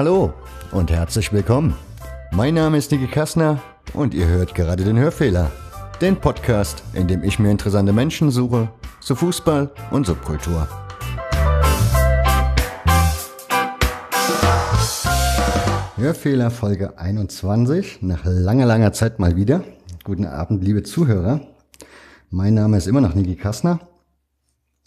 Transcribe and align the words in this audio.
Hallo 0.00 0.32
und 0.72 0.90
herzlich 0.90 1.30
willkommen. 1.30 1.74
Mein 2.32 2.54
Name 2.54 2.78
ist 2.78 2.90
Niki 2.90 3.06
Kassner 3.06 3.60
und 3.92 4.14
ihr 4.14 4.26
hört 4.26 4.54
gerade 4.54 4.82
den 4.82 4.96
Hörfehler, 4.96 5.50
den 6.00 6.16
Podcast, 6.16 6.82
in 6.94 7.06
dem 7.06 7.22
ich 7.22 7.38
mir 7.38 7.50
interessante 7.50 7.92
Menschen 7.92 8.30
suche 8.30 8.70
zu 9.02 9.14
Fußball 9.14 9.70
und 9.90 10.06
Subkultur. 10.06 10.66
Hörfehler 15.96 16.50
Folge 16.50 16.98
21, 16.98 17.98
nach 18.00 18.24
langer, 18.24 18.64
langer 18.64 18.94
Zeit 18.94 19.18
mal 19.18 19.36
wieder. 19.36 19.62
Guten 20.02 20.24
Abend, 20.24 20.64
liebe 20.64 20.82
Zuhörer. 20.82 21.42
Mein 22.30 22.54
Name 22.54 22.78
ist 22.78 22.86
immer 22.86 23.02
noch 23.02 23.14
Niki 23.14 23.36
Kassner. 23.36 23.80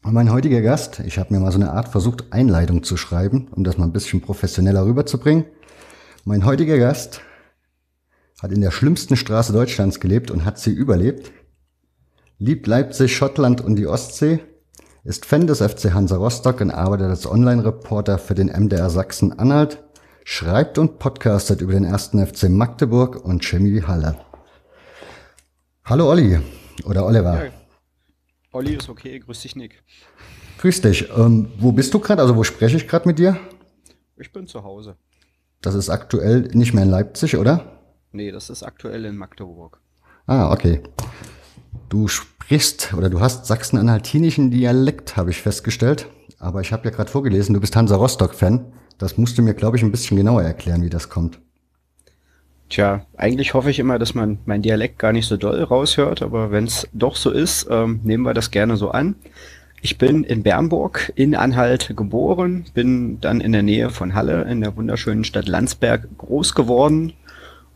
Mein 0.05 0.31
heutiger 0.31 0.61
Gast, 0.61 0.99
ich 0.99 1.17
habe 1.17 1.33
mir 1.33 1.39
mal 1.39 1.51
so 1.51 1.57
eine 1.57 1.71
Art 1.71 1.87
versucht, 1.87 2.33
Einleitung 2.33 2.83
zu 2.83 2.97
schreiben, 2.97 3.47
um 3.55 3.63
das 3.63 3.77
mal 3.77 3.85
ein 3.85 3.93
bisschen 3.93 4.19
professioneller 4.19 4.85
rüberzubringen. 4.85 5.45
Mein 6.25 6.45
heutiger 6.45 6.77
Gast 6.77 7.21
hat 8.41 8.51
in 8.51 8.59
der 8.59 8.71
schlimmsten 8.71 9.15
Straße 9.15 9.53
Deutschlands 9.53 10.01
gelebt 10.01 10.29
und 10.29 10.43
hat 10.43 10.59
sie 10.59 10.71
überlebt. 10.71 11.31
Liebt 12.37 12.67
Leipzig, 12.67 13.15
Schottland 13.15 13.61
und 13.61 13.77
die 13.77 13.87
Ostsee, 13.87 14.39
ist 15.05 15.25
Fan 15.25 15.47
des 15.47 15.61
FC 15.61 15.93
Hansa 15.93 16.17
Rostock 16.17 16.59
und 16.59 16.71
arbeitet 16.71 17.07
als 17.07 17.25
Online-Reporter 17.25 18.17
für 18.17 18.35
den 18.35 18.47
MDR 18.47 18.89
Sachsen-Anhalt, 18.89 19.83
schreibt 20.25 20.77
und 20.77 20.99
podcastet 20.99 21.61
über 21.61 21.73
den 21.73 21.85
ersten 21.85 22.23
FC 22.25 22.49
Magdeburg 22.49 23.23
und 23.23 23.43
Chemie 23.43 23.81
Halle. 23.81 24.17
Hallo 25.85 26.09
Olli 26.09 26.39
oder 26.85 27.05
Oliver. 27.05 27.45
Ja, 27.45 27.62
Olli 28.53 28.75
ist 28.75 28.87
okay, 28.87 29.19
grüß 29.19 29.41
dich 29.41 29.55
Nick. 29.55 29.83
Grüß 30.59 30.81
dich. 30.81 31.09
Ähm, 31.17 31.51
wo 31.57 31.71
bist 31.71 31.91
du 31.93 31.99
gerade? 31.99 32.21
Also 32.21 32.35
wo 32.35 32.43
spreche 32.43 32.77
ich 32.77 32.87
gerade 32.87 33.07
mit 33.07 33.17
dir? 33.17 33.35
Ich 34.15 34.31
bin 34.31 34.45
zu 34.45 34.63
Hause. 34.63 34.95
Das 35.61 35.73
ist 35.73 35.89
aktuell 35.89 36.49
nicht 36.53 36.73
mehr 36.73 36.83
in 36.83 36.89
Leipzig, 36.91 37.35
oder? 37.35 37.81
Nee, 38.11 38.31
das 38.31 38.51
ist 38.51 38.61
aktuell 38.61 39.05
in 39.05 39.17
Magdeburg. 39.17 39.81
Ah, 40.27 40.51
okay. 40.51 40.83
Du 41.89 42.07
sprichst 42.07 42.93
oder 42.93 43.09
du 43.09 43.21
hast 43.21 43.47
sachsen-anhaltinischen 43.47 44.51
Dialekt, 44.51 45.17
habe 45.17 45.31
ich 45.31 45.41
festgestellt. 45.41 46.07
Aber 46.37 46.61
ich 46.61 46.71
habe 46.71 46.85
ja 46.85 46.95
gerade 46.95 47.09
vorgelesen, 47.09 47.55
du 47.55 47.59
bist 47.59 47.75
Hansa 47.75 47.95
Rostock-Fan. 47.95 48.71
Das 48.99 49.17
musst 49.17 49.35
du 49.37 49.41
mir, 49.41 49.55
glaube 49.55 49.77
ich, 49.77 49.83
ein 49.83 49.91
bisschen 49.91 50.15
genauer 50.17 50.43
erklären, 50.43 50.83
wie 50.83 50.91
das 50.91 51.09
kommt. 51.09 51.39
Tja, 52.73 53.05
eigentlich 53.15 53.53
hoffe 53.53 53.69
ich 53.69 53.77
immer, 53.77 53.99
dass 53.99 54.15
man 54.15 54.39
mein 54.45 54.63
Dialekt 54.63 54.97
gar 54.97 55.13
nicht 55.13 55.27
so 55.27 55.37
doll 55.37 55.61
raushört, 55.61 56.23
aber 56.23 56.49
wenn 56.49 56.63
es 56.63 56.87
doch 56.91 57.15
so 57.15 57.29
ist, 57.29 57.67
ähm, 57.69 57.99
nehmen 58.01 58.23
wir 58.23 58.33
das 58.33 58.49
gerne 58.49 58.77
so 58.77 58.89
an. 58.89 59.13
Ich 59.83 59.99
bin 59.99 60.23
in 60.23 60.41
Bernburg 60.41 61.13
in 61.13 61.35
Anhalt 61.35 61.93
geboren, 61.95 62.65
bin 62.73 63.21
dann 63.21 63.41
in 63.41 63.51
der 63.51 63.61
Nähe 63.61 63.91
von 63.91 64.15
Halle 64.15 64.41
in 64.49 64.61
der 64.61 64.75
wunderschönen 64.75 65.23
Stadt 65.23 65.47
Landsberg 65.47 66.07
groß 66.17 66.55
geworden 66.55 67.13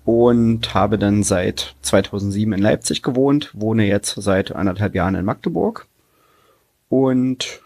und 0.04 0.74
habe 0.74 0.98
dann 0.98 1.22
seit 1.22 1.76
2007 1.84 2.54
in 2.54 2.60
Leipzig 2.60 3.04
gewohnt, 3.04 3.52
wohne 3.54 3.86
jetzt 3.86 4.16
seit 4.20 4.52
anderthalb 4.52 4.96
Jahren 4.96 5.14
in 5.14 5.26
Magdeburg. 5.26 5.86
Und 6.90 7.62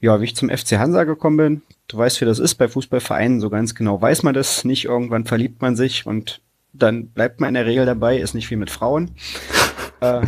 ja, 0.00 0.20
wie 0.20 0.26
ich 0.26 0.36
zum 0.36 0.50
FC 0.50 0.78
Hansa 0.78 1.02
gekommen 1.02 1.36
bin, 1.36 1.62
du 1.88 1.96
weißt, 1.96 2.20
wie 2.20 2.26
das 2.26 2.38
ist 2.38 2.54
bei 2.54 2.68
Fußballvereinen, 2.68 3.40
so 3.40 3.50
ganz 3.50 3.74
genau 3.74 4.00
weiß 4.00 4.22
man 4.22 4.34
das 4.34 4.64
nicht. 4.64 4.84
Irgendwann 4.84 5.24
verliebt 5.24 5.60
man 5.60 5.74
sich 5.74 6.06
und 6.06 6.43
dann 6.74 7.08
bleibt 7.08 7.40
man 7.40 7.48
in 7.48 7.54
der 7.54 7.66
Regel 7.66 7.86
dabei, 7.86 8.18
ist 8.18 8.34
nicht 8.34 8.50
wie 8.50 8.56
mit 8.56 8.70
Frauen. 8.70 9.12
Äh, 10.00 10.22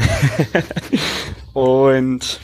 und 1.53 2.41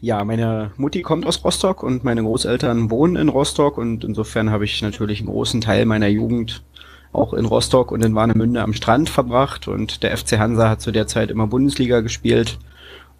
ja, 0.00 0.24
meine 0.24 0.70
Mutti 0.76 1.02
kommt 1.02 1.26
aus 1.26 1.44
Rostock 1.44 1.82
und 1.82 2.04
meine 2.04 2.22
Großeltern 2.22 2.90
wohnen 2.90 3.16
in 3.16 3.28
Rostock 3.28 3.76
und 3.76 4.04
insofern 4.04 4.50
habe 4.50 4.64
ich 4.64 4.80
natürlich 4.80 5.18
einen 5.18 5.30
großen 5.30 5.60
Teil 5.60 5.84
meiner 5.84 6.06
Jugend 6.06 6.62
auch 7.12 7.34
in 7.34 7.44
Rostock 7.44 7.90
und 7.90 8.04
in 8.04 8.14
Warnemünde 8.14 8.62
am 8.62 8.72
Strand 8.72 9.10
verbracht 9.10 9.66
und 9.66 10.04
der 10.04 10.16
FC 10.16 10.38
Hansa 10.38 10.70
hat 10.70 10.80
zu 10.80 10.92
der 10.92 11.08
Zeit 11.08 11.30
immer 11.30 11.48
Bundesliga 11.48 12.00
gespielt 12.00 12.58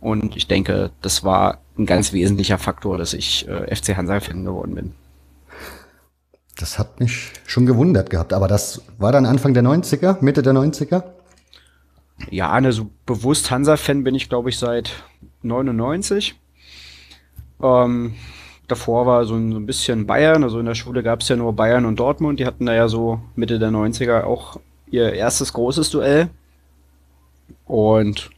und 0.01 0.37
ich 0.37 0.47
denke, 0.47 0.91
das 1.03 1.25
war 1.25 1.59
ein 1.77 1.87
ganz 1.87 2.13
wesentlicher 2.13 2.59
Faktor, 2.59 2.99
dass 2.99 3.15
ich 3.15 3.49
äh, 3.49 3.75
FC 3.75 3.97
Hansa-Fan 3.97 4.45
geworden 4.45 4.75
bin. 4.75 4.93
Das 6.59 6.79
hat 6.79 6.99
mich 6.99 7.33
schon 7.47 7.67
gewundert 7.67 8.11
gehabt, 8.11 8.33
aber 8.33 8.49
das 8.49 8.83
war 8.99 9.13
dann 9.13 9.27
Anfang 9.27 9.55
der 9.55 9.63
90er, 9.63 10.19
Mitte 10.21 10.43
der 10.43 10.55
90er? 10.55 11.05
Ja, 12.31 12.51
also 12.51 12.91
bewusst 13.07 13.51
Hansa-Fan 13.53 14.03
bin 14.03 14.17
ich, 14.17 14.29
glaube 14.29 14.51
ich, 14.51 14.59
seit 14.59 15.05
99. 15.43 16.35
Ähm, 17.63 18.15
davor 18.67 19.07
war 19.07 19.25
so 19.25 19.37
ein, 19.37 19.53
so 19.53 19.59
ein 19.59 19.67
bisschen 19.67 20.07
Bayern, 20.07 20.43
also 20.43 20.59
in 20.59 20.67
der 20.67 20.75
Schule 20.75 21.05
gab 21.05 21.21
es 21.21 21.29
ja 21.29 21.37
nur 21.37 21.53
Bayern 21.53 21.85
und 21.85 22.01
Dortmund, 22.01 22.41
die 22.41 22.47
hatten 22.47 22.67
da 22.67 22.75
ja 22.75 22.89
so 22.89 23.21
Mitte 23.37 23.61
der 23.61 23.71
90er 23.71 24.25
auch 24.25 24.59
ihr 24.91 25.13
erstes 25.13 25.53
großes 25.53 25.91
Duell. 25.91 26.29
Und 27.67 28.31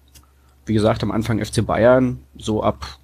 wie 0.66 0.74
gesagt, 0.74 1.02
am 1.02 1.10
Anfang 1.10 1.42
FC 1.42 1.64
Bayern, 1.64 2.20
so 2.36 2.62
ab 2.62 2.98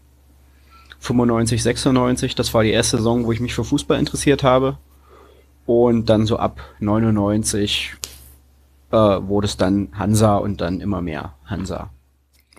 95, 0.98 1.62
96, 1.62 2.34
das 2.34 2.53
war 2.53 2.62
die 2.62 2.71
erste 2.71 2.98
Saison, 2.98 3.25
wo 3.25 3.33
ich 3.33 3.41
mich 3.41 3.54
für 3.54 3.65
Fußball 3.65 3.98
interessiert 3.98 4.43
habe. 4.43 4.77
Und 5.66 6.09
dann 6.09 6.27
so 6.27 6.37
ab 6.38 6.60
99 6.81 7.97
äh, 8.93 8.97
wurde 8.97 9.47
es 9.47 9.56
dann 9.56 9.88
Hansa 9.93 10.37
und 10.37 10.60
dann 10.60 10.81
immer 10.81 11.03
mehr 11.03 11.34
Hansa. 11.44 11.91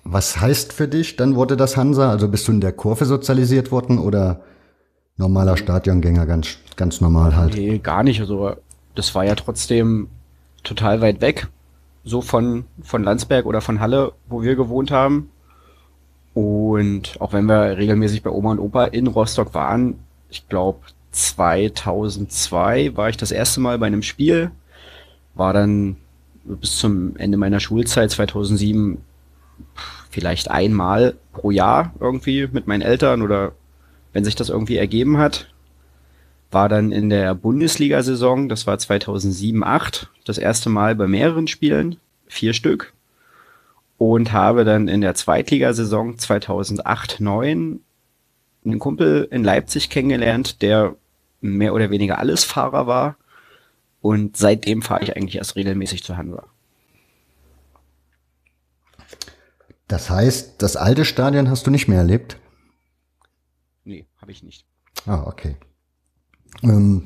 Was 0.04 0.40
heißt 0.40 0.74
für 0.74 0.88
dich, 0.88 1.16
dann 1.16 1.36
wurde 1.36 1.58
das 1.58 1.78
Hansa? 1.78 2.10
Also 2.10 2.28
bist 2.28 2.48
du 2.48 2.52
in 2.52 2.62
der 2.62 2.74
Kurve 2.74 3.06
sozialisiert 3.06 3.72
worden 3.72 4.00
oder 4.00 4.42
normaler 5.18 5.58
Stadiongänger, 5.58 6.26
ganz, 6.26 6.58
ganz 6.76 7.02
normal 7.02 7.36
halt? 7.36 7.56
Nee, 7.56 7.80
gar 7.80 8.04
nicht. 8.04 8.20
Also 8.20 8.56
das 8.96 9.16
war 9.16 9.26
ja 9.26 9.36
trotzdem 9.36 10.08
total 10.64 11.02
weit 11.02 11.22
weg 11.22 11.48
so 12.08 12.22
von, 12.22 12.66
von 12.82 13.04
Landsberg 13.04 13.46
oder 13.46 13.62
von 13.62 13.80
Halle, 13.80 14.14
wo 14.28 14.42
wir 14.42 14.56
gewohnt 14.56 14.92
haben. 14.92 15.30
Und 16.34 17.20
auch 17.20 17.34
wenn 17.34 17.46
wir 17.46 17.78
regelmäßig 17.78 18.24
bei 18.24 18.30
Oma 18.30 18.52
und 18.52 18.60
Opa 18.60 18.86
in 18.86 19.08
Rostock 19.08 19.54
waren, 19.54 20.00
ich 20.30 20.48
glaube 20.48 20.80
2002 21.12 22.96
war 22.96 23.10
ich 23.10 23.18
das 23.18 23.32
erste 23.32 23.60
Mal 23.60 23.80
bei 23.80 23.88
einem 23.88 24.04
Spiel, 24.04 24.52
war 25.36 25.54
dann 25.54 25.98
bis 26.44 26.78
zum 26.78 27.16
Ende 27.18 27.38
meiner 27.38 27.60
Schulzeit 27.60 28.12
2007 28.12 29.02
vielleicht 30.10 30.50
einmal 30.50 31.16
pro 31.34 31.52
Jahr 31.52 31.94
irgendwie 32.00 32.48
mit 32.52 32.68
meinen 32.68 32.82
Eltern 32.82 33.22
oder 33.22 33.54
wenn 34.14 34.24
sich 34.24 34.36
das 34.36 34.50
irgendwie 34.50 34.78
ergeben 34.78 35.18
hat. 35.18 35.54
War 36.50 36.70
dann 36.70 36.92
in 36.92 37.10
der 37.10 37.36
Bundesliga-Saison, 37.36 38.48
das 38.48 38.66
war 38.66 38.80
2007, 38.80 39.64
8, 39.64 40.10
das 40.26 40.38
erste 40.38 40.70
Mal 40.70 40.96
bei 40.96 41.08
mehreren 41.08 41.48
Spielen, 41.48 41.98
vier 42.28 42.54
Stück. 42.54 42.94
Und 43.98 44.32
habe 44.32 44.64
dann 44.64 44.88
in 44.88 45.02
der 45.02 45.16
Zweitligasaison 45.16 46.18
2008, 46.18 47.20
9 47.20 47.82
einen 48.72 48.80
Kumpel 48.80 49.28
in 49.32 49.44
Leipzig 49.44 49.90
kennengelernt, 49.90 50.62
der 50.62 50.96
mehr 51.42 51.74
oder 51.74 51.90
weniger 51.90 52.20
alles 52.20 52.44
Fahrer 52.44 52.88
war. 52.88 53.18
Und 54.02 54.38
seitdem 54.38 54.82
fahre 54.82 55.04
ich 55.04 55.16
eigentlich 55.16 55.38
erst 55.38 55.56
regelmäßig 55.56 56.04
zu 56.04 56.18
Hansa. 56.18 56.44
Das 59.88 60.10
heißt, 60.10 60.62
das 60.62 60.76
alte 60.76 61.06
Stadion 61.06 61.50
hast 61.50 61.66
du 61.66 61.72
nicht 61.72 61.88
mehr 61.88 62.00
erlebt? 62.00 62.38
Nee, 63.86 64.06
habe 64.22 64.32
ich 64.32 64.44
nicht. 64.44 64.66
Ah, 65.06 65.24
okay. 65.26 65.56
Ähm, 66.62 67.04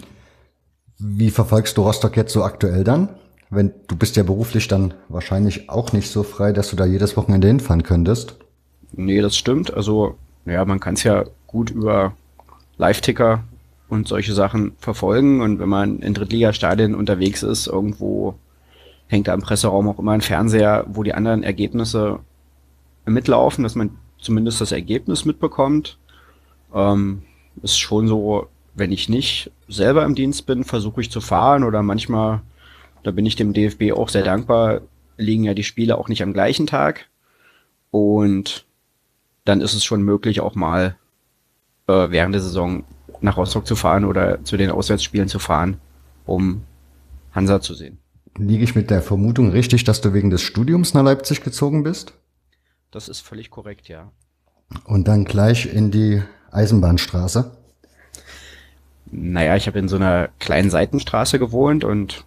wie 0.97 1.29
verfolgst 1.29 1.77
du 1.77 1.83
Rostock 1.83 2.17
jetzt 2.17 2.33
so 2.33 2.43
aktuell 2.43 2.83
dann? 2.83 3.09
Wenn 3.49 3.73
du 3.87 3.95
bist 3.95 4.15
ja 4.15 4.23
beruflich 4.23 4.67
dann 4.67 4.93
wahrscheinlich 5.09 5.69
auch 5.69 5.93
nicht 5.93 6.09
so 6.09 6.23
frei, 6.23 6.53
dass 6.53 6.69
du 6.69 6.75
da 6.75 6.85
jedes 6.85 7.17
Wochenende 7.17 7.47
hinfahren 7.47 7.83
könntest. 7.83 8.37
Nee, 8.93 9.21
das 9.21 9.37
stimmt. 9.37 9.73
Also, 9.73 10.17
ja, 10.45 10.63
man 10.65 10.79
kann 10.79 10.95
es 10.95 11.03
ja 11.03 11.25
gut 11.51 11.69
über 11.69 12.13
Live-Ticker 12.77 13.43
und 13.89 14.07
solche 14.07 14.33
Sachen 14.33 14.73
verfolgen. 14.79 15.41
Und 15.41 15.59
wenn 15.59 15.69
man 15.69 15.99
in 15.99 16.13
Drittligastadien 16.13 16.95
unterwegs 16.95 17.43
ist, 17.43 17.67
irgendwo 17.67 18.35
hängt 19.07 19.27
da 19.27 19.33
im 19.33 19.41
Presseraum 19.41 19.89
auch 19.89 19.99
immer 19.99 20.13
ein 20.13 20.21
Fernseher, 20.21 20.85
wo 20.87 21.03
die 21.03 21.13
anderen 21.13 21.43
Ergebnisse 21.43 22.19
mitlaufen, 23.05 23.63
dass 23.63 23.75
man 23.75 23.97
zumindest 24.19 24.61
das 24.61 24.71
Ergebnis 24.71 25.25
mitbekommt. 25.25 25.97
Ähm, 26.73 27.23
ist 27.61 27.77
schon 27.77 28.07
so, 28.07 28.47
wenn 28.73 28.91
ich 28.91 29.09
nicht 29.09 29.51
selber 29.67 30.05
im 30.05 30.15
Dienst 30.15 30.45
bin, 30.45 30.63
versuche 30.63 31.01
ich 31.01 31.11
zu 31.11 31.19
fahren 31.19 31.63
oder 31.65 31.83
manchmal, 31.83 32.41
da 33.03 33.11
bin 33.11 33.25
ich 33.25 33.35
dem 33.35 33.53
DFB 33.53 33.91
auch 33.91 34.07
sehr 34.07 34.23
dankbar, 34.23 34.81
liegen 35.17 35.43
ja 35.43 35.53
die 35.53 35.63
Spiele 35.63 35.97
auch 35.97 36.07
nicht 36.07 36.23
am 36.23 36.33
gleichen 36.33 36.67
Tag. 36.67 37.09
Und 37.89 38.65
dann 39.43 39.59
ist 39.59 39.73
es 39.73 39.83
schon 39.83 40.01
möglich, 40.03 40.39
auch 40.39 40.55
mal 40.55 40.95
äh, 41.91 42.11
während 42.11 42.33
der 42.33 42.41
Saison 42.41 42.83
nach 43.21 43.37
Rostock 43.37 43.67
zu 43.67 43.75
fahren 43.75 44.05
oder 44.05 44.43
zu 44.43 44.57
den 44.57 44.71
Auswärtsspielen 44.71 45.27
zu 45.27 45.39
fahren, 45.39 45.77
um 46.25 46.63
Hansa 47.33 47.61
zu 47.61 47.73
sehen. 47.73 47.99
Liege 48.37 48.63
ich 48.63 48.75
mit 48.75 48.89
der 48.89 49.01
Vermutung 49.01 49.51
richtig, 49.51 49.83
dass 49.83 50.01
du 50.01 50.13
wegen 50.13 50.29
des 50.29 50.41
Studiums 50.41 50.93
nach 50.93 51.03
Leipzig 51.03 51.43
gezogen 51.43 51.83
bist? 51.83 52.13
Das 52.89 53.09
ist 53.09 53.19
völlig 53.19 53.49
korrekt, 53.49 53.87
ja. 53.87 54.11
Und 54.85 55.07
dann 55.07 55.25
gleich 55.25 55.73
in 55.73 55.91
die 55.91 56.21
Eisenbahnstraße? 56.51 57.51
Naja, 59.11 59.55
ich 59.55 59.67
habe 59.67 59.79
in 59.79 59.89
so 59.89 59.97
einer 59.97 60.29
kleinen 60.39 60.69
Seitenstraße 60.69 61.39
gewohnt 61.39 61.83
und 61.83 62.23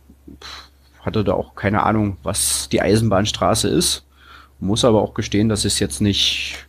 hatte 1.00 1.24
da 1.24 1.32
auch 1.32 1.54
keine 1.54 1.82
Ahnung, 1.82 2.18
was 2.22 2.68
die 2.70 2.80
Eisenbahnstraße 2.80 3.68
ist. 3.68 4.06
Muss 4.60 4.84
aber 4.84 5.02
auch 5.02 5.14
gestehen, 5.14 5.48
dass 5.48 5.64
ich 5.64 5.74
es 5.74 5.78
jetzt 5.78 6.00
nicht, 6.00 6.66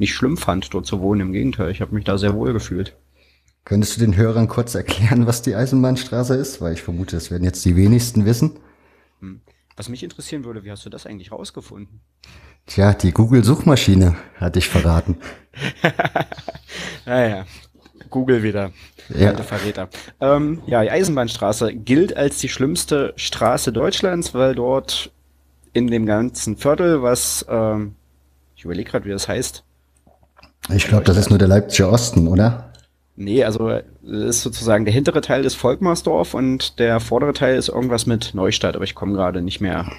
nicht 0.00 0.14
schlimm 0.14 0.36
fand, 0.36 0.74
dort 0.74 0.86
zu 0.86 1.00
wohnen. 1.00 1.20
Im 1.20 1.32
Gegenteil, 1.32 1.70
ich 1.70 1.80
habe 1.80 1.94
mich 1.94 2.04
da 2.04 2.18
sehr 2.18 2.34
wohl 2.34 2.52
gefühlt. 2.52 2.96
Könntest 3.64 3.96
du 3.96 4.00
den 4.00 4.16
Hörern 4.16 4.48
kurz 4.48 4.74
erklären, 4.74 5.26
was 5.26 5.42
die 5.42 5.54
Eisenbahnstraße 5.54 6.34
ist? 6.34 6.60
Weil 6.60 6.72
ich 6.72 6.82
vermute, 6.82 7.16
das 7.16 7.30
werden 7.30 7.44
jetzt 7.44 7.64
die 7.64 7.76
wenigsten 7.76 8.24
wissen. 8.24 8.58
Hm. 9.20 9.42
Was 9.76 9.88
mich 9.88 10.02
interessieren 10.02 10.44
würde, 10.44 10.64
wie 10.64 10.70
hast 10.70 10.84
du 10.84 10.90
das 10.90 11.06
eigentlich 11.06 11.30
rausgefunden? 11.30 12.00
Tja, 12.66 12.94
die 12.94 13.12
Google-Suchmaschine 13.12 14.16
hat 14.36 14.56
dich 14.56 14.68
verraten. 14.68 15.18
naja, 17.06 17.44
Google 18.08 18.42
wieder. 18.42 18.72
Ja. 19.08 19.28
Alte 19.28 19.42
Verräter. 19.42 19.88
Ähm, 20.20 20.62
ja, 20.66 20.82
die 20.82 20.90
Eisenbahnstraße 20.90 21.74
gilt 21.74 22.16
als 22.16 22.38
die 22.38 22.48
schlimmste 22.48 23.12
Straße 23.16 23.72
Deutschlands, 23.72 24.34
weil 24.34 24.54
dort 24.54 25.12
in 25.72 25.88
dem 25.88 26.06
ganzen 26.06 26.56
Viertel, 26.56 27.02
was, 27.02 27.44
ähm, 27.48 27.94
ich 28.56 28.64
überlege 28.64 28.90
gerade, 28.90 29.04
wie 29.04 29.10
das 29.10 29.28
heißt. 29.28 29.64
Ich 30.74 30.86
glaube, 30.86 31.04
das 31.04 31.16
ist 31.16 31.30
nur 31.30 31.38
der 31.38 31.48
Leipziger 31.48 31.90
Osten, 31.90 32.28
oder? 32.28 32.72
Nee, 33.16 33.44
also 33.44 33.68
das 33.68 33.82
ist 34.02 34.42
sozusagen 34.42 34.84
der 34.84 34.94
hintere 34.94 35.20
Teil 35.20 35.44
ist 35.44 35.54
Volkmarsdorf 35.54 36.34
und 36.34 36.78
der 36.78 37.00
vordere 37.00 37.32
Teil 37.32 37.56
ist 37.56 37.68
irgendwas 37.68 38.06
mit 38.06 38.34
Neustadt, 38.34 38.76
aber 38.76 38.84
ich 38.84 38.94
komme 38.94 39.12
gerade 39.12 39.42
nicht 39.42 39.60
mehr. 39.60 39.90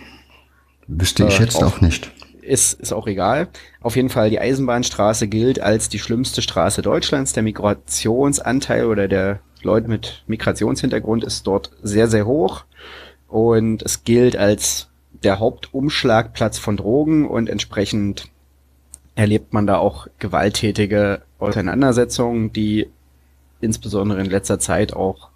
Wüsste 0.88 1.26
ich 1.28 1.40
äh, 1.40 1.44
jetzt 1.44 1.62
drauf. 1.62 1.78
auch 1.78 1.82
nicht 1.82 2.12
ist, 2.42 2.80
ist 2.80 2.92
auch 2.92 3.08
egal. 3.08 3.48
Auf 3.80 3.96
jeden 3.96 4.10
Fall, 4.10 4.30
die 4.30 4.40
Eisenbahnstraße 4.40 5.28
gilt 5.28 5.60
als 5.60 5.90
die 5.90 6.00
schlimmste 6.00 6.42
Straße 6.42 6.82
Deutschlands. 6.82 7.34
Der 7.34 7.44
Migrationsanteil 7.44 8.86
oder 8.86 9.08
der 9.08 9.40
Leute 9.62 9.88
mit 9.88 10.24
Migrationshintergrund 10.28 11.24
ist 11.24 11.48
dort 11.48 11.72
sehr, 11.82 12.08
sehr 12.08 12.26
hoch. 12.26 12.66
Und 13.28 13.84
es 13.84 14.04
gilt 14.04 14.36
als 14.36 14.90
der 15.24 15.40
Hauptumschlagplatz 15.40 16.58
von 16.58 16.78
Drogen 16.78 17.28
und 17.28 17.50
entsprechend 17.50 18.26
erlebt 19.16 19.54
man 19.54 19.68
da 19.68 19.78
auch 19.78 20.08
gewalttätige 20.20 21.22
Auseinandersetzungen, 21.40 22.54
die 22.54 22.88
insbesondere 23.60 24.22
in 24.22 24.30
letzter 24.30 24.60
Zeit 24.60 24.94
auch 24.94 25.30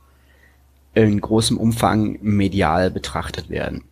in 0.93 1.19
großem 1.19 1.57
Umfang 1.57 2.17
medial 2.21 2.89
betrachtet 2.89 3.49
werden. 3.49 3.83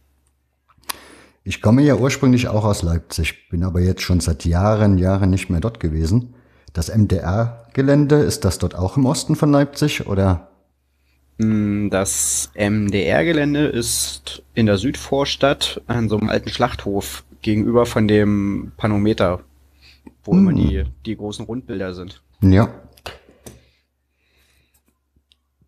Ich 1.44 1.62
komme 1.62 1.82
ja 1.82 1.96
ursprünglich 1.96 2.48
auch 2.48 2.64
aus 2.64 2.84
Leipzig, 2.84 3.50
bin 3.50 3.64
aber 3.64 3.82
jetzt 3.82 4.02
schon 4.02 4.22
seit 4.22 4.46
Jahren, 4.46 4.98
Jahren 4.98 5.30
nicht 5.30 5.50
mehr 5.50 5.60
dort 5.60 5.82
gewesen. 5.82 6.36
Das 6.72 6.88
MDR-Gelände, 6.96 8.16
ist 8.16 8.46
das 8.46 8.58
dort 8.60 8.76
auch 8.76 8.96
im 8.96 9.06
Osten 9.06 9.36
von 9.36 9.52
Leipzig 9.52 10.08
oder? 10.08 10.48
Mm, 11.38 11.90
das 11.90 12.50
MDR-Gelände 12.56 13.66
ist 13.66 14.42
in 14.54 14.68
der 14.68 14.78
Südvorstadt 14.78 15.82
an 15.88 16.08
so 16.08 16.18
einem 16.18 16.30
alten 16.30 16.50
Schlachthof 16.50 17.26
gegenüber 17.42 17.86
von 17.86 18.08
dem 18.08 18.72
Panometer, 18.78 19.42
wo 20.24 20.34
hm. 20.34 20.40
immer 20.40 20.54
die, 20.54 20.84
die 21.06 21.16
großen 21.16 21.46
Rundbilder 21.46 21.94
sind. 21.94 22.22
Ja. 22.42 22.70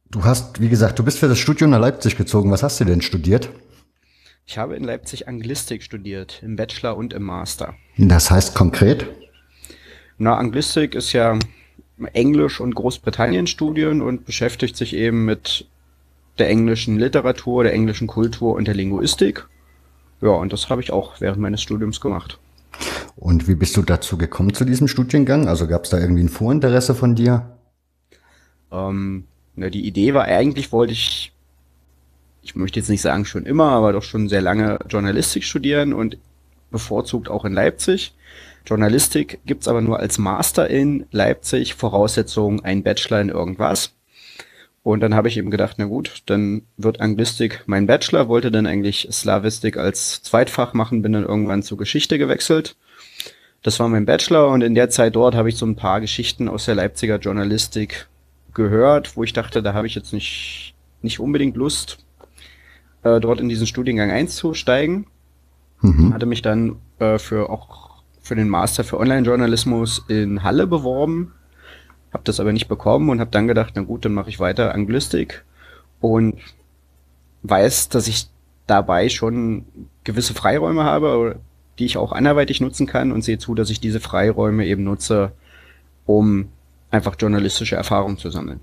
Du 0.09 0.23
hast, 0.23 0.61
wie 0.61 0.69
gesagt, 0.69 0.97
du 0.99 1.03
bist 1.03 1.19
für 1.19 1.27
das 1.27 1.39
Studium 1.39 1.71
nach 1.71 1.79
Leipzig 1.79 2.15
gezogen. 2.15 2.51
Was 2.51 2.63
hast 2.63 2.79
du 2.79 2.85
denn 2.85 3.01
studiert? 3.01 3.49
Ich 4.45 4.57
habe 4.57 4.75
in 4.75 4.83
Leipzig 4.83 5.27
Anglistik 5.27 5.81
studiert, 5.81 6.41
im 6.43 6.55
Bachelor 6.55 6.95
und 6.95 7.13
im 7.13 7.23
Master. 7.23 7.73
Das 7.97 8.29
heißt 8.29 8.55
konkret? 8.55 9.07
Na, 10.17 10.37
Anglistik 10.37 10.95
ist 10.95 11.13
ja 11.13 11.37
Englisch- 12.13 12.61
und 12.61 12.75
Großbritannien-Studien 12.75 14.01
und 14.01 14.25
beschäftigt 14.25 14.77
sich 14.77 14.95
eben 14.95 15.25
mit 15.25 15.67
der 16.37 16.49
englischen 16.49 16.97
Literatur, 16.97 17.63
der 17.63 17.73
englischen 17.73 18.07
Kultur 18.07 18.55
und 18.55 18.67
der 18.67 18.75
Linguistik. 18.75 19.47
Ja, 20.21 20.29
und 20.29 20.53
das 20.53 20.69
habe 20.69 20.81
ich 20.81 20.91
auch 20.91 21.19
während 21.19 21.39
meines 21.39 21.61
Studiums 21.61 21.99
gemacht. 21.99 22.39
Und 23.15 23.47
wie 23.47 23.55
bist 23.55 23.77
du 23.77 23.81
dazu 23.81 24.17
gekommen 24.17 24.53
zu 24.53 24.65
diesem 24.65 24.87
Studiengang? 24.87 25.47
Also 25.47 25.67
gab 25.67 25.85
es 25.85 25.89
da 25.89 25.99
irgendwie 25.99 26.23
ein 26.23 26.29
Vorinteresse 26.29 26.95
von 26.95 27.15
dir? 27.15 27.57
Ähm, 28.71 29.25
na, 29.55 29.69
die 29.69 29.85
Idee 29.87 30.13
war 30.13 30.25
eigentlich, 30.25 30.71
wollte 30.71 30.93
ich 30.93 31.35
ich 32.45 32.55
möchte 32.55 32.79
jetzt 32.79 32.89
nicht 32.89 33.01
sagen 33.01 33.25
schon 33.25 33.47
immer, 33.47 33.71
aber 33.71 33.91
doch 33.91 34.03
schon 34.03 34.29
sehr 34.29 34.41
lange 34.41 34.77
Journalistik 34.87 35.43
studieren 35.43 35.93
und 35.93 36.19
bevorzugt 36.69 37.27
auch 37.27 37.43
in 37.43 37.53
Leipzig. 37.53 38.13
Journalistik 38.67 39.39
gibt's 39.45 39.67
aber 39.67 39.81
nur 39.81 39.99
als 39.99 40.19
Master 40.19 40.69
in 40.69 41.07
Leipzig, 41.11 41.73
Voraussetzung 41.73 42.63
ein 42.63 42.83
Bachelor 42.83 43.21
in 43.21 43.29
irgendwas. 43.29 43.94
Und 44.85 44.99
dann 44.99 45.15
habe 45.15 45.27
ich 45.27 45.37
eben 45.37 45.49
gedacht, 45.49 45.77
na 45.79 45.85
gut, 45.85 46.21
dann 46.27 46.61
wird 46.77 47.01
Anglistik 47.01 47.63
mein 47.65 47.87
Bachelor, 47.87 48.27
wollte 48.27 48.51
dann 48.51 48.67
eigentlich 48.67 49.07
Slavistik 49.11 49.77
als 49.77 50.21
Zweitfach 50.21 50.73
machen, 50.75 51.01
bin 51.01 51.11
dann 51.11 51.25
irgendwann 51.25 51.63
zur 51.63 51.79
Geschichte 51.79 52.19
gewechselt. 52.19 52.75
Das 53.63 53.79
war 53.79 53.89
mein 53.89 54.05
Bachelor 54.05 54.49
und 54.49 54.61
in 54.61 54.75
der 54.75 54.91
Zeit 54.91 55.15
dort 55.15 55.33
habe 55.33 55.49
ich 55.49 55.57
so 55.57 55.65
ein 55.65 55.75
paar 55.75 56.01
Geschichten 56.01 56.47
aus 56.47 56.65
der 56.65 56.75
Leipziger 56.75 57.17
Journalistik 57.17 58.07
gehört, 58.53 59.17
wo 59.17 59.23
ich 59.23 59.33
dachte, 59.33 59.63
da 59.63 59.73
habe 59.73 59.87
ich 59.87 59.95
jetzt 59.95 60.13
nicht, 60.13 60.75
nicht 61.01 61.19
unbedingt 61.19 61.57
Lust, 61.57 61.97
äh, 63.01 63.19
dort 63.19 63.39
in 63.39 63.49
diesen 63.49 63.65
Studiengang 63.65 64.11
einzusteigen. 64.11 65.07
Mhm. 65.81 66.13
Hatte 66.13 66.27
mich 66.27 66.43
dann 66.43 66.75
äh, 66.99 67.17
für 67.17 67.49
auch 67.49 68.03
für 68.21 68.35
den 68.35 68.49
Master 68.49 68.83
für 68.83 68.99
Online-Journalismus 68.99 70.05
in 70.09 70.43
Halle 70.43 70.67
beworben, 70.67 71.33
habe 72.15 72.23
das 72.23 72.39
aber 72.39 72.53
nicht 72.53 72.69
bekommen 72.69 73.09
und 73.09 73.19
habe 73.19 73.29
dann 73.29 73.45
gedacht, 73.45 73.73
na 73.75 73.81
gut, 73.81 74.05
dann 74.05 74.13
mache 74.13 74.29
ich 74.29 74.39
weiter 74.39 74.73
Anglistik 74.73 75.43
und 75.99 76.37
weiß, 77.43 77.89
dass 77.89 78.07
ich 78.07 78.29
dabei 78.67 79.09
schon 79.09 79.65
gewisse 80.05 80.33
Freiräume 80.33 80.85
habe, 80.85 81.39
die 81.77 81.83
ich 81.83 81.97
auch 81.97 82.13
anderweitig 82.13 82.61
nutzen 82.61 82.87
kann 82.87 83.11
und 83.11 83.21
sehe 83.21 83.37
zu, 83.37 83.53
dass 83.53 83.69
ich 83.69 83.81
diese 83.81 83.99
Freiräume 83.99 84.65
eben 84.65 84.85
nutze, 84.85 85.33
um 86.05 86.47
einfach 86.89 87.17
journalistische 87.19 87.75
Erfahrung 87.75 88.17
zu 88.17 88.29
sammeln. 88.29 88.61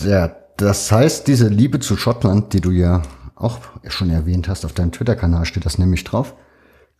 Ja, 0.00 0.36
das 0.58 0.92
heißt, 0.92 1.26
diese 1.26 1.48
Liebe 1.48 1.80
zu 1.80 1.96
Schottland, 1.96 2.52
die 2.52 2.60
du 2.60 2.70
ja 2.70 3.00
auch 3.34 3.60
schon 3.88 4.10
erwähnt 4.10 4.46
hast, 4.46 4.66
auf 4.66 4.74
deinem 4.74 4.92
Twitter-Kanal 4.92 5.46
steht 5.46 5.64
das 5.64 5.78
nämlich 5.78 6.04
drauf. 6.04 6.34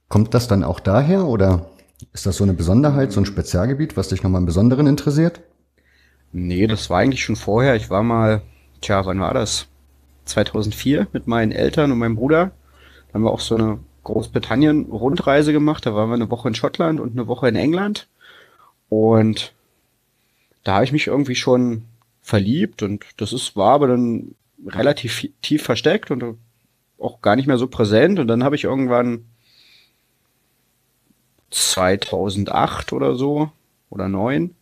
Kommt 0.09 0.33
das 0.33 0.49
dann 0.49 0.65
auch 0.65 0.81
daher 0.81 1.27
oder 1.27 1.69
ist 2.13 2.27
das 2.27 2.37
so 2.37 2.45
eine 2.45 2.55
Besonderheit, 2.55 3.13
so 3.13 3.21
ein 3.21 3.27
Spezialgebiet, 3.27 3.97
was 3.97 4.09
dich 4.09 4.23
nochmal 4.23 4.41
im 4.41 4.47
Besonderen 4.47 4.87
interessiert? 4.87 5.41
Nee, 6.33 6.67
das 6.67 6.91
war 6.91 6.99
eigentlich 6.99 7.25
schon 7.25 7.37
vorher. 7.37 7.77
Ich 7.77 7.89
war 7.89 8.03
mal, 8.03 8.43
tja, 8.81 9.05
wann 9.07 9.21
war 9.21 9.35
das? 9.35 9.69
2004 10.27 11.09
mit 11.13 11.27
meinen 11.27 11.53
Eltern 11.53 11.93
und 11.93 11.99
meinem 11.99 12.17
Bruder. 12.17 12.51
Da 13.09 13.15
haben 13.15 13.23
wir 13.23 13.31
auch 13.31 13.41
so 13.41 13.57
eine 13.57 13.79
Großbritannien-Rundreise 14.05 15.53
gemacht. 15.53 15.87
Da 15.87 15.95
waren 15.95 16.11
wir 16.11 16.15
eine 16.15 16.31
Woche 16.31 16.49
in 16.49 16.55
Schottland 16.55 17.01
und 17.01 17.13
eine 17.13 17.27
Woche 17.29 17.49
in 17.49 17.57
England. 17.57 18.09
Und 18.89 19.55
da 20.65 20.75
habe 20.75 20.85
ich 20.85 20.93
mich 20.93 21.07
irgendwie 21.07 21.37
schon 21.37 21.85
verliebt 22.21 22.83
und 22.83 23.05
das 23.19 23.33
ist, 23.33 23.55
war 23.55 23.73
aber 23.73 23.87
dann 23.87 24.35
relativ 24.67 25.29
tief 25.43 25.63
versteckt 25.63 26.11
und 26.11 26.25
auch 26.99 27.21
gar 27.21 27.37
nicht 27.37 27.47
mehr 27.47 27.59
so 27.59 27.69
präsent 27.69 28.19
und 28.19 28.27
dann 28.27 28.43
habe 28.43 28.57
ich 28.57 28.65
irgendwann 28.65 29.27
2008 31.51 32.93
oder 32.93 33.15
so 33.17 33.51
oder 33.91 34.09
neun 34.09 34.55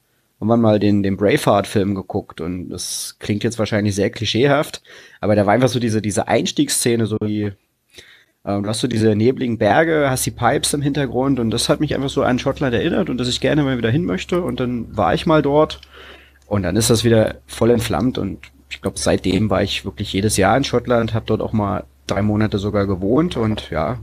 irgendwann 0.44 0.60
mal 0.60 0.78
den, 0.78 1.02
den 1.02 1.16
Braveheart-Film 1.16 1.94
geguckt 1.94 2.40
und 2.40 2.68
das 2.68 3.16
klingt 3.18 3.44
jetzt 3.44 3.58
wahrscheinlich 3.58 3.94
sehr 3.94 4.10
klischeehaft, 4.10 4.82
aber 5.20 5.36
da 5.36 5.46
war 5.46 5.54
einfach 5.54 5.68
so 5.68 5.78
diese, 5.78 6.02
diese 6.02 6.28
Einstiegsszene, 6.28 7.06
so 7.06 7.16
die, 7.18 7.52
äh, 8.44 8.60
du 8.60 8.66
hast 8.66 8.80
so 8.80 8.88
diese 8.88 9.14
nebligen 9.14 9.56
Berge, 9.56 10.10
hast 10.10 10.26
die 10.26 10.32
Pipes 10.32 10.74
im 10.74 10.82
Hintergrund 10.82 11.40
und 11.40 11.50
das 11.50 11.68
hat 11.70 11.80
mich 11.80 11.94
einfach 11.94 12.10
so 12.10 12.22
an 12.22 12.38
Schottland 12.38 12.74
erinnert 12.74 13.08
und 13.08 13.18
dass 13.18 13.28
ich 13.28 13.40
gerne 13.40 13.62
mal 13.62 13.78
wieder 13.78 13.90
hin 13.90 14.04
möchte 14.04 14.42
und 14.42 14.60
dann 14.60 14.94
war 14.94 15.14
ich 15.14 15.24
mal 15.24 15.40
dort 15.40 15.80
und 16.46 16.62
dann 16.62 16.76
ist 16.76 16.90
das 16.90 17.04
wieder 17.04 17.36
voll 17.46 17.70
entflammt 17.70 18.18
und 18.18 18.38
ich 18.68 18.82
glaube, 18.82 18.98
seitdem 18.98 19.50
war 19.50 19.62
ich 19.62 19.84
wirklich 19.84 20.12
jedes 20.12 20.36
Jahr 20.36 20.56
in 20.56 20.64
Schottland, 20.64 21.14
habe 21.14 21.26
dort 21.26 21.40
auch 21.40 21.52
mal 21.52 21.84
drei 22.06 22.22
Monate 22.22 22.58
sogar 22.58 22.86
gewohnt 22.86 23.36
und 23.36 23.70
ja, 23.70 23.98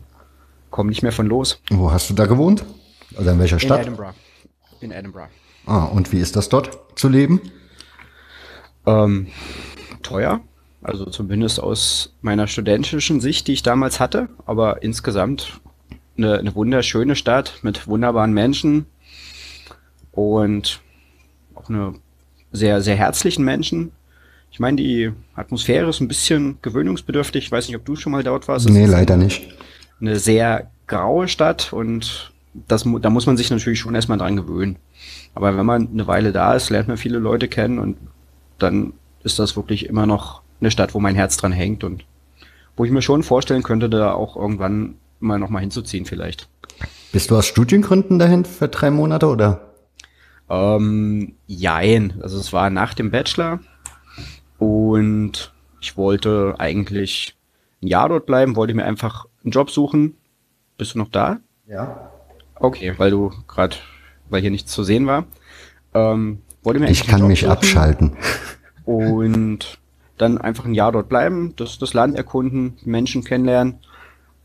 komme 0.72 0.90
nicht 0.90 1.04
mehr 1.04 1.12
von 1.12 1.28
los. 1.28 1.62
Wo 1.70 1.92
hast 1.92 2.10
du 2.10 2.14
da 2.16 2.26
gewohnt? 2.26 2.66
Also 3.16 3.30
in 3.30 3.40
welcher 3.40 3.60
Stadt? 3.60 3.82
In 3.82 3.88
Edinburgh. 3.88 4.16
In 4.80 4.92
Edinburgh. 4.92 5.30
Ah, 5.68 5.86
und 5.86 6.12
wie 6.12 6.20
ist 6.20 6.36
das 6.36 6.50
dort 6.50 6.80
zu 6.96 7.08
leben? 7.08 7.42
Ähm, 8.88 9.28
teuer. 10.02 10.42
Also 10.82 11.06
zumindest 11.06 11.60
aus 11.60 12.16
meiner 12.22 12.48
studentischen 12.48 13.22
Sicht, 13.22 13.48
die 13.48 13.54
ich 13.54 13.62
damals 13.62 14.00
hatte. 14.00 14.30
Aber 14.46 14.82
insgesamt 14.82 15.62
eine, 16.18 16.40
eine 16.40 16.56
wunderschöne 16.56 17.16
Stadt 17.16 17.60
mit 17.62 17.88
wunderbaren 17.88 18.34
Menschen 18.34 18.88
und 20.12 20.82
auch 21.54 21.70
eine 21.70 21.94
sehr, 22.52 22.82
sehr 22.82 22.96
herzlichen 22.96 23.46
Menschen. 23.46 23.92
Ich 24.52 24.60
meine, 24.60 24.78
die 24.78 25.12
Atmosphäre 25.36 25.90
ist 25.90 26.02
ein 26.02 26.08
bisschen 26.08 26.58
gewöhnungsbedürftig. 26.62 27.46
Ich 27.46 27.52
weiß 27.52 27.68
nicht, 27.68 27.78
ob 27.78 27.86
du 27.86 27.96
schon 27.96 28.12
mal 28.12 28.24
dort 28.24 28.48
warst. 28.48 28.66
Das 28.66 28.74
nee, 28.74 28.86
leider 28.86 29.16
nicht. 29.16 29.48
Eine 30.02 30.20
sehr 30.20 30.72
graue 30.88 31.28
Stadt 31.28 31.72
und 31.72 32.34
das, 32.54 32.86
da 33.02 33.10
muss 33.10 33.26
man 33.26 33.38
sich 33.38 33.50
natürlich 33.50 33.80
schon 33.80 33.96
erstmal 33.96 34.18
dran 34.18 34.36
gewöhnen. 34.36 34.78
Aber 35.34 35.56
wenn 35.56 35.66
man 35.66 35.88
eine 35.88 36.08
Weile 36.08 36.32
da 36.32 36.56
ist, 36.56 36.70
lernt 36.70 36.88
man 36.88 36.98
viele 36.98 37.20
Leute 37.20 37.48
kennen 37.48 37.80
und 37.80 37.98
dann 38.60 38.94
ist 39.24 39.40
das 39.40 39.56
wirklich 39.56 39.86
immer 39.88 40.06
noch 40.06 40.42
eine 40.60 40.72
Stadt, 40.72 40.94
wo 40.94 41.00
mein 41.00 41.16
Herz 41.16 41.38
dran 41.38 41.52
hängt 41.52 41.84
und 41.84 42.04
wo 42.76 42.86
ich 42.86 42.92
mir 42.92 43.02
schon 43.02 43.24
vorstellen 43.24 43.64
könnte, 43.64 43.90
da 43.90 44.14
auch 44.14 44.36
irgendwann 44.36 44.96
mal 45.20 45.40
nochmal 45.40 45.62
hinzuziehen 45.62 46.06
vielleicht. 46.06 46.50
Bist 47.12 47.32
du 47.32 47.38
aus 47.38 47.46
Studiengründen 47.46 48.20
dahin 48.20 48.46
für 48.46 48.68
drei 48.68 48.92
Monate 48.92 49.28
oder? 49.28 49.74
Ähm, 50.50 51.36
jein. 51.48 52.20
Also 52.22 52.40
es 52.40 52.54
war 52.54 52.70
nach 52.70 52.94
dem 52.94 53.12
Bachelor 53.12 53.60
und 54.58 55.54
ich 55.80 55.98
wollte 55.98 56.56
eigentlich 56.58 57.36
ein 57.82 57.88
Jahr 57.88 58.10
dort 58.10 58.26
bleiben, 58.26 58.56
wollte 58.56 58.74
mir 58.74 58.86
einfach 58.86 59.26
einen 59.44 59.52
Job 59.52 59.70
suchen. 59.70 60.16
Bist 60.78 60.96
du 60.96 61.00
noch 61.00 61.10
da? 61.10 61.40
Ja. 61.68 62.12
Okay, 62.56 62.94
weil 62.98 63.12
du 63.12 63.32
gerade, 63.48 63.76
weil 64.30 64.42
hier 64.42 64.52
nichts 64.52 64.72
zu 64.72 64.84
sehen 64.84 65.08
war. 65.08 65.26
Ähm, 65.94 66.42
wollte 66.64 66.80
mir 66.80 66.90
ich 66.90 67.08
kann 67.08 67.28
mich 67.28 67.42
suchen 67.42 67.52
abschalten. 67.52 68.18
Und 68.86 69.80
dann 70.18 70.38
einfach 70.38 70.66
ein 70.66 70.74
Jahr 70.74 70.92
dort 70.92 71.10
bleiben, 71.10 71.54
das, 71.56 71.80
das 71.80 71.94
Land 71.94 72.16
erkunden, 72.16 72.78
Menschen 72.84 73.24
kennenlernen. 73.24 73.80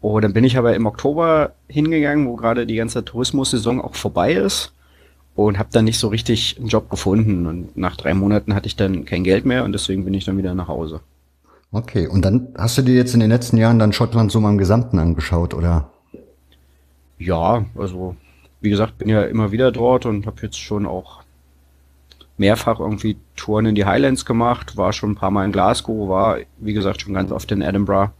Oh, 0.01 0.21
dann 0.21 0.33
bin 0.33 0.45
ich 0.45 0.57
aber 0.57 0.75
im 0.75 0.87
Oktober 0.87 1.55
hingegangen, 1.69 2.27
wo 2.27 2.37
gerade 2.37 2.67
die 2.67 2.77
ganze 2.77 3.05
Tourismussaison 3.05 3.81
auch 3.81 3.95
vorbei 3.95 4.33
ist 4.33 4.73
und 5.35 5.59
habe 5.59 5.69
dann 5.73 5.85
nicht 5.85 5.99
so 5.99 6.09
richtig 6.09 6.57
einen 6.59 6.69
Job 6.69 6.89
gefunden. 6.91 7.47
Und 7.47 7.77
nach 7.77 7.97
drei 7.97 8.15
Monaten 8.15 8.55
hatte 8.55 8.67
ich 8.67 8.77
dann 8.77 9.05
kein 9.05 9.25
Geld 9.25 9.45
mehr 9.45 9.65
und 9.65 9.73
deswegen 9.73 10.05
bin 10.05 10.15
ich 10.15 10.25
dann 10.25 10.39
wieder 10.39 10.55
nach 10.55 10.69
Hause. 10.69 11.01
Okay, 11.73 12.07
und 12.07 12.25
dann 12.25 12.49
hast 12.57 12.79
du 12.79 12.83
dir 12.83 12.95
jetzt 12.95 13.15
in 13.15 13.21
den 13.21 13.31
letzten 13.31 13.57
Jahren 13.57 13.79
dann 13.79 13.93
Schottland 13.93 14.33
so 14.33 14.41
mal 14.41 14.51
im 14.51 14.59
Gesamten 14.59 14.99
angeschaut, 14.99 15.53
oder? 15.53 15.91
Ja, 17.19 17.65
also 17.77 18.17
wie 18.61 18.71
gesagt, 18.71 18.99
bin 18.99 19.09
ja 19.09 19.23
immer 19.23 19.53
wieder 19.53 19.73
dort 19.73 20.07
und 20.07 20.27
habe 20.27 20.43
jetzt 20.43 20.59
schon 20.59 20.87
auch 20.87 21.23
mehrfach 22.39 22.81
irgendwie 22.81 23.17
Touren 23.35 23.67
in 23.67 23.75
die 23.75 23.85
Highlands 23.85 24.25
gemacht, 24.25 24.77
war 24.77 24.93
schon 24.93 25.13
ein 25.13 25.17
paar 25.17 25.31
Mal 25.31 25.45
in 25.45 25.53
Glasgow, 25.53 26.09
war 26.09 26.39
wie 26.59 26.73
gesagt 26.73 27.03
schon 27.03 27.15
ganz 27.15 27.33
oft 27.33 27.51
in 27.53 27.63
Edinburgh 27.63 28.13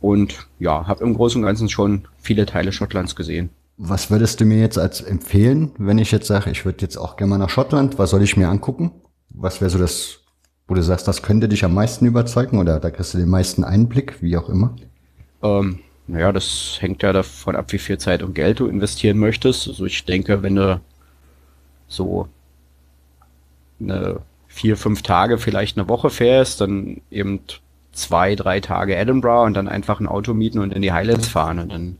und 0.00 0.46
ja, 0.58 0.86
habe 0.86 1.04
im 1.04 1.14
Großen 1.14 1.40
und 1.40 1.46
Ganzen 1.46 1.68
schon 1.68 2.06
viele 2.18 2.46
Teile 2.46 2.72
Schottlands 2.72 3.16
gesehen. 3.16 3.50
Was 3.76 4.10
würdest 4.10 4.40
du 4.40 4.44
mir 4.44 4.58
jetzt 4.58 4.78
als 4.78 5.00
empfehlen, 5.00 5.70
wenn 5.78 5.98
ich 5.98 6.10
jetzt 6.10 6.26
sage, 6.26 6.50
ich 6.50 6.64
würde 6.64 6.82
jetzt 6.82 6.96
auch 6.96 7.16
gerne 7.16 7.30
mal 7.30 7.38
nach 7.38 7.50
Schottland, 7.50 7.98
was 7.98 8.10
soll 8.10 8.22
ich 8.22 8.36
mir 8.36 8.48
angucken? 8.48 8.90
Was 9.30 9.60
wäre 9.60 9.70
so 9.70 9.78
das, 9.78 10.20
wo 10.68 10.74
du 10.74 10.82
sagst, 10.82 11.08
das 11.08 11.22
könnte 11.22 11.48
dich 11.48 11.64
am 11.64 11.74
meisten 11.74 12.04
überzeugen 12.06 12.58
oder 12.58 12.78
da 12.78 12.90
kriegst 12.90 13.14
du 13.14 13.18
den 13.18 13.30
meisten 13.30 13.64
Einblick, 13.64 14.22
wie 14.22 14.36
auch 14.36 14.50
immer? 14.50 14.76
Ähm, 15.42 15.80
naja, 16.06 16.30
das 16.30 16.76
hängt 16.80 17.02
ja 17.02 17.12
davon 17.12 17.56
ab, 17.56 17.72
wie 17.72 17.78
viel 17.78 17.98
Zeit 17.98 18.22
und 18.22 18.34
Geld 18.34 18.60
du 18.60 18.66
investieren 18.66 19.18
möchtest. 19.18 19.66
Also 19.66 19.86
ich 19.86 20.04
denke, 20.04 20.42
wenn 20.42 20.56
du 20.56 20.80
so 21.88 22.28
eine 23.80 24.20
vier, 24.46 24.76
fünf 24.76 25.02
Tage, 25.02 25.38
vielleicht 25.38 25.78
eine 25.78 25.88
Woche 25.88 26.10
fährst, 26.10 26.60
dann 26.60 27.00
eben 27.10 27.40
zwei, 27.92 28.34
drei 28.34 28.60
Tage 28.60 28.94
Edinburgh 28.94 29.46
und 29.46 29.54
dann 29.54 29.68
einfach 29.68 30.00
ein 30.00 30.06
Auto 30.06 30.34
mieten 30.34 30.58
und 30.58 30.72
in 30.72 30.82
die 30.82 30.92
Highlands 30.92 31.28
fahren 31.28 31.58
und 31.58 31.72
dann 31.72 31.96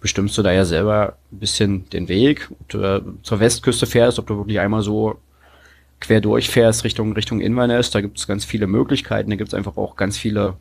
bestimmst 0.00 0.36
du 0.36 0.42
da 0.42 0.52
ja 0.52 0.64
selber 0.64 1.16
ein 1.32 1.38
bisschen 1.38 1.88
den 1.90 2.08
Weg. 2.08 2.50
Ob 2.50 2.68
du 2.68 3.18
zur 3.22 3.40
Westküste 3.40 3.86
fährst, 3.86 4.18
ob 4.18 4.26
du 4.26 4.36
wirklich 4.36 4.60
einmal 4.60 4.82
so 4.82 5.18
quer 6.00 6.20
durchfährst 6.20 6.84
Richtung, 6.84 7.12
Richtung 7.12 7.40
Inverness, 7.40 7.90
da 7.90 8.00
gibt 8.00 8.18
es 8.18 8.26
ganz 8.26 8.44
viele 8.44 8.66
Möglichkeiten, 8.66 9.30
da 9.30 9.36
gibt 9.36 9.48
es 9.48 9.54
einfach 9.54 9.76
auch 9.76 9.96
ganz 9.96 10.16
viele 10.16 10.56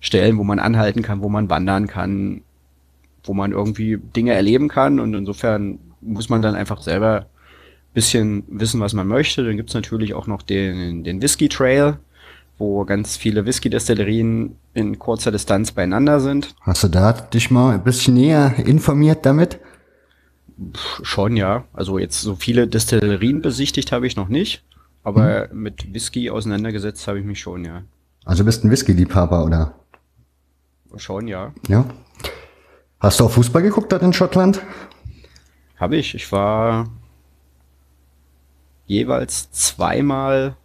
Stellen, 0.00 0.36
wo 0.38 0.44
man 0.44 0.58
anhalten 0.58 1.02
kann, 1.02 1.22
wo 1.22 1.28
man 1.28 1.48
wandern 1.48 1.86
kann, 1.86 2.42
wo 3.24 3.32
man 3.34 3.52
irgendwie 3.52 3.98
Dinge 3.98 4.32
erleben 4.32 4.68
kann 4.68 5.00
und 5.00 5.14
insofern 5.14 5.78
muss 6.00 6.28
man 6.28 6.42
dann 6.42 6.54
einfach 6.54 6.82
selber 6.82 7.26
bisschen 7.96 8.44
wissen, 8.48 8.78
was 8.80 8.92
man 8.92 9.08
möchte. 9.08 9.42
Dann 9.42 9.56
gibt's 9.56 9.72
natürlich 9.72 10.12
auch 10.12 10.26
noch 10.26 10.42
den, 10.42 11.02
den 11.02 11.22
Whisky 11.22 11.48
Trail, 11.48 11.96
wo 12.58 12.84
ganz 12.84 13.16
viele 13.16 13.46
Whisky-Destillerien 13.46 14.56
in 14.74 14.98
kurzer 14.98 15.32
Distanz 15.32 15.72
beieinander 15.72 16.20
sind. 16.20 16.54
Hast 16.60 16.84
du 16.84 16.88
da 16.88 17.12
dich 17.12 17.50
mal 17.50 17.74
ein 17.74 17.84
bisschen 17.84 18.14
näher 18.14 18.54
informiert 18.66 19.24
damit? 19.24 19.58
Schon, 21.02 21.36
ja. 21.36 21.64
Also 21.72 21.98
jetzt 21.98 22.20
so 22.20 22.34
viele 22.34 22.66
Destillerien 22.66 23.42
besichtigt 23.42 23.92
habe 23.92 24.06
ich 24.06 24.16
noch 24.16 24.28
nicht, 24.28 24.64
aber 25.02 25.50
hm. 25.50 25.62
mit 25.62 25.92
Whisky 25.92 26.30
auseinandergesetzt 26.30 27.06
habe 27.08 27.18
ich 27.18 27.24
mich 27.24 27.40
schon, 27.40 27.64
ja. 27.64 27.82
Also 28.24 28.44
bist 28.44 28.64
ein 28.64 28.70
Whisky-Liebhaber, 28.70 29.44
oder? 29.44 29.74
Schon, 30.96 31.28
ja. 31.28 31.52
Ja. 31.68 31.84
Hast 32.98 33.20
du 33.20 33.24
auch 33.24 33.30
Fußball 33.30 33.62
geguckt 33.62 33.92
dort 33.92 34.02
in 34.02 34.12
Schottland? 34.12 34.62
Habe 35.76 35.96
ich. 35.96 36.14
Ich 36.14 36.32
war 36.32 36.88
jeweils 38.86 39.50
zweimal, 39.50 40.56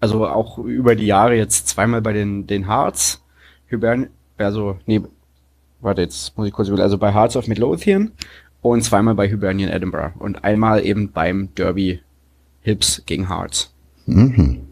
also 0.00 0.26
auch 0.26 0.58
über 0.58 0.96
die 0.96 1.06
Jahre 1.06 1.36
jetzt 1.36 1.68
zweimal 1.68 2.00
bei 2.00 2.12
den, 2.12 2.46
den 2.46 2.66
Hearts, 2.66 3.22
Hibern, 3.66 4.08
also, 4.38 4.78
nee, 4.86 5.02
warte, 5.80 6.02
jetzt 6.02 6.36
muss 6.36 6.46
ich 6.46 6.52
kurz 6.52 6.68
überlegen, 6.68 6.84
also 6.84 6.98
bei 6.98 7.12
Hearts 7.12 7.36
of 7.36 7.48
Midlothian 7.48 8.12
und 8.72 8.82
zweimal 8.82 9.14
bei 9.14 9.28
Hibernian 9.28 9.70
Edinburgh 9.70 10.14
und 10.18 10.44
einmal 10.44 10.84
eben 10.84 11.12
beim 11.12 11.54
Derby 11.54 12.00
Hips 12.60 13.02
gegen 13.06 13.28
Hearts. 13.28 13.72
Mhm. 14.06 14.62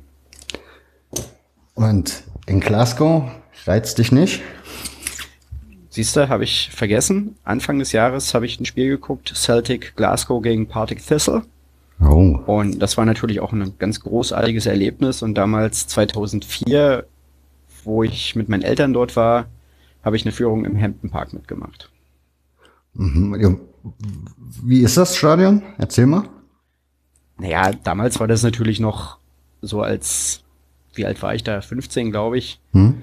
Und 1.74 2.24
in 2.46 2.60
Glasgow 2.60 3.30
reizt 3.66 3.98
dich 3.98 4.12
nicht? 4.12 4.42
Siehst 5.90 6.16
du, 6.16 6.28
habe 6.28 6.44
ich 6.44 6.70
vergessen. 6.72 7.36
Anfang 7.44 7.78
des 7.78 7.92
Jahres 7.92 8.34
habe 8.34 8.46
ich 8.46 8.58
ein 8.58 8.64
Spiel 8.64 8.88
geguckt, 8.88 9.32
Celtic 9.34 9.94
Glasgow 9.96 10.42
gegen 10.42 10.66
Partick 10.66 11.04
Thistle. 11.06 11.42
Oh. 12.00 12.40
Und 12.46 12.80
das 12.80 12.96
war 12.96 13.04
natürlich 13.04 13.38
auch 13.38 13.52
ein 13.52 13.74
ganz 13.78 14.00
großartiges 14.00 14.66
Erlebnis. 14.66 15.22
Und 15.22 15.34
damals 15.34 15.86
2004, 15.86 17.06
wo 17.84 18.02
ich 18.02 18.34
mit 18.34 18.48
meinen 18.48 18.62
Eltern 18.62 18.92
dort 18.92 19.14
war, 19.14 19.46
habe 20.02 20.16
ich 20.16 20.24
eine 20.24 20.32
Führung 20.32 20.64
im 20.64 20.80
Hampton 20.80 21.10
Park 21.10 21.32
mitgemacht. 21.32 21.90
Mhm. 22.94 23.60
Wie 24.62 24.80
ist 24.80 24.96
das 24.96 25.16
Stadion? 25.16 25.62
Erzähl 25.78 26.06
mal. 26.06 26.28
Naja, 27.38 27.72
damals 27.72 28.20
war 28.20 28.28
das 28.28 28.42
natürlich 28.42 28.80
noch 28.80 29.18
so 29.60 29.82
als, 29.82 30.44
wie 30.94 31.04
alt 31.04 31.20
war 31.22 31.34
ich 31.34 31.42
da? 31.42 31.60
15, 31.60 32.10
glaube 32.10 32.38
ich. 32.38 32.60
Hm? 32.72 33.02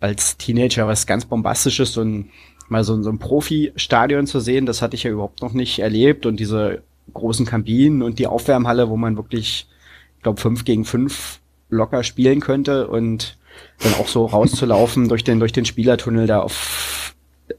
Als 0.00 0.36
Teenager 0.36 0.88
was 0.88 1.06
ganz 1.06 1.24
Bombastisches 1.24 1.96
und 1.96 2.30
mal 2.68 2.82
so, 2.82 3.00
so 3.02 3.10
ein 3.10 3.18
Profi-Stadion 3.18 4.26
zu 4.26 4.40
sehen, 4.40 4.66
das 4.66 4.82
hatte 4.82 4.96
ich 4.96 5.04
ja 5.04 5.10
überhaupt 5.10 5.42
noch 5.42 5.52
nicht 5.52 5.78
erlebt. 5.78 6.26
Und 6.26 6.40
diese 6.40 6.82
großen 7.12 7.46
Kabinen 7.46 8.02
und 8.02 8.18
die 8.18 8.26
Aufwärmhalle, 8.26 8.88
wo 8.88 8.96
man 8.96 9.16
wirklich, 9.16 9.68
ich 10.16 10.22
glaube, 10.22 10.40
fünf 10.40 10.64
gegen 10.64 10.84
fünf 10.84 11.40
locker 11.68 12.02
spielen 12.02 12.40
könnte 12.40 12.88
und 12.88 13.38
dann 13.82 13.94
auch 13.94 14.08
so 14.08 14.26
rauszulaufen 14.26 15.08
durch 15.08 15.24
den, 15.24 15.38
durch 15.38 15.52
den 15.52 15.64
Spielertunnel 15.64 16.26
da 16.26 16.40
auf 16.40 17.01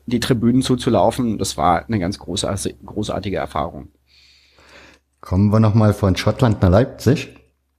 die 0.06 0.20
Tribünen 0.20 0.62
zuzulaufen, 0.62 1.38
das 1.38 1.58
war 1.58 1.86
eine 1.86 2.00
ganz 2.00 2.20
großartige, 2.20 2.76
großartige 2.86 3.38
Erfahrung. 3.38 3.90
Kommen 5.22 5.52
wir 5.52 5.60
nochmal 5.60 5.94
von 5.94 6.16
Schottland 6.16 6.62
nach 6.62 6.70
Leipzig. 6.70 7.30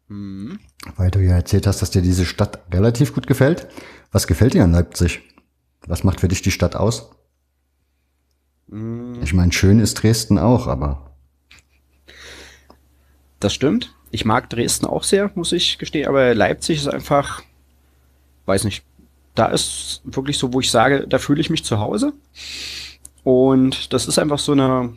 Mhm. 0.09 0.59
Weil 0.97 1.11
du 1.11 1.21
ja 1.21 1.35
erzählt 1.35 1.67
hast, 1.67 1.83
dass 1.83 1.91
dir 1.91 2.03
diese 2.03 2.25
Stadt 2.25 2.61
relativ 2.73 3.15
gut 3.15 3.27
gefällt. 3.27 3.69
Was 4.13 4.27
gefällt 4.27 4.55
dir 4.55 4.65
an 4.65 4.73
Leipzig? 4.73 5.21
Was 5.87 6.05
macht 6.05 6.21
für 6.21 6.29
dich 6.29 6.43
die 6.43 6.51
Stadt 6.51 6.77
aus? 6.77 7.11
Mhm. 8.69 9.21
Ich 9.23 9.35
meine, 9.35 9.53
schön 9.53 9.79
ist 9.79 10.03
Dresden 10.03 10.39
auch, 10.39 10.67
aber 10.67 11.15
das 13.41 13.53
stimmt. 13.53 13.95
Ich 14.11 14.25
mag 14.25 14.49
Dresden 14.49 14.87
auch 14.87 15.03
sehr, 15.03 15.31
muss 15.35 15.53
ich 15.53 15.77
gestehen, 15.79 16.09
aber 16.09 16.35
Leipzig 16.35 16.79
ist 16.79 16.89
einfach, 16.89 17.43
weiß 18.47 18.65
nicht, 18.65 18.85
da 19.35 19.47
ist 19.47 20.01
wirklich 20.05 20.39
so, 20.39 20.53
wo 20.53 20.61
ich 20.61 20.71
sage, 20.71 21.07
da 21.09 21.19
fühle 21.19 21.41
ich 21.41 21.51
mich 21.51 21.65
zu 21.65 21.81
Hause. 21.81 22.13
Und 23.25 23.93
das 23.93 24.07
ist 24.07 24.19
einfach 24.19 24.39
so 24.39 24.53
eine 24.53 24.95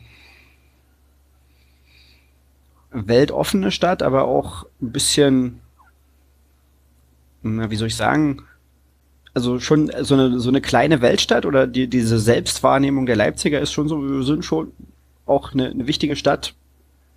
weltoffene 2.90 3.70
Stadt, 3.70 4.02
aber 4.02 4.24
auch 4.24 4.64
ein 4.80 4.92
bisschen, 4.92 5.60
na, 7.42 7.70
wie 7.70 7.76
soll 7.76 7.88
ich 7.88 7.96
sagen, 7.96 8.42
also 9.34 9.60
schon 9.60 9.90
so 10.00 10.14
eine, 10.14 10.40
so 10.40 10.48
eine 10.48 10.60
kleine 10.60 11.00
Weltstadt 11.00 11.46
oder 11.46 11.66
die, 11.66 11.88
diese 11.88 12.18
Selbstwahrnehmung 12.18 13.06
der 13.06 13.16
Leipziger 13.16 13.60
ist 13.60 13.72
schon 13.72 13.88
so, 13.88 14.02
wir 14.02 14.22
sind 14.24 14.44
schon 14.44 14.72
auch 15.26 15.52
eine, 15.52 15.68
eine 15.68 15.86
wichtige 15.86 16.16
Stadt, 16.16 16.54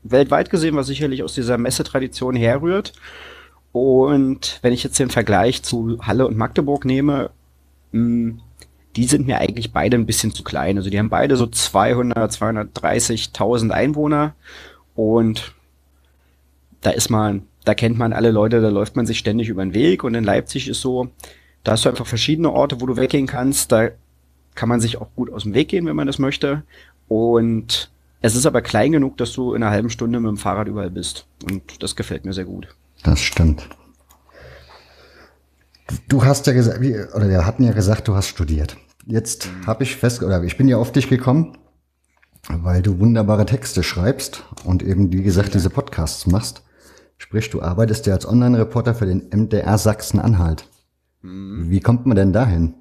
weltweit 0.04 0.50
gesehen, 0.50 0.76
was 0.76 0.88
sicherlich 0.88 1.24
aus 1.24 1.34
dieser 1.34 1.58
Messetradition 1.58 2.36
herrührt. 2.36 2.94
Und 3.72 4.60
wenn 4.62 4.74
ich 4.74 4.84
jetzt 4.84 5.00
den 5.00 5.10
Vergleich 5.10 5.64
zu 5.64 6.00
Halle 6.02 6.28
und 6.28 6.38
Magdeburg 6.38 6.86
nehme, 6.86 7.32
mh, 7.92 8.00
hm, 8.00 8.42
die 8.96 9.06
sind 9.06 9.26
mir 9.26 9.38
eigentlich 9.38 9.72
beide 9.72 9.98
ein 9.98 10.06
bisschen 10.06 10.34
zu 10.34 10.44
klein. 10.44 10.78
Also 10.78 10.90
die 10.90 11.00
haben 11.00 11.10
beide 11.10 11.38
so 11.38 11.48
200, 11.48 12.32
230.000 12.32 13.72
Einwohner 13.72 14.36
und 14.96 15.54
da 16.82 16.90
ist 16.90 17.10
man, 17.10 17.44
da 17.64 17.74
kennt 17.74 17.98
man 17.98 18.12
alle 18.14 18.32
Leute, 18.32 18.60
da 18.60 18.70
läuft 18.70 18.96
man 18.96 19.06
sich 19.06 19.20
ständig 19.20 19.50
über 19.50 19.64
den 19.64 19.74
Weg 19.74 20.04
und 20.04 20.16
in 20.16 20.24
Leipzig 20.24 20.68
ist 20.68 20.82
so, 20.82 21.10
da 21.64 21.74
hast 21.74 21.86
du 21.86 21.90
einfach 21.90 22.08
verschiedene 22.08 22.52
Orte, 22.52 22.82
wo 22.82 22.86
du 22.86 22.98
weggehen 22.98 23.28
kannst, 23.28 23.72
da 23.72 23.92
kann 24.56 24.68
man 24.68 24.82
sich 24.82 24.98
auch 24.98 25.08
gut 25.16 25.32
aus 25.32 25.44
dem 25.44 25.54
Weg 25.54 25.70
gehen, 25.70 25.86
wenn 25.86 25.96
man 25.96 26.08
das 26.08 26.20
möchte 26.20 26.64
und 27.08 27.92
es 28.22 28.36
ist 28.36 28.46
aber 28.46 28.62
klein 28.62 28.92
genug, 28.92 29.18
dass 29.18 29.34
du 29.34 29.54
in 29.54 29.64
einer 29.64 29.72
halben 29.72 29.90
Stunde 29.90 30.20
mit 30.20 30.30
dem 30.30 30.38
Fahrrad 30.38 30.68
überall 30.68 30.92
bist. 30.92 31.26
Und 31.50 31.82
das 31.82 31.96
gefällt 31.96 32.24
mir 32.24 32.34
sehr 32.34 32.46
gut. 32.46 32.68
Das 33.04 33.20
stimmt. 33.20 33.68
Du 36.08 36.24
hast 36.24 36.48
ja 36.48 36.54
gesagt, 36.54 36.80
oder 36.80 37.30
wir 37.30 37.46
hatten 37.46 37.64
ja 37.64 37.74
gesagt, 37.74 38.08
du 38.08 38.16
hast 38.16 38.28
studiert. 38.28 38.78
Jetzt 39.06 39.50
habe 39.66 39.84
ich 39.84 39.96
fest, 39.96 40.22
oder 40.24 40.44
ich 40.44 40.58
bin 40.58 40.68
ja 40.68 40.78
auf 40.78 40.92
dich 40.92 41.10
gekommen, 41.10 41.58
weil 42.48 42.82
du 42.82 43.00
wunderbare 43.00 43.46
Texte 43.46 43.84
schreibst 43.84 44.44
und 44.64 44.84
eben, 44.84 45.12
wie 45.12 45.24
gesagt, 45.24 45.54
diese 45.54 45.70
Podcasts 45.70 46.28
machst. 46.28 46.64
Sprich, 47.18 47.50
du 47.50 47.62
arbeitest 47.62 48.06
ja 48.08 48.14
als 48.14 48.28
Online-Reporter 48.28 48.96
für 48.96 49.06
den 49.06 49.30
MDR 49.30 49.78
Sachsen-Anhalt. 49.78 50.68
Mhm. 51.22 51.70
Wie 51.70 51.80
kommt 51.80 52.06
man 52.06 52.16
denn 52.16 52.34
dahin? 52.34 52.74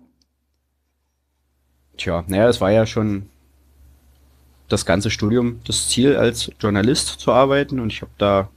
Tja, 1.97 2.25
naja, 2.27 2.49
es 2.49 2.61
war 2.61 2.71
ja 2.71 2.87
schon 2.87 3.29
das 4.69 4.87
ganze 4.87 5.11
Studium 5.11 5.61
das 5.67 5.89
Ziel, 5.89 6.17
als 6.17 6.51
Journalist 6.59 7.09
zu 7.21 7.33
arbeiten 7.33 7.81
und 7.81 7.93
ich 7.93 8.03
habe 8.03 8.13
da 8.19 8.49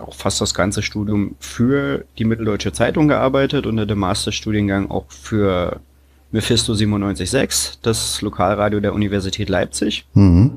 auch 0.00 0.14
fast 0.14 0.40
das 0.40 0.54
ganze 0.54 0.82
Studium 0.82 1.36
für 1.38 2.04
die 2.18 2.24
Mitteldeutsche 2.24 2.72
Zeitung 2.72 3.08
gearbeitet 3.08 3.66
und 3.66 3.78
in 3.78 3.88
dem 3.88 3.98
Masterstudiengang 3.98 4.90
auch 4.90 5.06
für 5.08 5.80
Mephisto 6.32 6.72
97.6, 6.72 7.78
das 7.82 8.22
Lokalradio 8.22 8.80
der 8.80 8.94
Universität 8.94 9.48
Leipzig. 9.48 10.06
Mhm. 10.14 10.52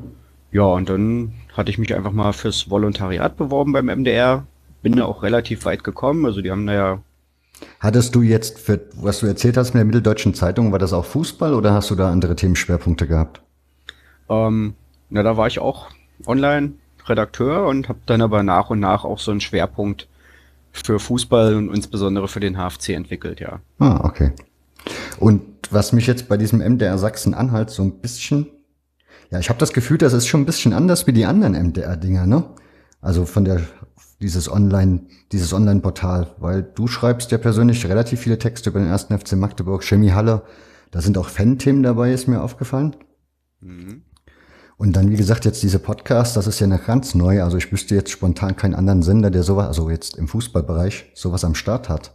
Ja, 0.51 0.63
und 0.63 0.89
dann 0.89 1.33
hatte 1.53 1.71
ich 1.71 1.77
mich 1.77 1.95
einfach 1.95 2.11
mal 2.11 2.31
fürs 2.31 2.69
Volontariat 2.69 3.37
beworben 3.37 3.73
beim 3.73 3.87
MDR. 3.87 4.45
Bin 4.83 4.95
da 4.95 5.05
auch 5.05 5.23
relativ 5.23 5.65
weit 5.65 5.83
gekommen. 5.83 6.25
Also 6.25 6.41
die 6.41 6.51
haben 6.51 6.67
da 6.67 6.73
ja. 6.73 7.01
Hattest 7.79 8.13
du 8.13 8.21
jetzt 8.21 8.59
für, 8.59 8.81
was 8.95 9.19
du 9.19 9.25
erzählt 9.25 9.57
hast 9.57 9.73
mit 9.73 9.79
der 9.79 9.85
Mitteldeutschen 9.85 10.33
Zeitung, 10.33 10.71
war 10.71 10.79
das 10.79 10.93
auch 10.93 11.05
Fußball 11.05 11.53
oder 11.53 11.73
hast 11.73 11.89
du 11.89 11.95
da 11.95 12.11
andere 12.11 12.35
Themenschwerpunkte 12.35 13.07
gehabt? 13.07 13.41
Ähm, 14.29 14.75
na, 15.09 15.23
da 15.23 15.37
war 15.37 15.47
ich 15.47 15.59
auch 15.59 15.87
online 16.27 16.73
Redakteur 17.07 17.67
und 17.67 17.89
habe 17.89 17.99
dann 18.05 18.21
aber 18.21 18.43
nach 18.43 18.69
und 18.69 18.79
nach 18.79 19.03
auch 19.03 19.19
so 19.19 19.31
einen 19.31 19.41
Schwerpunkt 19.41 20.07
für 20.71 20.99
Fußball 20.99 21.55
und 21.55 21.73
insbesondere 21.73 22.27
für 22.27 22.39
den 22.39 22.57
HFC 22.57 22.89
entwickelt, 22.89 23.39
ja. 23.39 23.59
Ah, 23.79 24.01
okay. 24.03 24.31
Und 25.19 25.41
was 25.69 25.93
mich 25.93 26.07
jetzt 26.07 26.27
bei 26.27 26.37
diesem 26.37 26.59
MDR 26.59 26.97
Sachsen-Anhalt 26.97 27.69
so 27.69 27.83
ein 27.83 27.99
bisschen, 27.99 28.47
ja, 29.29 29.39
ich 29.39 29.49
habe 29.49 29.59
das 29.59 29.73
Gefühl, 29.73 29.97
das 29.97 30.13
ist 30.13 30.27
schon 30.27 30.41
ein 30.41 30.45
bisschen 30.45 30.73
anders 30.73 31.07
wie 31.07 31.13
die 31.13 31.25
anderen 31.25 31.53
MDR-Dinger, 31.53 32.25
ne? 32.25 32.43
Also 33.01 33.25
von 33.25 33.45
der 33.45 33.61
dieses 34.23 34.49
Online, 34.49 35.01
dieses 35.31 35.53
Online-Portal, 35.53 36.35
weil 36.37 36.63
du 36.63 36.87
schreibst 36.87 37.31
ja 37.31 37.37
persönlich 37.37 37.85
relativ 37.85 38.21
viele 38.21 38.39
Texte 38.39 38.69
über 38.69 38.79
den 38.79 38.87
ersten 38.87 39.17
FC 39.17 39.33
Magdeburg, 39.33 39.83
Chemie 39.83 40.13
Halle. 40.13 40.43
Da 40.91 41.01
sind 41.01 41.17
auch 41.17 41.27
Fan-Themen 41.27 41.83
dabei, 41.83 42.13
ist 42.13 42.27
mir 42.27 42.41
aufgefallen. 42.41 42.95
Mhm. 43.59 44.03
Und 44.83 44.97
dann, 44.97 45.09
wie 45.09 45.15
gesagt, 45.15 45.45
jetzt 45.45 45.63
diese 45.63 45.79
Podcasts, 45.79 46.33
das 46.33 46.45
ist 46.45 46.59
ja 46.59 46.67
noch 46.67 46.85
ganz 46.85 47.15
neu. 47.15 47.41
Also 47.41 47.55
ich 47.55 47.71
wüsste 47.71 47.95
jetzt 47.95 48.11
spontan 48.11 48.57
keinen 48.57 48.75
anderen 48.75 49.01
Sender, 49.01 49.31
der 49.31 49.43
sowas, 49.43 49.67
also 49.67 49.89
jetzt 49.89 50.17
im 50.17 50.27
Fußballbereich, 50.27 51.05
sowas 51.13 51.45
am 51.45 51.55
Start 51.55 51.87
hat. 51.87 52.13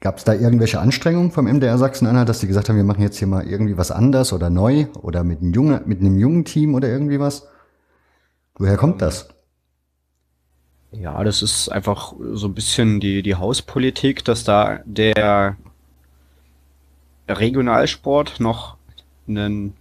Gab 0.00 0.18
es 0.18 0.24
da 0.24 0.34
irgendwelche 0.34 0.78
Anstrengungen 0.78 1.30
vom 1.30 1.46
MDR 1.46 1.78
Sachsen-Anhalt, 1.78 2.28
dass 2.28 2.40
die 2.40 2.48
gesagt 2.48 2.68
haben, 2.68 2.76
wir 2.76 2.84
machen 2.84 3.00
jetzt 3.00 3.16
hier 3.16 3.28
mal 3.28 3.46
irgendwie 3.46 3.78
was 3.78 3.90
anders 3.90 4.34
oder 4.34 4.50
neu 4.50 4.88
oder 5.00 5.24
mit 5.24 5.40
einem 5.40 5.54
jungen, 5.54 5.80
mit 5.86 6.00
einem 6.00 6.18
jungen 6.18 6.44
Team 6.44 6.74
oder 6.74 6.88
irgendwie 6.88 7.18
was? 7.18 7.48
Woher 8.56 8.76
kommt 8.76 9.00
das? 9.00 9.30
Ja, 10.92 11.24
das 11.24 11.40
ist 11.40 11.70
einfach 11.70 12.12
so 12.32 12.46
ein 12.46 12.54
bisschen 12.54 13.00
die, 13.00 13.22
die 13.22 13.36
Hauspolitik, 13.36 14.22
dass 14.26 14.44
da 14.44 14.80
der 14.84 15.56
Regionalsport 17.26 18.38
noch 18.38 18.76
einen 19.26 19.79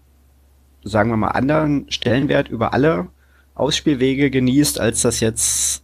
sagen 0.83 1.09
wir 1.09 1.17
mal, 1.17 1.29
anderen 1.29 1.85
Stellenwert 1.89 2.49
über 2.49 2.73
alle 2.73 3.07
Ausspielwege 3.55 4.29
genießt, 4.29 4.79
als 4.79 5.01
das 5.01 5.19
jetzt 5.19 5.83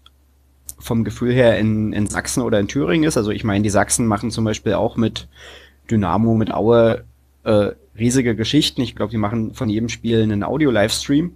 vom 0.79 1.03
Gefühl 1.03 1.33
her 1.33 1.57
in, 1.57 1.93
in 1.93 2.07
Sachsen 2.07 2.41
oder 2.41 2.59
in 2.59 2.67
Thüringen 2.67 3.07
ist. 3.07 3.17
Also 3.17 3.31
ich 3.31 3.43
meine, 3.43 3.63
die 3.63 3.69
Sachsen 3.69 4.07
machen 4.07 4.31
zum 4.31 4.45
Beispiel 4.45 4.73
auch 4.73 4.97
mit 4.97 5.27
Dynamo, 5.89 6.35
mit 6.35 6.53
Aue 6.53 7.03
äh, 7.43 7.71
riesige 7.97 8.35
Geschichten. 8.35 8.81
Ich 8.81 8.95
glaube, 8.95 9.11
die 9.11 9.17
machen 9.17 9.53
von 9.53 9.69
jedem 9.69 9.89
Spiel 9.89 10.21
einen 10.21 10.43
Audio-Livestream 10.43 11.35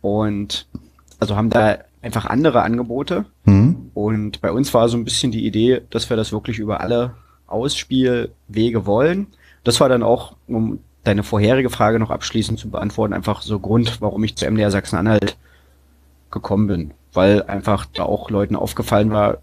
und 0.00 0.66
also 1.18 1.36
haben 1.36 1.50
da 1.50 1.78
einfach 2.02 2.26
andere 2.26 2.62
Angebote. 2.62 3.24
Mhm. 3.44 3.90
Und 3.94 4.40
bei 4.40 4.52
uns 4.52 4.72
war 4.74 4.88
so 4.88 4.96
ein 4.96 5.04
bisschen 5.04 5.32
die 5.32 5.46
Idee, 5.46 5.82
dass 5.90 6.08
wir 6.10 6.16
das 6.16 6.32
wirklich 6.32 6.58
über 6.58 6.80
alle 6.80 7.14
Ausspielwege 7.46 8.86
wollen. 8.86 9.28
Das 9.64 9.80
war 9.80 9.88
dann 9.88 10.02
auch, 10.02 10.36
um 10.46 10.80
deine 11.04 11.22
vorherige 11.22 11.70
Frage 11.70 11.98
noch 11.98 12.10
abschließend 12.10 12.58
zu 12.58 12.70
beantworten, 12.70 13.14
einfach 13.14 13.42
so 13.42 13.58
Grund, 13.58 14.00
warum 14.00 14.24
ich 14.24 14.36
zu 14.36 14.50
MDR 14.50 14.70
Sachsen-Anhalt 14.70 15.36
gekommen 16.30 16.66
bin. 16.66 16.90
Weil 17.12 17.42
einfach 17.44 17.86
da 17.86 18.02
auch 18.04 18.30
Leuten 18.30 18.56
aufgefallen 18.56 19.10
war, 19.10 19.38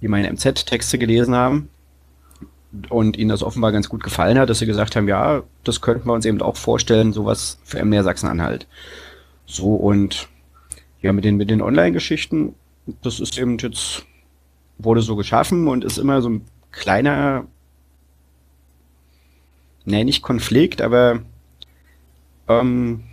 die 0.00 0.08
meine 0.08 0.32
MZ-Texte 0.32 0.98
gelesen 0.98 1.34
haben 1.34 1.68
und 2.88 3.16
ihnen 3.16 3.30
das 3.30 3.42
offenbar 3.42 3.72
ganz 3.72 3.88
gut 3.88 4.02
gefallen 4.02 4.38
hat, 4.38 4.50
dass 4.50 4.58
sie 4.58 4.66
gesagt 4.66 4.96
haben, 4.96 5.08
ja, 5.08 5.42
das 5.64 5.80
könnten 5.80 6.06
wir 6.08 6.12
uns 6.12 6.26
eben 6.26 6.40
auch 6.42 6.56
vorstellen, 6.56 7.12
sowas 7.12 7.58
für 7.64 7.84
MDR 7.84 8.04
Sachsen-Anhalt. 8.04 8.66
So 9.46 9.74
und 9.74 10.28
ja, 11.00 11.12
mit 11.12 11.24
den, 11.24 11.36
mit 11.36 11.50
den 11.50 11.62
Online-Geschichten, 11.62 12.54
das 13.02 13.20
ist 13.20 13.38
eben 13.38 13.58
jetzt, 13.58 14.04
wurde 14.78 15.02
so 15.02 15.16
geschaffen 15.16 15.68
und 15.68 15.84
ist 15.84 15.98
immer 15.98 16.22
so 16.22 16.30
ein 16.30 16.42
kleiner 16.72 17.46
nee, 19.86 20.04
nicht 20.04 20.22
Konflikt, 20.22 20.82
aber 20.82 21.20
ähm, 22.48 23.04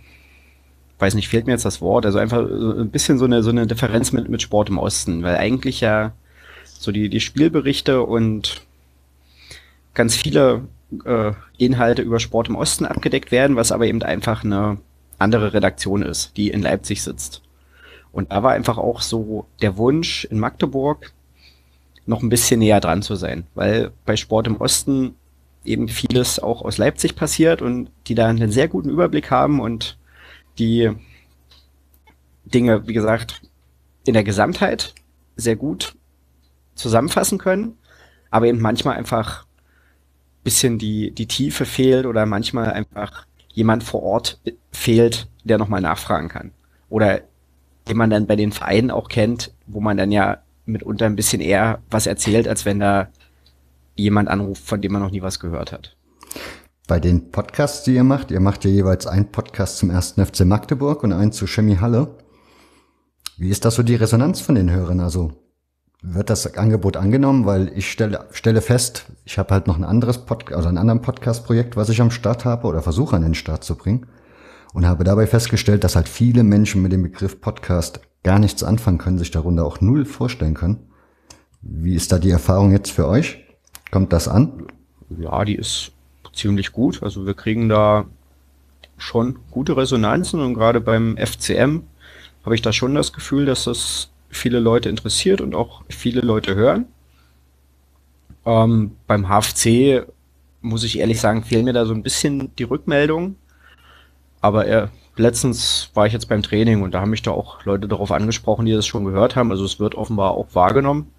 weiß 0.98 1.14
nicht, 1.14 1.28
fehlt 1.28 1.46
mir 1.46 1.52
jetzt 1.52 1.64
das 1.64 1.80
Wort, 1.80 2.04
also 2.04 2.18
einfach 2.18 2.40
ein 2.40 2.90
bisschen 2.90 3.18
so 3.18 3.24
eine, 3.24 3.42
so 3.42 3.50
eine 3.50 3.66
Differenz 3.66 4.12
mit, 4.12 4.28
mit 4.28 4.42
Sport 4.42 4.68
im 4.68 4.78
Osten, 4.78 5.22
weil 5.22 5.36
eigentlich 5.36 5.80
ja 5.80 6.12
so 6.64 6.92
die, 6.92 7.08
die 7.08 7.20
Spielberichte 7.20 8.02
und 8.02 8.60
ganz 9.94 10.16
viele 10.16 10.62
äh, 11.04 11.32
Inhalte 11.56 12.02
über 12.02 12.20
Sport 12.20 12.48
im 12.48 12.56
Osten 12.56 12.84
abgedeckt 12.84 13.32
werden, 13.32 13.56
was 13.56 13.72
aber 13.72 13.86
eben 13.86 14.02
einfach 14.02 14.44
eine 14.44 14.78
andere 15.18 15.54
Redaktion 15.54 16.02
ist, 16.02 16.36
die 16.36 16.50
in 16.50 16.62
Leipzig 16.62 17.02
sitzt. 17.02 17.42
Und 18.12 18.30
da 18.32 18.42
war 18.42 18.52
einfach 18.52 18.78
auch 18.78 19.00
so 19.00 19.46
der 19.62 19.76
Wunsch 19.76 20.24
in 20.24 20.38
Magdeburg 20.38 21.12
noch 22.06 22.22
ein 22.22 22.28
bisschen 22.28 22.60
näher 22.60 22.80
dran 22.80 23.02
zu 23.02 23.16
sein, 23.16 23.46
weil 23.54 23.90
bei 24.04 24.16
Sport 24.16 24.46
im 24.46 24.56
Osten 24.56 25.14
eben 25.64 25.88
vieles 25.88 26.38
auch 26.38 26.62
aus 26.62 26.78
Leipzig 26.78 27.16
passiert 27.16 27.62
und 27.62 27.90
die 28.06 28.14
da 28.14 28.28
einen 28.28 28.52
sehr 28.52 28.68
guten 28.68 28.90
Überblick 28.90 29.30
haben 29.30 29.60
und 29.60 29.98
die 30.58 30.90
Dinge, 32.44 32.86
wie 32.86 32.92
gesagt, 32.92 33.42
in 34.06 34.14
der 34.14 34.24
Gesamtheit 34.24 34.94
sehr 35.36 35.56
gut 35.56 35.96
zusammenfassen 36.74 37.38
können, 37.38 37.78
aber 38.30 38.46
eben 38.46 38.60
manchmal 38.60 38.96
einfach 38.96 39.46
bisschen 40.44 40.78
die, 40.78 41.10
die 41.10 41.26
Tiefe 41.26 41.64
fehlt 41.64 42.06
oder 42.06 42.26
manchmal 42.26 42.70
einfach 42.72 43.26
jemand 43.48 43.82
vor 43.82 44.02
Ort 44.02 44.40
fehlt, 44.70 45.28
der 45.42 45.58
nochmal 45.58 45.80
nachfragen 45.80 46.28
kann. 46.28 46.52
Oder 46.90 47.22
den 47.88 47.96
man 47.96 48.10
dann 48.10 48.26
bei 48.26 48.36
den 48.36 48.52
Vereinen 48.52 48.90
auch 48.90 49.08
kennt, 49.08 49.52
wo 49.66 49.80
man 49.80 49.96
dann 49.96 50.12
ja 50.12 50.38
mitunter 50.66 51.06
ein 51.06 51.16
bisschen 51.16 51.40
eher 51.40 51.80
was 51.90 52.06
erzählt, 52.06 52.46
als 52.46 52.64
wenn 52.64 52.80
da 52.80 53.08
jemand 53.94 54.28
anruft, 54.28 54.64
von 54.64 54.80
dem 54.80 54.92
man 54.92 55.02
noch 55.02 55.10
nie 55.10 55.22
was 55.22 55.40
gehört 55.40 55.72
hat. 55.72 55.96
Bei 56.86 57.00
den 57.00 57.30
Podcasts, 57.30 57.82
die 57.84 57.94
ihr 57.94 58.04
macht, 58.04 58.30
ihr 58.30 58.40
macht 58.40 58.64
ja 58.64 58.70
jeweils 58.70 59.06
einen 59.06 59.32
Podcast 59.32 59.78
zum 59.78 59.90
ersten 59.90 60.24
FC 60.24 60.44
Magdeburg 60.44 61.02
und 61.02 61.12
einen 61.12 61.32
zu 61.32 61.46
Chemie 61.46 61.78
Halle. 61.78 62.18
Wie 63.38 63.48
ist 63.48 63.64
das 63.64 63.76
so 63.76 63.82
die 63.82 63.94
Resonanz 63.94 64.40
von 64.40 64.54
den 64.54 64.70
Hörern? 64.70 65.00
Also 65.00 65.32
wird 66.02 66.28
das 66.28 66.58
Angebot 66.58 66.98
angenommen? 66.98 67.46
Weil 67.46 67.72
ich 67.74 67.90
stelle, 67.90 68.26
stelle 68.32 68.60
fest, 68.60 69.06
ich 69.24 69.38
habe 69.38 69.54
halt 69.54 69.66
noch 69.66 69.78
ein 69.78 69.84
anderes 69.84 70.18
Podcast, 70.26 70.56
also 70.56 70.68
ein 70.68 70.76
anderes 70.76 71.00
Podcast-Projekt, 71.00 71.76
was 71.76 71.88
ich 71.88 72.02
am 72.02 72.10
Start 72.10 72.44
habe 72.44 72.66
oder 72.66 72.82
versuche 72.82 73.16
an 73.16 73.22
den 73.22 73.34
Start 73.34 73.64
zu 73.64 73.76
bringen. 73.76 74.06
Und 74.74 74.86
habe 74.86 75.04
dabei 75.04 75.26
festgestellt, 75.26 75.84
dass 75.84 75.96
halt 75.96 76.08
viele 76.08 76.42
Menschen 76.42 76.82
mit 76.82 76.92
dem 76.92 77.02
Begriff 77.02 77.40
Podcast 77.40 78.00
gar 78.24 78.38
nichts 78.38 78.62
anfangen 78.62 78.98
können, 78.98 79.18
sich 79.18 79.30
darunter 79.30 79.64
auch 79.64 79.80
null 79.80 80.04
vorstellen 80.04 80.54
können. 80.54 80.90
Wie 81.62 81.94
ist 81.94 82.12
da 82.12 82.18
die 82.18 82.30
Erfahrung 82.30 82.72
jetzt 82.72 82.90
für 82.90 83.06
euch? 83.06 83.43
Kommt 83.94 84.12
das 84.12 84.26
an? 84.26 84.66
Ja, 85.20 85.44
die 85.44 85.54
ist 85.54 85.92
ziemlich 86.32 86.72
gut. 86.72 87.04
Also 87.04 87.26
wir 87.26 87.34
kriegen 87.34 87.68
da 87.68 88.06
schon 88.98 89.38
gute 89.52 89.76
Resonanzen 89.76 90.40
und 90.40 90.54
gerade 90.54 90.80
beim 90.80 91.16
FCM 91.16 91.82
habe 92.44 92.56
ich 92.56 92.60
da 92.60 92.72
schon 92.72 92.96
das 92.96 93.12
Gefühl, 93.12 93.46
dass 93.46 93.62
das 93.62 94.10
viele 94.30 94.58
Leute 94.58 94.88
interessiert 94.88 95.40
und 95.40 95.54
auch 95.54 95.82
viele 95.88 96.22
Leute 96.22 96.56
hören. 96.56 96.86
Ähm, 98.44 98.96
beim 99.06 99.28
HFC 99.28 100.04
muss 100.60 100.82
ich 100.82 100.98
ehrlich 100.98 101.20
sagen, 101.20 101.44
fehlen 101.44 101.64
mir 101.64 101.72
da 101.72 101.86
so 101.86 101.94
ein 101.94 102.02
bisschen 102.02 102.50
die 102.56 102.64
Rückmeldungen. 102.64 103.36
Aber 104.40 104.66
äh, 104.66 104.88
letztens 105.14 105.92
war 105.94 106.08
ich 106.08 106.12
jetzt 106.12 106.28
beim 106.28 106.42
Training 106.42 106.82
und 106.82 106.94
da 106.94 107.00
haben 107.00 107.10
mich 107.10 107.22
da 107.22 107.30
auch 107.30 107.64
Leute 107.64 107.86
darauf 107.86 108.10
angesprochen, 108.10 108.66
die 108.66 108.72
das 108.72 108.88
schon 108.88 109.04
gehört 109.04 109.36
haben. 109.36 109.52
Also 109.52 109.64
es 109.64 109.78
wird 109.78 109.94
offenbar 109.94 110.32
auch 110.32 110.48
wahrgenommen. 110.52 111.12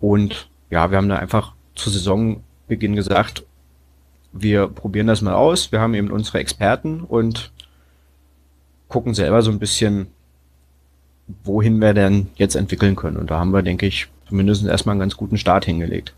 Und 0.00 0.48
ja, 0.70 0.90
wir 0.90 0.96
haben 0.96 1.10
da 1.10 1.16
einfach 1.16 1.52
zu 1.80 1.90
Saisonbeginn 1.90 2.94
gesagt, 2.94 3.44
wir 4.32 4.68
probieren 4.68 5.06
das 5.06 5.22
mal 5.22 5.34
aus. 5.34 5.72
Wir 5.72 5.80
haben 5.80 5.94
eben 5.94 6.10
unsere 6.10 6.38
Experten 6.38 7.00
und 7.00 7.50
gucken 8.88 9.14
selber 9.14 9.42
so 9.42 9.50
ein 9.50 9.58
bisschen, 9.58 10.08
wohin 11.44 11.80
wir 11.80 11.94
denn 11.94 12.28
jetzt 12.36 12.54
entwickeln 12.54 12.96
können. 12.96 13.16
Und 13.16 13.30
da 13.30 13.38
haben 13.38 13.52
wir, 13.52 13.62
denke 13.62 13.86
ich, 13.86 14.08
zumindest 14.28 14.64
erstmal 14.64 14.94
einen 14.94 15.00
ganz 15.00 15.16
guten 15.16 15.38
Start 15.38 15.64
hingelegt. 15.64 16.14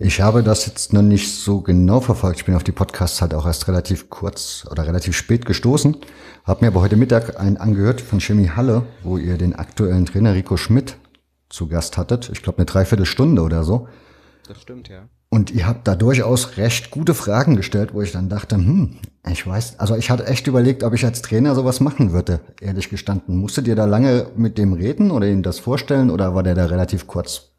Ich 0.00 0.20
habe 0.20 0.42
das 0.42 0.66
jetzt 0.66 0.92
noch 0.92 1.02
nicht 1.02 1.32
so 1.32 1.60
genau 1.60 2.00
verfolgt. 2.00 2.40
Ich 2.40 2.44
bin 2.44 2.56
auf 2.56 2.64
die 2.64 2.72
Podcasts 2.72 3.22
halt 3.22 3.32
auch 3.32 3.46
erst 3.46 3.68
relativ 3.68 4.10
kurz 4.10 4.66
oder 4.68 4.86
relativ 4.86 5.16
spät 5.16 5.46
gestoßen. 5.46 5.96
Habe 6.44 6.64
mir 6.64 6.68
aber 6.72 6.80
heute 6.80 6.96
Mittag 6.96 7.38
einen 7.38 7.56
angehört 7.56 8.00
von 8.00 8.20
Chemie 8.20 8.50
Halle, 8.50 8.82
wo 9.04 9.18
ihr 9.18 9.38
den 9.38 9.54
aktuellen 9.54 10.04
Trainer 10.04 10.34
Rico 10.34 10.56
Schmidt 10.56 10.96
zu 11.48 11.68
Gast 11.68 11.96
hattet. 11.96 12.28
Ich 12.32 12.42
glaube 12.42 12.58
eine 12.58 12.66
Dreiviertelstunde 12.66 13.42
oder 13.42 13.62
so. 13.62 13.88
Das 14.46 14.60
stimmt, 14.60 14.88
ja. 14.88 15.08
Und 15.30 15.50
ihr 15.50 15.66
habt 15.66 15.88
da 15.88 15.96
durchaus 15.96 16.58
recht 16.58 16.90
gute 16.90 17.14
Fragen 17.14 17.56
gestellt, 17.56 17.92
wo 17.92 18.02
ich 18.02 18.12
dann 18.12 18.28
dachte, 18.28 18.56
hm, 18.56 18.98
ich 19.28 19.46
weiß, 19.46 19.80
also 19.80 19.96
ich 19.96 20.10
hatte 20.10 20.26
echt 20.26 20.46
überlegt, 20.46 20.84
ob 20.84 20.94
ich 20.94 21.04
als 21.04 21.22
Trainer 21.22 21.54
sowas 21.54 21.80
machen 21.80 22.12
würde, 22.12 22.40
ehrlich 22.60 22.88
gestanden. 22.88 23.36
Musstet 23.36 23.66
ihr 23.66 23.74
da 23.74 23.84
lange 23.84 24.26
mit 24.36 24.58
dem 24.58 24.74
reden 24.74 25.10
oder 25.10 25.26
ihm 25.26 25.42
das 25.42 25.58
vorstellen 25.58 26.10
oder 26.10 26.34
war 26.34 26.42
der 26.42 26.54
da 26.54 26.66
relativ 26.66 27.06
kurz 27.06 27.50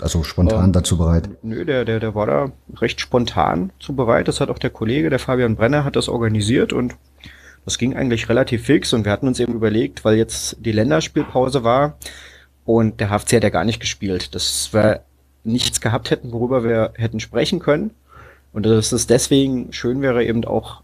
also 0.00 0.22
spontan 0.22 0.66
ähm, 0.66 0.72
dazu 0.72 0.98
bereit? 0.98 1.28
Nö, 1.42 1.64
der, 1.64 1.84
der, 1.84 2.00
der 2.00 2.14
war 2.14 2.26
da 2.26 2.52
recht 2.76 3.00
spontan 3.00 3.72
zu 3.80 3.96
bereit. 3.96 4.28
Das 4.28 4.40
hat 4.40 4.50
auch 4.50 4.58
der 4.58 4.70
Kollege, 4.70 5.10
der 5.10 5.18
Fabian 5.18 5.56
Brenner, 5.56 5.84
hat 5.84 5.96
das 5.96 6.08
organisiert 6.08 6.72
und 6.72 6.94
das 7.64 7.78
ging 7.78 7.96
eigentlich 7.96 8.28
relativ 8.28 8.64
fix 8.64 8.92
und 8.92 9.04
wir 9.04 9.12
hatten 9.12 9.26
uns 9.26 9.40
eben 9.40 9.54
überlegt, 9.54 10.04
weil 10.04 10.16
jetzt 10.16 10.58
die 10.60 10.72
Länderspielpause 10.72 11.64
war 11.64 11.98
und 12.64 13.00
der 13.00 13.08
HFC 13.08 13.36
hat 13.36 13.42
ja 13.42 13.50
gar 13.50 13.64
nicht 13.64 13.80
gespielt, 13.80 14.34
dass 14.34 14.72
wir 14.72 15.00
nichts 15.46 15.80
gehabt 15.80 16.10
hätten, 16.10 16.32
worüber 16.32 16.64
wir 16.64 16.92
hätten 16.96 17.20
sprechen 17.20 17.58
können. 17.60 17.90
Und 18.52 18.66
dass 18.66 18.92
es 18.92 19.06
deswegen 19.06 19.72
schön 19.72 20.02
wäre, 20.02 20.24
eben 20.24 20.44
auch 20.44 20.82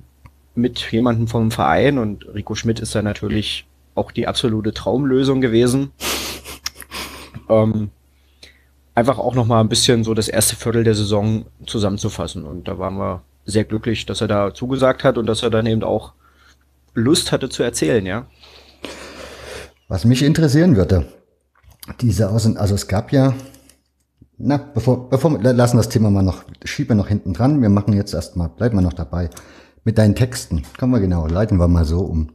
mit 0.54 0.92
jemandem 0.92 1.28
vom 1.28 1.50
Verein 1.50 1.98
und 1.98 2.26
Rico 2.34 2.54
Schmidt 2.54 2.80
ist 2.80 2.94
da 2.94 3.02
natürlich 3.02 3.66
auch 3.94 4.12
die 4.12 4.26
absolute 4.26 4.72
Traumlösung 4.72 5.40
gewesen. 5.40 5.90
Ähm, 7.48 7.90
einfach 8.94 9.18
auch 9.18 9.34
noch 9.34 9.46
mal 9.46 9.60
ein 9.60 9.68
bisschen 9.68 10.04
so 10.04 10.14
das 10.14 10.28
erste 10.28 10.56
Viertel 10.56 10.84
der 10.84 10.94
Saison 10.94 11.44
zusammenzufassen. 11.66 12.44
Und 12.44 12.68
da 12.68 12.78
waren 12.78 12.96
wir 12.96 13.22
sehr 13.44 13.64
glücklich, 13.64 14.06
dass 14.06 14.20
er 14.20 14.28
da 14.28 14.54
zugesagt 14.54 15.04
hat 15.04 15.18
und 15.18 15.26
dass 15.26 15.42
er 15.42 15.50
dann 15.50 15.66
eben 15.66 15.82
auch 15.82 16.12
Lust 16.94 17.32
hatte 17.32 17.48
zu 17.48 17.62
erzählen, 17.62 18.06
ja. 18.06 18.26
Was 19.88 20.04
mich 20.04 20.22
interessieren 20.22 20.76
würde, 20.76 21.06
diese 22.00 22.30
Außen, 22.30 22.56
also 22.56 22.74
es 22.74 22.86
gab 22.86 23.12
ja, 23.12 23.34
na, 24.38 24.56
bevor, 24.56 25.08
bevor 25.08 25.42
wir 25.42 25.52
lassen 25.52 25.76
das 25.76 25.88
Thema 25.88 26.10
mal 26.10 26.22
noch, 26.22 26.44
schieben 26.64 26.90
wir 26.90 26.96
noch 26.96 27.08
hinten 27.08 27.32
dran. 27.32 27.62
Wir 27.62 27.68
machen 27.68 27.94
jetzt 27.94 28.14
erstmal, 28.14 28.48
bleiben 28.48 28.76
wir 28.76 28.82
noch 28.82 28.92
dabei. 28.92 29.30
Mit 29.84 29.98
deinen 29.98 30.14
Texten. 30.14 30.62
Kommen 30.78 30.92
wir 30.92 31.00
genau, 31.00 31.26
leiten 31.26 31.58
wir 31.58 31.68
mal 31.68 31.84
so 31.84 32.00
um. 32.00 32.30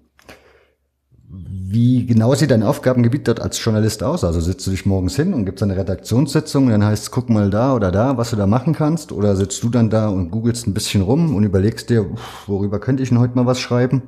Wie 1.29 2.05
genau 2.05 2.33
sieht 2.33 2.51
dein 2.51 2.63
Aufgabengebiet 2.63 3.27
dort 3.27 3.41
als 3.41 3.61
Journalist 3.63 4.03
aus? 4.03 4.23
Also 4.23 4.39
sitzt 4.39 4.65
du 4.65 4.71
dich 4.71 4.85
morgens 4.85 5.15
hin 5.15 5.33
und 5.33 5.45
gibst 5.45 5.61
eine 5.61 5.75
Redaktionssitzung 5.75 6.65
und 6.65 6.71
dann 6.71 6.85
heißt 6.85 7.03
es, 7.03 7.11
guck 7.11 7.29
mal 7.29 7.49
da 7.49 7.75
oder 7.75 7.91
da, 7.91 8.17
was 8.17 8.29
du 8.29 8.37
da 8.37 8.47
machen 8.47 8.73
kannst? 8.73 9.11
Oder 9.11 9.35
sitzt 9.35 9.61
du 9.63 9.69
dann 9.69 9.89
da 9.89 10.07
und 10.07 10.31
googelst 10.31 10.67
ein 10.67 10.73
bisschen 10.73 11.01
rum 11.01 11.35
und 11.35 11.43
überlegst 11.43 11.89
dir, 11.89 12.09
worüber 12.45 12.79
könnte 12.79 13.03
ich 13.03 13.09
denn 13.09 13.19
heute 13.19 13.35
mal 13.35 13.45
was 13.45 13.59
schreiben? 13.59 14.03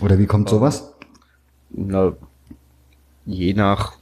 Oder 0.00 0.18
wie 0.18 0.26
kommt 0.26 0.48
sowas? 0.48 0.92
Na, 1.70 2.12
je 3.24 3.54
nach 3.54 3.98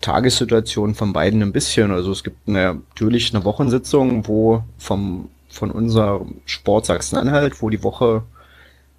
Tagessituation 0.00 0.94
von 0.94 1.12
beiden 1.12 1.42
ein 1.42 1.52
bisschen. 1.52 1.90
Also 1.90 2.12
es 2.12 2.24
gibt 2.24 2.48
eine, 2.48 2.74
natürlich 2.74 3.34
eine 3.34 3.44
Wochensitzung, 3.44 4.26
wo 4.26 4.62
vom, 4.78 5.28
von 5.48 5.70
unserem 5.70 6.36
Sport 6.44 6.86
Sachsen-Anhalt, 6.86 7.62
wo 7.62 7.70
die 7.70 7.82
Woche 7.82 8.22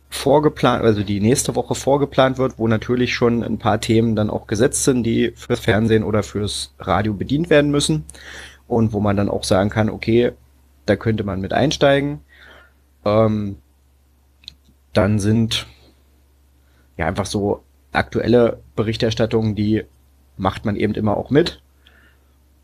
vorgeplant, 0.10 0.84
also 0.84 1.04
die 1.04 1.20
nächste 1.20 1.56
Woche 1.56 1.76
vorgeplant 1.76 2.38
wird, 2.38 2.58
wo 2.58 2.68
natürlich 2.68 3.14
schon 3.14 3.44
ein 3.44 3.58
paar 3.58 3.82
Themen 3.82 4.16
dann 4.16 4.30
auch 4.30 4.48
gesetzt 4.48 4.86
sind, 4.86 5.04
die 5.04 5.34
fürs 5.36 5.60
Fernsehen 5.60 6.04
oder 6.04 6.24
fürs 6.24 6.74
Radio 6.80 7.14
bedient 7.14 7.50
werden 7.50 7.72
müssen 7.72 8.06
und 8.68 8.94
wo 8.94 9.00
man 9.00 9.18
dann 9.18 9.30
auch 9.30 9.44
sagen 9.44 9.70
kann, 9.70 9.90
okay, 9.90 10.32
da 10.86 10.96
könnte 10.96 11.24
man 11.24 11.42
mit 11.42 11.54
einsteigen. 11.54 12.22
Ähm, 13.04 13.58
dann 14.94 15.20
sind 15.20 15.68
ja 16.96 17.08
einfach 17.08 17.26
so 17.26 17.62
aktuelle 17.92 18.60
Berichterstattungen, 18.76 19.56
die 19.56 19.84
macht 20.38 20.66
man 20.66 20.76
eben 20.76 20.94
immer 20.94 21.18
auch 21.18 21.30
mit. 21.30 21.62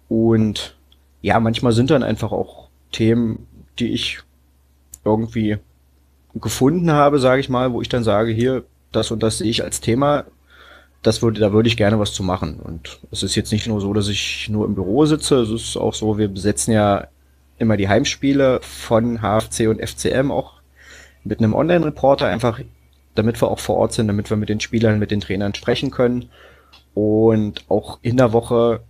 Und 0.10 0.76
ja, 1.22 1.40
manchmal 1.40 1.74
sind 1.74 1.90
dann 1.90 2.04
einfach 2.04 2.32
auch 2.32 2.70
Themen, 2.92 3.48
die 3.80 3.94
ich 3.94 4.20
irgendwie 5.04 5.58
gefunden 6.36 6.92
habe, 6.92 7.20
sage 7.20 7.42
ich 7.42 7.50
mal, 7.50 7.74
wo 7.74 7.82
ich 7.82 7.90
dann 7.90 8.04
sage, 8.04 8.32
hier, 8.32 8.64
das 8.92 9.12
und 9.12 9.24
das 9.24 9.40
sehe 9.40 9.50
ich 9.50 9.64
als 9.64 9.82
Thema, 9.82 10.26
das 11.02 11.22
würde, 11.22 11.40
da 11.40 11.52
würde 11.52 11.68
ich 11.68 11.78
gerne 11.78 12.00
was 12.00 12.14
zu 12.14 12.24
machen. 12.24 12.60
Und 12.60 13.00
es 13.12 13.24
ist 13.24 13.36
jetzt 13.36 13.52
nicht 13.52 13.68
nur 13.68 13.82
so, 13.82 13.94
dass 13.94 14.08
ich 14.08 14.50
nur 14.50 14.66
im 14.66 14.76
Büro 14.76 15.06
sitze, 15.06 15.36
es 15.42 15.50
ist 15.50 15.78
auch 15.78 15.94
so, 15.94 16.18
wir 16.18 16.28
besetzen 16.28 16.72
ja 16.72 17.08
immer 17.58 17.78
die 17.78 17.90
Heimspiele 17.90 18.60
von 18.62 19.20
HFC 19.22 19.68
und 19.68 19.82
FCM 19.82 20.32
auch 20.32 20.54
mit 21.24 21.40
einem 21.40 21.54
Online-Reporter, 21.54 22.28
einfach 22.28 22.60
damit 23.16 23.42
wir 23.42 23.50
auch 23.50 23.60
vor 23.60 23.78
Ort 23.78 23.94
sind, 23.94 24.08
damit 24.08 24.30
wir 24.30 24.38
mit 24.38 24.50
den 24.50 24.60
Spielern, 24.60 25.00
mit 25.00 25.12
den 25.12 25.22
Trainern 25.22 25.54
sprechen 25.54 25.92
können. 25.92 26.30
Und 26.94 27.66
auch 27.70 28.00
in 28.02 28.18
der 28.18 28.34
Woche 28.34 28.82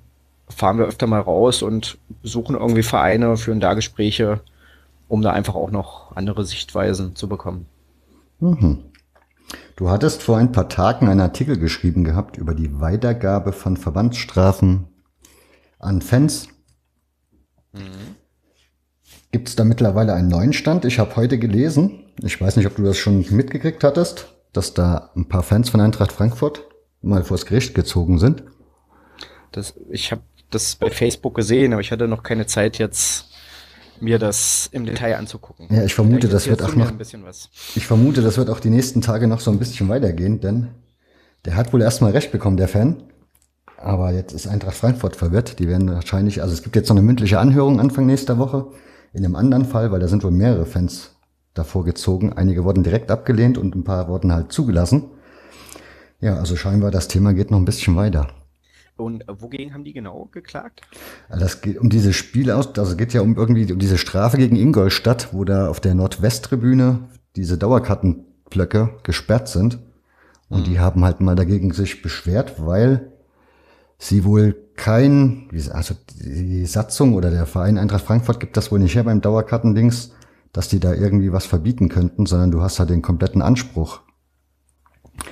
fahren 0.49 0.77
wir 0.77 0.85
öfter 0.85 1.07
mal 1.07 1.21
raus 1.21 1.61
und 1.61 1.97
suchen 2.21 2.55
irgendwie 2.55 2.83
Vereine, 2.83 3.37
führen 3.37 3.59
da 3.59 3.73
Gespräche, 3.73 4.41
um 5.07 5.21
da 5.21 5.31
einfach 5.31 5.55
auch 5.55 5.71
noch 5.71 6.15
andere 6.15 6.45
Sichtweisen 6.45 7.15
zu 7.15 7.27
bekommen. 7.27 7.65
Mhm. 8.39 8.79
Du 9.75 9.89
hattest 9.89 10.23
vor 10.23 10.37
ein 10.37 10.51
paar 10.51 10.69
Tagen 10.69 11.07
einen 11.07 11.21
Artikel 11.21 11.57
geschrieben 11.57 12.03
gehabt 12.03 12.37
über 12.37 12.53
die 12.53 12.79
Weitergabe 12.79 13.53
von 13.53 13.77
Verbandsstrafen 13.77 14.87
an 15.79 16.01
Fans. 16.01 16.47
Mhm. 17.73 18.15
Gibt 19.31 19.49
es 19.49 19.55
da 19.55 19.63
mittlerweile 19.63 20.13
einen 20.13 20.27
neuen 20.27 20.53
Stand? 20.53 20.85
Ich 20.85 20.99
habe 20.99 21.15
heute 21.15 21.39
gelesen, 21.39 22.05
ich 22.21 22.39
weiß 22.39 22.55
nicht, 22.55 22.67
ob 22.67 22.75
du 22.75 22.83
das 22.83 22.97
schon 22.97 23.25
mitgekriegt 23.31 23.83
hattest, 23.83 24.27
dass 24.51 24.73
da 24.75 25.09
ein 25.15 25.27
paar 25.27 25.41
Fans 25.41 25.69
von 25.69 25.81
Eintracht 25.81 26.11
Frankfurt 26.11 26.63
mal 27.03 27.23
vors 27.23 27.45
Gericht 27.45 27.75
gezogen 27.75 28.17
sind. 28.17 28.43
Das, 29.51 29.75
ich 29.91 30.11
habe 30.11 30.23
das 30.49 30.75
bei 30.75 30.89
Facebook 30.89 31.35
gesehen, 31.35 31.73
aber 31.73 31.81
ich 31.81 31.91
hatte 31.91 32.07
noch 32.07 32.23
keine 32.23 32.47
Zeit 32.47 32.79
jetzt 32.79 33.29
mir 33.99 34.19
das 34.19 34.67
im 34.71 34.85
Detail 34.85 35.17
anzugucken. 35.17 35.67
Ja, 35.69 35.83
ich 35.83 35.93
vermute, 35.93 36.27
das 36.27 36.47
wird 36.47 36.61
auch 36.63 36.75
noch. 36.75 36.91
Ich 37.75 37.85
vermute, 37.85 38.21
das 38.21 38.37
wird 38.37 38.49
auch 38.49 38.59
die 38.59 38.69
nächsten 38.69 39.01
Tage 39.01 39.27
noch 39.27 39.39
so 39.39 39.51
ein 39.51 39.59
bisschen 39.59 39.87
weitergehen, 39.89 40.39
denn 40.39 40.69
der 41.45 41.55
hat 41.55 41.73
wohl 41.73 41.81
erstmal 41.81 42.11
recht 42.11 42.31
bekommen, 42.31 42.57
der 42.57 42.67
Fan. 42.67 43.03
Aber 43.77 44.11
jetzt 44.11 44.33
ist 44.33 44.47
Eintracht 44.47 44.75
Frankfurt 44.75 45.15
verwirrt. 45.15 45.59
Die 45.59 45.67
werden 45.67 45.91
wahrscheinlich, 45.91 46.41
also 46.41 46.53
es 46.53 46.63
gibt 46.63 46.75
jetzt 46.75 46.89
noch 46.89 46.95
eine 46.95 47.05
mündliche 47.05 47.39
Anhörung 47.39 47.79
Anfang 47.79 48.05
nächster 48.05 48.37
Woche. 48.37 48.67
In 49.13 49.25
einem 49.25 49.35
anderen 49.35 49.65
Fall, 49.65 49.91
weil 49.91 49.99
da 49.99 50.07
sind 50.07 50.23
wohl 50.23 50.31
mehrere 50.31 50.65
Fans 50.65 51.17
davor 51.53 51.83
gezogen. 51.83 52.33
Einige 52.33 52.63
wurden 52.63 52.83
direkt 52.83 53.11
abgelehnt 53.11 53.57
und 53.57 53.75
ein 53.75 53.83
paar 53.83 54.07
wurden 54.07 54.33
halt 54.33 54.51
zugelassen. 54.51 55.11
Ja, 56.23 56.37
also 56.37 56.55
scheinbar 56.55 56.89
das 56.89 57.09
Thema 57.09 57.33
geht 57.33 57.51
noch 57.51 57.57
ein 57.57 57.65
bisschen 57.65 57.97
weiter. 57.97 58.27
Und 58.95 59.27
äh, 59.27 59.41
wogegen 59.41 59.73
haben 59.73 59.83
die 59.83 59.91
genau 59.91 60.29
geklagt? 60.31 60.79
Das 61.29 61.59
geht 61.59 61.77
um 61.77 61.89
diese 61.89 62.13
Spiele 62.13 62.55
aus, 62.55 62.77
also 62.77 62.95
geht 62.95 63.11
ja 63.11 63.19
um 63.19 63.35
irgendwie 63.35 63.69
um 63.73 63.77
diese 63.77 63.97
Strafe 63.97 64.37
gegen 64.37 64.55
Ingolstadt, 64.55 65.33
wo 65.33 65.43
da 65.43 65.67
auf 65.67 65.81
der 65.81 65.95
Nordwesttribüne 65.95 67.09
diese 67.35 67.57
Dauerkartenblöcke 67.57 68.91
gesperrt 69.03 69.49
sind. 69.49 69.79
Und 70.47 70.61
mhm. 70.61 70.63
die 70.63 70.79
haben 70.79 71.03
halt 71.03 71.19
mal 71.19 71.35
dagegen 71.35 71.73
sich 71.73 72.01
beschwert, 72.01 72.53
weil 72.57 73.11
sie 73.97 74.23
wohl 74.23 74.55
kein, 74.77 75.49
also 75.71 75.93
die 76.21 76.65
Satzung 76.65 77.15
oder 77.15 77.31
der 77.31 77.47
Verein 77.47 77.77
Eintracht 77.77 78.05
Frankfurt 78.05 78.39
gibt 78.39 78.55
das 78.55 78.71
wohl 78.71 78.79
nicht 78.79 78.95
her 78.95 79.03
beim 79.03 79.19
Dauerkartendings, 79.19 80.13
dass 80.53 80.69
die 80.69 80.79
da 80.79 80.93
irgendwie 80.93 81.33
was 81.33 81.45
verbieten 81.45 81.89
könnten, 81.89 82.25
sondern 82.25 82.51
du 82.51 82.61
hast 82.61 82.79
halt 82.79 82.91
den 82.91 83.01
kompletten 83.01 83.41
Anspruch 83.41 83.99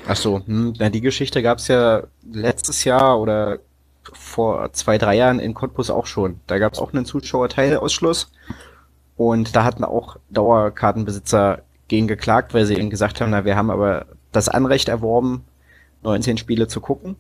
Ach 0.08 0.16
so, 0.16 0.42
hm, 0.46 0.74
na, 0.78 0.90
die 0.90 1.02
Geschichte 1.02 1.42
gab 1.42 1.58
es 1.58 1.68
ja 1.68 2.04
letztes 2.32 2.84
Jahr 2.84 3.20
oder 3.20 3.60
vor 4.14 4.72
zwei, 4.74 4.98
drei 4.98 5.16
Jahren 5.16 5.40
in 5.40 5.54
Cottbus 5.54 5.90
auch 5.90 6.06
schon. 6.06 6.40
Da 6.48 6.58
gab 6.58 6.74
es 6.74 6.80
auch 6.80 6.94
einen 6.94 7.06
Zuschauerteilausschluss 7.06 8.32
und 9.16 9.56
da 9.56 9.64
hatten 9.64 9.84
auch 9.84 10.18
Dauerkartenbesitzer 10.30 11.62
gegen 11.88 12.08
geklagt, 12.08 12.54
weil 12.54 12.66
sie 12.66 12.76
eben 12.76 12.90
gesagt 12.90 13.22
haben, 13.22 13.32
na, 13.32 13.46
wir 13.46 13.56
haben 13.56 13.70
aber 13.70 14.06
das 14.32 14.50
Anrecht 14.50 14.90
erworben, 14.90 15.44
19 16.04 16.38
Spiele 16.38 16.68
zu 16.68 16.82
gucken. 16.82 17.16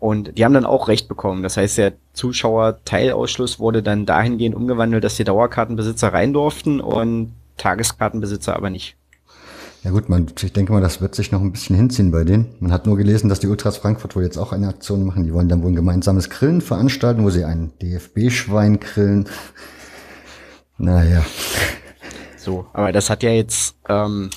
Und 0.00 0.36
die 0.36 0.44
haben 0.44 0.52
dann 0.52 0.66
auch 0.66 0.88
Recht 0.88 1.08
bekommen. 1.08 1.42
Das 1.42 1.56
heißt, 1.56 1.78
der 1.78 1.94
Zuschauerteilausschluss 2.12 3.58
wurde 3.58 3.82
dann 3.82 4.04
dahingehend 4.04 4.54
umgewandelt, 4.54 5.02
dass 5.02 5.16
die 5.16 5.24
Dauerkartenbesitzer 5.24 6.12
rein 6.12 6.34
durften 6.34 6.80
und 6.80 7.32
Tageskartenbesitzer 7.56 8.54
aber 8.54 8.68
nicht. 8.68 8.96
Ja 9.84 9.90
gut, 9.90 10.08
man, 10.08 10.26
ich 10.42 10.52
denke 10.54 10.72
mal, 10.72 10.80
das 10.80 11.02
wird 11.02 11.14
sich 11.14 11.30
noch 11.30 11.42
ein 11.42 11.52
bisschen 11.52 11.76
hinziehen 11.76 12.10
bei 12.10 12.24
denen. 12.24 12.54
Man 12.58 12.72
hat 12.72 12.86
nur 12.86 12.96
gelesen, 12.96 13.28
dass 13.28 13.40
die 13.40 13.48
Ultras 13.48 13.76
Frankfurt 13.76 14.16
wohl 14.16 14.22
jetzt 14.22 14.38
auch 14.38 14.52
eine 14.52 14.68
Aktion 14.68 15.04
machen. 15.04 15.24
Die 15.24 15.34
wollen 15.34 15.50
dann 15.50 15.62
wohl 15.62 15.72
ein 15.72 15.76
gemeinsames 15.76 16.30
Grillen 16.30 16.62
veranstalten, 16.62 17.22
wo 17.22 17.28
sie 17.28 17.44
ein 17.44 17.70
DFB-Schwein 17.82 18.80
grillen. 18.80 19.28
Naja. 20.78 21.22
So, 22.38 22.64
aber 22.72 22.92
das 22.92 23.10
hat 23.10 23.22
ja 23.22 23.30
jetzt 23.30 23.76
ähm, 23.90 24.30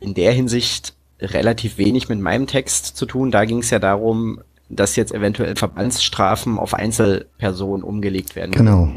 in 0.00 0.12
der 0.12 0.32
Hinsicht 0.32 0.94
relativ 1.20 1.78
wenig 1.78 2.08
mit 2.08 2.18
meinem 2.18 2.48
Text 2.48 2.96
zu 2.96 3.06
tun. 3.06 3.30
Da 3.30 3.44
ging 3.44 3.58
es 3.58 3.70
ja 3.70 3.78
darum, 3.78 4.40
dass 4.68 4.96
jetzt 4.96 5.14
eventuell 5.14 5.54
Verbandsstrafen 5.54 6.58
auf 6.58 6.74
Einzelpersonen 6.74 7.84
umgelegt 7.84 8.34
werden. 8.34 8.50
Genau. 8.50 8.88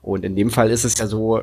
Und 0.00 0.24
in 0.24 0.36
dem 0.36 0.48
Fall 0.48 0.70
ist 0.70 0.84
es 0.84 0.96
ja 0.96 1.06
so, 1.06 1.42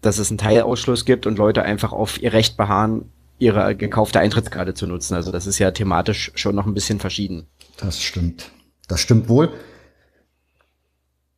dass 0.00 0.18
es 0.18 0.30
einen 0.30 0.38
Teilausschluss 0.38 1.04
gibt 1.04 1.26
und 1.26 1.38
Leute 1.38 1.62
einfach 1.62 1.92
auf 1.92 2.20
ihr 2.20 2.32
Recht 2.32 2.56
beharren, 2.56 3.10
ihre 3.38 3.74
gekaufte 3.74 4.20
Eintrittskarte 4.20 4.74
zu 4.74 4.86
nutzen. 4.86 5.14
Also 5.14 5.32
das 5.32 5.46
ist 5.46 5.58
ja 5.58 5.70
thematisch 5.70 6.32
schon 6.34 6.54
noch 6.54 6.66
ein 6.66 6.74
bisschen 6.74 7.00
verschieden. 7.00 7.46
Das 7.78 8.00
stimmt. 8.02 8.50
Das 8.88 9.00
stimmt 9.00 9.28
wohl. 9.28 9.50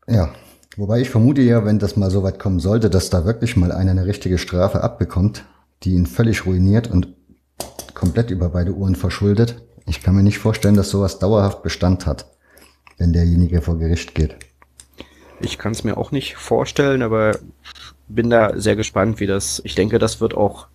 Ja, 0.09 0.33
wobei 0.77 1.01
ich 1.01 1.11
vermute 1.11 1.43
ja, 1.43 1.65
wenn 1.65 1.79
das 1.79 1.97
mal 1.97 2.11
so 2.11 2.23
weit 2.23 2.39
kommen 2.39 2.59
sollte, 2.59 2.91
dass 2.91 3.11
da 3.11 3.25
wirklich 3.25 3.57
mal 3.57 3.73
einer 3.73 3.93
eine 3.93 4.07
richtige 4.07 4.39
Strafe 4.39 4.83
abbekommt, 4.83 5.45
die 5.85 5.95
ihn 5.95 6.07
völlig 6.07 6.45
ruiniert 6.45 6.91
und 6.91 7.15
komplett 7.95 8.31
über 8.31 8.49
beide 8.49 8.73
Uhren 8.73 8.97
verschuldet. 8.97 9.63
Ich 9.87 10.03
kann 10.03 10.17
mir 10.17 10.23
nicht 10.23 10.39
vorstellen, 10.39 10.75
dass 10.75 10.91
sowas 10.91 11.19
dauerhaft 11.19 11.63
Bestand 11.63 12.07
hat, 12.07 12.27
wenn 12.99 13.13
derjenige 13.13 13.63
vor 13.63 13.79
Gericht 13.79 14.15
geht. 14.15 14.37
Ich 15.41 15.59
kann 15.59 15.73
es 15.73 15.85
mir 15.85 15.97
auch 15.97 16.13
nicht 16.13 16.37
vorstellen, 16.37 17.03
aber 17.03 17.39
bin 18.09 18.31
da 18.31 18.59
sehr 18.59 18.77
gespannt, 18.77 19.21
wie 19.21 19.27
das. 19.27 19.61
Ich 19.65 19.75
denke, 19.75 19.99
das 19.99 20.21
wird 20.21 20.35
auch 20.35 20.67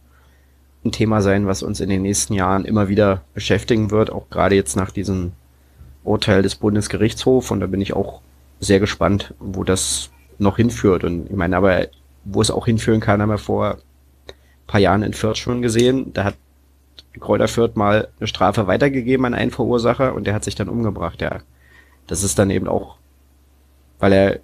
ein 0.84 0.92
Thema 0.92 1.22
sein, 1.22 1.48
was 1.48 1.63
uns 1.63 1.80
in 1.80 1.90
den 1.90 2.02
nächsten 2.02 2.34
Jahren 2.34 2.66
immer 2.66 2.88
wieder 2.88 3.22
beschäftigen 3.34 3.92
wird, 3.92 4.12
auch 4.12 4.30
gerade 4.30 4.56
jetzt 4.56 4.76
nach 4.76 4.92
diesem 4.92 5.34
Urteil 6.04 6.42
des 6.42 6.56
Bundesgerichtshofs. 6.56 7.52
Und 7.52 7.60
da 7.60 7.68
bin 7.68 7.82
ich 7.82 7.94
auch 7.94 8.22
sehr 8.60 8.80
gespannt, 8.80 9.34
wo 9.40 9.63
das 9.63 10.10
noch 10.40 10.58
hinführt. 10.58 11.04
Und 11.04 11.30
ich 11.30 11.36
meine, 11.36 11.58
aber 11.58 11.88
wo 12.24 12.42
es 12.42 12.52
auch 12.52 12.66
hinführen 12.66 13.00
kann, 13.00 13.22
haben 13.22 13.30
wir 13.30 13.38
vor 13.38 13.76
ein 13.76 14.68
paar 14.68 14.80
Jahren 14.80 15.04
in 15.04 15.13
Fürth 15.13 15.38
schon 15.38 15.62
gesehen. 15.62 16.13
Da 16.13 16.24
hat 16.24 16.36
Kräuter 17.20 17.48
Fürth 17.48 17.76
mal 17.76 18.10
eine 18.20 18.28
Strafe 18.28 18.68
weitergegeben 18.68 19.26
an 19.26 19.34
einen 19.34 19.52
Verursacher 19.52 20.13
und 20.13 20.28
der 20.28 20.34
hat 20.34 20.44
sich 20.44 20.56
dann 20.56 20.70
umgebracht, 20.70 21.22
ja. 21.22 21.40
Das 22.06 22.24
ist 22.24 22.40
dann 22.40 22.50
eben 22.50 22.68
auch, 22.68 22.98
weil 24.00 24.13
er 24.13 24.40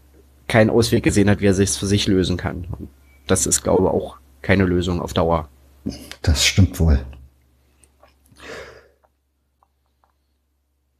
keinen 0.53 0.69
Ausweg 0.69 1.01
gesehen 1.01 1.31
hat, 1.31 1.41
wie 1.41 1.47
er 1.47 1.55
sich 1.55 1.71
für 1.71 1.87
sich 1.87 2.05
lösen 2.05 2.37
kann. 2.37 2.67
Und 2.77 2.87
das 3.25 3.47
ist, 3.47 3.63
glaube 3.63 3.85
ich, 3.85 3.89
auch 3.89 4.17
keine 4.43 4.65
Lösung 4.65 5.01
auf 5.01 5.11
Dauer. 5.11 5.49
Das 6.21 6.45
stimmt 6.45 6.79
wohl. 6.79 6.99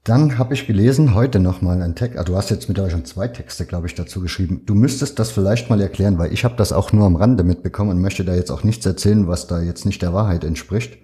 Dann 0.04 0.40
habe 0.40 0.56
ich 0.56 0.66
gelesen, 0.66 1.14
heute 1.14 1.40
nochmal 1.40 1.84
ein 1.84 1.94
Text, 1.96 2.18
ah, 2.18 2.24
du 2.24 2.36
hast 2.36 2.50
jetzt 2.50 2.68
mit 2.68 2.80
euch 2.80 2.94
schon 2.94 3.06
zwei 3.06 3.28
Texte, 3.28 3.68
glaube 3.68 3.86
ich, 3.86 3.94
dazu 3.94 4.22
geschrieben. 4.22 4.64
Du 4.66 4.74
müsstest 4.74 5.20
das 5.20 5.30
vielleicht 5.30 5.70
mal 5.70 5.80
erklären, 5.80 6.18
weil 6.18 6.34
ich 6.34 6.44
habe 6.44 6.56
das 6.56 6.74
auch 6.74 6.92
nur 6.92 7.06
am 7.06 7.16
Rande 7.16 7.44
mitbekommen 7.44 7.92
und 7.92 8.02
möchte 8.02 8.26
da 8.26 8.34
jetzt 8.34 8.50
auch 8.50 8.64
nichts 8.64 8.88
erzählen, 8.88 9.28
was 9.28 9.46
da 9.46 9.62
jetzt 9.62 9.86
nicht 9.86 10.02
der 10.02 10.14
Wahrheit 10.14 10.44
entspricht. 10.44 10.98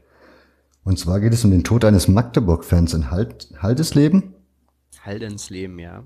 Und 0.83 0.97
zwar 0.97 1.19
geht 1.19 1.33
es 1.33 1.45
um 1.45 1.51
den 1.51 1.63
Tod 1.63 1.85
eines 1.85 2.07
Magdeburg-Fans 2.07 2.95
in 2.95 3.11
halt, 3.11 3.53
Haldesleben. 3.61 4.33
Haldensleben, 5.05 5.77
ja. 5.77 6.03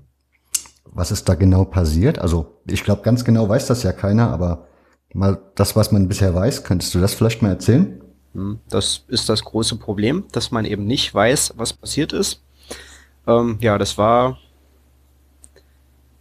Was 0.84 1.10
ist 1.10 1.28
da 1.28 1.34
genau 1.34 1.64
passiert? 1.64 2.18
Also 2.18 2.60
ich 2.66 2.84
glaube, 2.84 3.02
ganz 3.02 3.24
genau 3.24 3.48
weiß 3.48 3.66
das 3.66 3.82
ja 3.82 3.92
keiner, 3.92 4.30
aber 4.30 4.66
mal 5.12 5.40
das, 5.54 5.76
was 5.76 5.92
man 5.92 6.08
bisher 6.08 6.34
weiß, 6.34 6.64
könntest 6.64 6.94
du 6.94 7.00
das 7.00 7.14
vielleicht 7.14 7.42
mal 7.42 7.50
erzählen? 7.50 8.00
Hm, 8.34 8.60
das 8.68 9.04
ist 9.08 9.28
das 9.28 9.44
große 9.44 9.76
Problem, 9.76 10.24
dass 10.32 10.50
man 10.50 10.64
eben 10.64 10.86
nicht 10.86 11.14
weiß, 11.14 11.54
was 11.56 11.72
passiert 11.72 12.12
ist. 12.12 12.42
Ähm, 13.26 13.58
ja, 13.60 13.78
das 13.78 13.96
war 13.96 14.38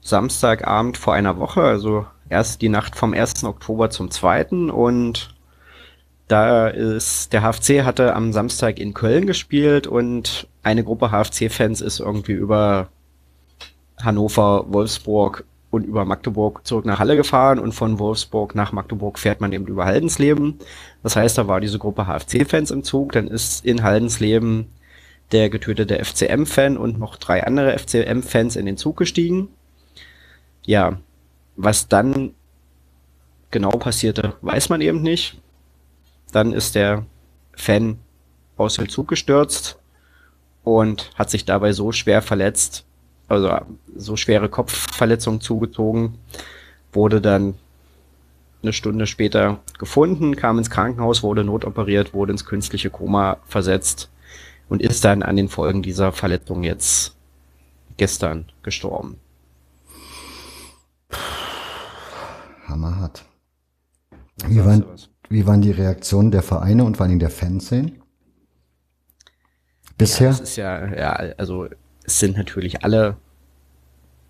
Samstagabend 0.02 0.97
vor 0.97 1.13
einer 1.13 1.38
Woche, 1.38 1.62
also 1.62 2.06
erst 2.30 2.62
die 2.62 2.69
Nacht 2.69 2.95
vom 2.95 3.13
1. 3.13 3.43
Oktober 3.43 3.89
zum 3.89 4.12
2. 4.12 4.71
und 4.71 5.36
da 6.28 6.67
ist 6.67 7.34
der 7.34 7.41
HFC 7.41 7.84
hatte 7.84 8.15
am 8.15 8.32
Samstag 8.34 8.80
in 8.80 8.93
Köln 8.93 9.28
gespielt 9.28 9.88
und 9.88 10.47
eine 10.63 10.84
Gruppe 10.84 11.10
HFC-Fans 11.12 11.82
ist 11.82 11.99
irgendwie 11.99 12.32
über 12.32 12.89
Hannover, 14.04 14.66
Wolfsburg 14.68 15.46
und 15.72 15.86
über 15.86 16.06
Magdeburg 16.06 16.66
zurück 16.68 16.86
nach 16.86 17.00
Halle 17.00 17.16
gefahren 17.16 17.58
und 17.58 17.74
von 17.74 17.98
Wolfsburg 17.98 18.54
nach 18.54 18.72
Magdeburg 18.72 19.18
fährt 19.18 19.42
man 19.42 19.52
eben 19.54 19.66
über 19.66 19.86
Haldensleben. 19.86 20.60
Das 21.02 21.16
heißt, 21.16 21.38
da 21.38 21.48
war 21.48 21.60
diese 21.62 21.80
Gruppe 21.80 22.06
HFC-Fans 22.06 22.70
im 22.70 22.84
Zug, 22.84 23.13
dann 23.13 23.28
ist 23.28 23.66
in 23.66 23.82
Haldensleben 23.82 24.68
der 25.32 25.50
getötete 25.50 26.04
FCM-Fan 26.04 26.78
und 26.78 27.00
noch 27.00 27.18
drei 27.18 27.44
andere 27.44 27.78
FCM-Fans 27.78 28.56
in 28.56 28.68
den 28.68 28.78
Zug 28.78 28.98
gestiegen. 28.98 29.50
Ja, 30.62 31.00
was 31.56 31.88
dann 31.88 32.34
genau 33.50 33.72
passierte, 33.72 34.36
weiß 34.42 34.70
man 34.70 34.82
eben 34.82 35.02
nicht. 35.02 35.42
Dann 36.32 36.54
ist 36.54 36.76
der 36.76 37.06
Fan 37.56 37.98
aus 38.58 38.76
dem 38.76 38.89
Zug 38.89 39.08
gestürzt 39.08 39.80
und 40.63 41.12
hat 41.16 41.30
sich 41.30 41.46
dabei 41.46 41.74
so 41.74 41.92
schwer 41.92 42.22
verletzt, 42.22 42.86
also 43.34 43.52
so 43.96 44.15
schwere 44.15 44.50
Kopfverletzungen 44.50 45.41
zugezogen, 45.41 46.17
wurde 46.91 47.22
dann 47.22 47.56
eine 48.62 48.74
Stunde 48.74 49.08
später 49.08 49.60
gefunden, 49.78 50.36
kam 50.36 50.58
ins 50.58 50.69
Krankenhaus, 50.69 51.22
wurde 51.22 51.43
notoperiert, 51.43 52.13
wurde 52.13 52.32
ins 52.32 52.46
künstliche 52.46 52.89
Koma 52.89 53.38
versetzt 53.46 54.10
und 54.69 54.82
ist 54.82 55.04
dann 55.04 55.22
an 55.22 55.36
den 55.36 55.50
Folgen 55.50 55.82
dieser 55.82 56.12
Verletzung 56.12 56.63
jetzt 56.63 57.15
gestern 57.98 58.46
gestorben. 58.63 59.19
Hammerhart. 62.67 63.26
Wie 64.48 64.63
waren, 64.63 64.86
wie 65.30 65.46
waren 65.46 65.62
die 65.62 65.72
Reaktionen 65.72 66.32
der 66.32 66.41
Vereine 66.41 66.86
und 66.86 66.98
vor 66.98 67.06
allem 67.06 67.19
der 67.19 67.30
Fanszene? 67.30 67.91
Bisher? 69.98 70.32
Ja, 70.32 70.32
das 70.32 70.41
ist 70.41 70.56
ja, 70.56 70.96
ja, 70.96 71.12
also 71.38 71.67
es 72.04 72.19
sind 72.19 72.38
natürlich 72.38 72.84
alle 72.84 73.17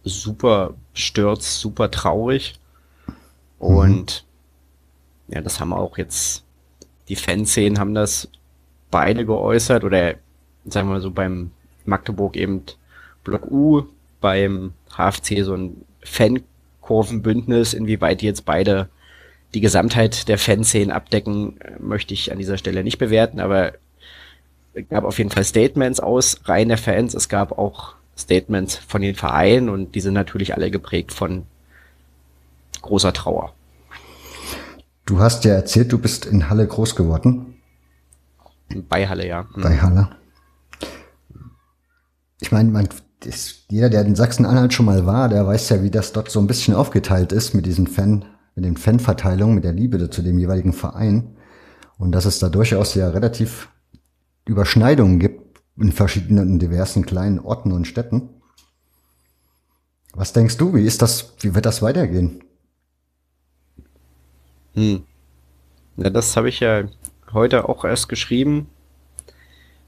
super 0.03 0.73
stürzt, 0.93 1.59
super 1.59 1.91
traurig. 1.91 2.55
Und 3.59 4.25
mhm. 5.27 5.35
ja, 5.35 5.41
das 5.41 5.59
haben 5.59 5.73
auch 5.73 5.97
jetzt, 5.97 6.43
die 7.09 7.15
Fanszenen 7.15 7.79
haben 7.79 7.93
das 7.93 8.29
beide 8.91 9.25
geäußert 9.25 9.83
oder 9.83 10.15
sagen 10.65 10.87
wir 10.87 10.95
mal 10.95 11.01
so 11.01 11.11
beim 11.11 11.51
Magdeburg 11.85 12.35
eben 12.35 12.63
Block 13.23 13.49
U, 13.49 13.83
beim 14.21 14.73
HFC 14.89 15.43
so 15.43 15.55
ein 15.55 15.83
Fankurvenbündnis, 16.03 17.73
inwieweit 17.73 18.21
die 18.21 18.25
jetzt 18.25 18.45
beide 18.45 18.89
die 19.53 19.61
Gesamtheit 19.61 20.27
der 20.27 20.37
Fanszenen 20.37 20.91
abdecken, 20.91 21.59
möchte 21.79 22.13
ich 22.13 22.31
an 22.31 22.37
dieser 22.37 22.57
Stelle 22.57 22.83
nicht 22.83 22.97
bewerten, 22.97 23.39
aber 23.39 23.73
es 24.73 24.87
gab 24.89 25.03
auf 25.03 25.17
jeden 25.17 25.29
Fall 25.29 25.43
Statements 25.43 25.99
aus 25.99 26.41
Reihen 26.45 26.69
der 26.69 26.77
Fans, 26.77 27.13
es 27.13 27.29
gab 27.29 27.57
auch 27.57 27.95
Statements 28.17 28.75
von 28.75 29.01
den 29.01 29.15
Vereinen 29.15 29.69
und 29.69 29.95
die 29.95 30.01
sind 30.01 30.13
natürlich 30.13 30.53
alle 30.53 30.71
geprägt 30.71 31.11
von 31.11 31.43
großer 32.81 33.13
Trauer. 33.13 33.53
Du 35.05 35.19
hast 35.19 35.43
ja 35.45 35.53
erzählt, 35.53 35.91
du 35.91 35.97
bist 35.97 36.25
in 36.25 36.49
Halle 36.49 36.67
groß 36.67 36.95
geworden. 36.95 37.55
Bei 38.89 39.07
Halle, 39.07 39.27
ja. 39.27 39.43
Mhm. 39.55 39.61
Bei 39.61 39.77
Halle. 39.77 40.09
Ich 42.39 42.51
meine, 42.51 42.69
man, 42.69 42.87
ist, 43.25 43.65
jeder, 43.69 43.89
der 43.89 44.05
in 44.05 44.15
Sachsen-Anhalt 44.15 44.73
schon 44.73 44.85
mal 44.85 45.05
war, 45.05 45.29
der 45.29 45.45
weiß 45.45 45.69
ja, 45.69 45.83
wie 45.83 45.91
das 45.91 46.13
dort 46.13 46.29
so 46.29 46.39
ein 46.39 46.47
bisschen 46.47 46.73
aufgeteilt 46.73 47.31
ist 47.31 47.53
mit 47.53 47.65
diesen 47.65 47.87
Fan, 47.87 48.25
mit 48.55 48.65
den 48.65 48.77
Fanverteilungen, 48.77 49.55
mit 49.55 49.63
der 49.63 49.73
Liebe 49.73 50.09
zu 50.09 50.21
dem 50.21 50.37
jeweiligen 50.37 50.73
Verein. 50.73 51.35
Und 51.97 52.11
dass 52.11 52.25
es 52.25 52.39
da 52.39 52.49
durchaus 52.49 52.95
ja 52.95 53.09
relativ 53.09 53.69
Überschneidungen 54.45 55.19
gibt 55.19 55.42
in 55.77 55.91
verschiedenen 55.91 56.59
diversen 56.59 57.05
kleinen 57.05 57.39
Orten 57.39 57.71
und 57.71 57.85
Städten. 57.85 58.29
Was 60.13 60.33
denkst 60.33 60.57
du, 60.57 60.75
wie 60.75 60.85
ist 60.85 61.01
das, 61.01 61.33
wie 61.39 61.55
wird 61.55 61.65
das 61.65 61.81
weitergehen? 61.81 62.43
Hm. 64.75 65.03
Ja, 65.97 66.09
das 66.09 66.37
habe 66.37 66.49
ich 66.49 66.59
ja 66.59 66.83
heute 67.31 67.67
auch 67.67 67.83
erst 67.85 68.09
geschrieben. 68.09 68.69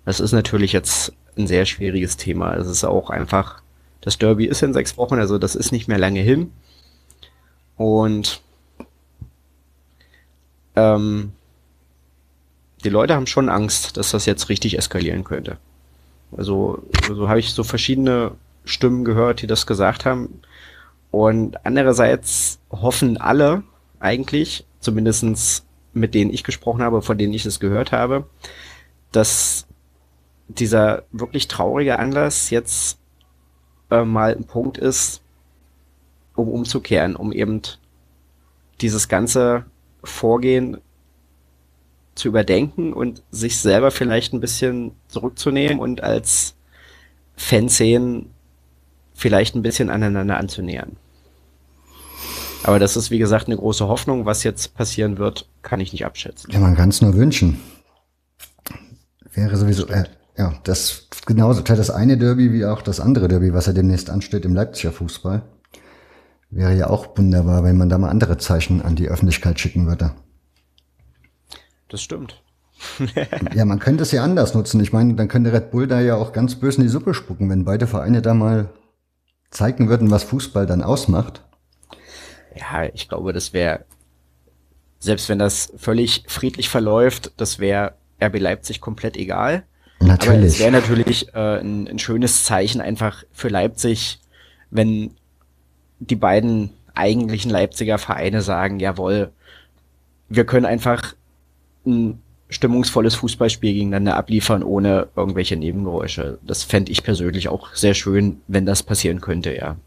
Das 0.03 0.19
ist 0.19 0.31
natürlich 0.31 0.71
jetzt 0.73 1.13
ein 1.37 1.47
sehr 1.47 1.65
schwieriges 1.65 2.17
Thema. 2.17 2.55
Es 2.55 2.67
ist 2.67 2.83
auch 2.83 3.09
einfach, 3.09 3.61
das 4.01 4.17
Derby 4.17 4.45
ist 4.45 4.61
in 4.63 4.73
sechs 4.73 4.97
Wochen, 4.97 5.15
also 5.15 5.37
das 5.37 5.55
ist 5.55 5.71
nicht 5.71 5.87
mehr 5.87 5.97
lange 5.97 6.21
hin. 6.21 6.51
Und 7.77 8.41
ähm, 10.75 11.33
die 12.83 12.89
Leute 12.89 13.15
haben 13.15 13.27
schon 13.27 13.49
Angst, 13.49 13.97
dass 13.97 14.11
das 14.11 14.25
jetzt 14.25 14.49
richtig 14.49 14.77
eskalieren 14.77 15.23
könnte. 15.23 15.57
Also, 16.35 16.83
so 17.03 17.13
also 17.13 17.29
habe 17.29 17.39
ich 17.39 17.53
so 17.53 17.63
verschiedene 17.63 18.31
Stimmen 18.65 19.05
gehört, 19.05 19.41
die 19.41 19.47
das 19.47 19.67
gesagt 19.67 20.05
haben. 20.05 20.41
Und 21.11 21.65
andererseits 21.65 22.59
hoffen 22.71 23.17
alle 23.17 23.63
eigentlich, 23.99 24.65
zumindestens 24.79 25.65
mit 25.93 26.13
denen 26.13 26.31
ich 26.31 26.43
gesprochen 26.43 26.81
habe, 26.81 27.01
von 27.01 27.17
denen 27.17 27.33
ich 27.33 27.45
es 27.45 27.59
gehört 27.59 27.91
habe, 27.91 28.25
dass 29.11 29.65
dieser 30.47 31.03
wirklich 31.11 31.47
traurige 31.47 31.99
Anlass 31.99 32.49
jetzt 32.49 32.99
äh, 33.89 34.03
mal 34.03 34.35
ein 34.35 34.43
Punkt 34.43 34.77
ist, 34.77 35.21
um 36.35 36.49
umzukehren, 36.49 37.15
um 37.15 37.31
eben 37.31 37.61
dieses 38.81 39.07
ganze 39.07 39.65
Vorgehen 40.03 40.81
zu 42.15 42.29
überdenken 42.29 42.93
und 42.93 43.23
sich 43.29 43.59
selber 43.59 43.91
vielleicht 43.91 44.33
ein 44.33 44.39
bisschen 44.39 44.93
zurückzunehmen 45.07 45.79
und 45.79 46.01
als 46.01 46.55
Fanszenen 47.35 48.31
vielleicht 49.13 49.55
ein 49.55 49.61
bisschen 49.61 49.89
aneinander 49.89 50.37
anzunähern. 50.37 50.97
Aber 52.63 52.79
das 52.79 52.97
ist, 52.97 53.11
wie 53.11 53.19
gesagt, 53.19 53.45
eine 53.45 53.57
große 53.57 53.87
Hoffnung. 53.87 54.25
Was 54.25 54.43
jetzt 54.43 54.73
passieren 54.73 55.19
wird, 55.19 55.47
kann 55.61 55.79
ich 55.79 55.91
nicht 55.91 56.05
abschätzen. 56.05 56.51
Ja, 56.51 56.59
man 56.59 56.75
kann 56.75 56.89
es 56.89 57.01
nur 57.01 57.13
wünschen. 57.13 57.59
Wäre 59.33 59.55
sowieso, 59.55 59.85
äh, 59.87 60.05
ja, 60.37 60.55
das 60.63 61.07
genauso 61.25 61.61
das 61.61 61.89
eine 61.91 62.17
Derby 62.17 62.53
wie 62.53 62.65
auch 62.65 62.81
das 62.81 62.99
andere 62.99 63.27
Derby, 63.27 63.53
was 63.53 63.67
ja 63.67 63.73
demnächst 63.73 64.09
ansteht 64.09 64.45
im 64.45 64.55
Leipziger 64.55 64.91
Fußball. 64.91 65.43
Wäre 66.49 66.75
ja 66.75 66.89
auch 66.89 67.17
wunderbar, 67.17 67.63
wenn 67.63 67.77
man 67.77 67.89
da 67.89 67.97
mal 67.97 68.09
andere 68.09 68.37
Zeichen 68.37 68.81
an 68.81 68.95
die 68.95 69.09
Öffentlichkeit 69.09 69.59
schicken 69.59 69.85
würde. 69.85 70.13
Das 71.89 72.01
stimmt. 72.01 72.41
ja, 73.55 73.65
man 73.65 73.79
könnte 73.79 74.03
es 74.03 74.11
ja 74.11 74.23
anders 74.23 74.53
nutzen. 74.53 74.81
Ich 74.81 74.91
meine, 74.91 75.13
dann 75.15 75.27
könnte 75.27 75.53
Red 75.53 75.71
Bull 75.71 75.87
da 75.87 76.01
ja 76.01 76.15
auch 76.15 76.33
ganz 76.33 76.55
böse 76.55 76.77
in 76.77 76.83
die 76.83 76.89
Suppe 76.89 77.13
spucken, 77.13 77.49
wenn 77.49 77.65
beide 77.65 77.87
Vereine 77.87 78.21
da 78.21 78.33
mal 78.33 78.69
zeigen 79.49 79.87
würden, 79.89 80.11
was 80.11 80.23
Fußball 80.23 80.65
dann 80.65 80.81
ausmacht. 80.81 81.41
Ja, 82.55 82.89
ich 82.93 83.07
glaube, 83.07 83.33
das 83.33 83.53
wäre, 83.53 83.85
selbst 84.99 85.29
wenn 85.29 85.39
das 85.39 85.73
völlig 85.77 86.23
friedlich 86.27 86.69
verläuft, 86.69 87.31
das 87.37 87.59
wäre 87.59 87.93
RB 88.21 88.39
Leipzig 88.39 88.81
komplett 88.81 89.17
egal. 89.17 89.63
Natürlich. 89.99 90.37
Aber 90.37 90.45
es 90.45 90.59
wäre 90.59 90.71
natürlich 90.71 91.33
äh, 91.33 91.59
ein, 91.59 91.87
ein 91.87 91.99
schönes 91.99 92.43
Zeichen 92.43 92.81
einfach 92.81 93.23
für 93.31 93.47
Leipzig, 93.47 94.19
wenn 94.69 95.11
die 95.99 96.15
beiden 96.15 96.71
eigentlichen 96.93 97.51
Leipziger 97.51 97.97
Vereine 97.97 98.41
sagen, 98.41 98.79
jawohl, 98.79 99.31
wir 100.27 100.45
können 100.45 100.65
einfach 100.65 101.13
ein 101.85 102.21
stimmungsvolles 102.49 103.15
Fußballspiel 103.15 103.73
gegeneinander 103.73 104.17
abliefern, 104.17 104.63
ohne 104.63 105.07
irgendwelche 105.15 105.55
Nebengeräusche. 105.55 106.39
Das 106.43 106.63
fände 106.63 106.91
ich 106.91 107.03
persönlich 107.03 107.49
auch 107.49 107.73
sehr 107.73 107.93
schön, 107.93 108.41
wenn 108.47 108.65
das 108.65 108.83
passieren 108.83 109.21
könnte, 109.21 109.55
ja. 109.55 109.77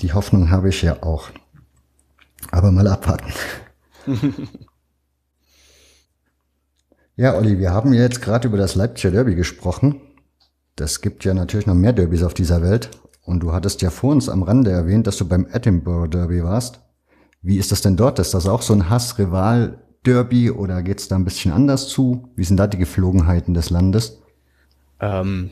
Die 0.00 0.12
Hoffnung 0.12 0.50
habe 0.50 0.68
ich 0.68 0.82
ja 0.82 1.02
auch. 1.02 1.30
Aber 2.50 2.70
mal 2.70 2.86
abwarten. 2.86 3.32
ja, 7.16 7.34
Olli, 7.34 7.58
wir 7.58 7.72
haben 7.72 7.94
jetzt 7.94 8.20
gerade 8.20 8.48
über 8.48 8.58
das 8.58 8.74
Leipziger 8.74 9.12
Derby 9.12 9.34
gesprochen. 9.34 10.00
Das 10.76 11.00
gibt 11.00 11.24
ja 11.24 11.34
natürlich 11.34 11.66
noch 11.66 11.74
mehr 11.74 11.92
Derbys 11.92 12.22
auf 12.22 12.34
dieser 12.34 12.60
Welt. 12.62 12.90
Und 13.22 13.40
du 13.40 13.52
hattest 13.52 13.80
ja 13.80 13.90
vor 13.90 14.10
uns 14.10 14.28
am 14.28 14.42
Rande 14.42 14.70
erwähnt, 14.70 15.06
dass 15.06 15.16
du 15.16 15.26
beim 15.26 15.46
Edinburgh 15.50 16.08
Derby 16.08 16.44
warst. 16.44 16.80
Wie 17.40 17.56
ist 17.56 17.72
das 17.72 17.80
denn 17.80 17.96
dort? 17.96 18.18
Ist 18.18 18.34
das 18.34 18.46
auch 18.46 18.62
so 18.62 18.74
ein 18.74 18.90
Hass-Rival-Derby 20.04 20.50
oder 20.50 20.82
geht 20.82 21.00
es 21.00 21.08
da 21.08 21.16
ein 21.16 21.24
bisschen 21.24 21.52
anders 21.52 21.88
zu? 21.88 22.28
Wie 22.36 22.44
sind 22.44 22.58
da 22.58 22.66
die 22.66 22.78
Geflogenheiten 22.78 23.54
des 23.54 23.70
Landes? 23.70 24.20
Ähm, 25.00 25.50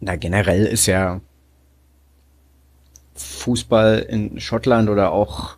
na, 0.00 0.16
generell 0.16 0.66
ist 0.66 0.86
ja 0.86 1.20
Fußball 3.14 3.98
in 4.00 4.40
Schottland 4.40 4.88
oder 4.88 5.12
auch 5.12 5.56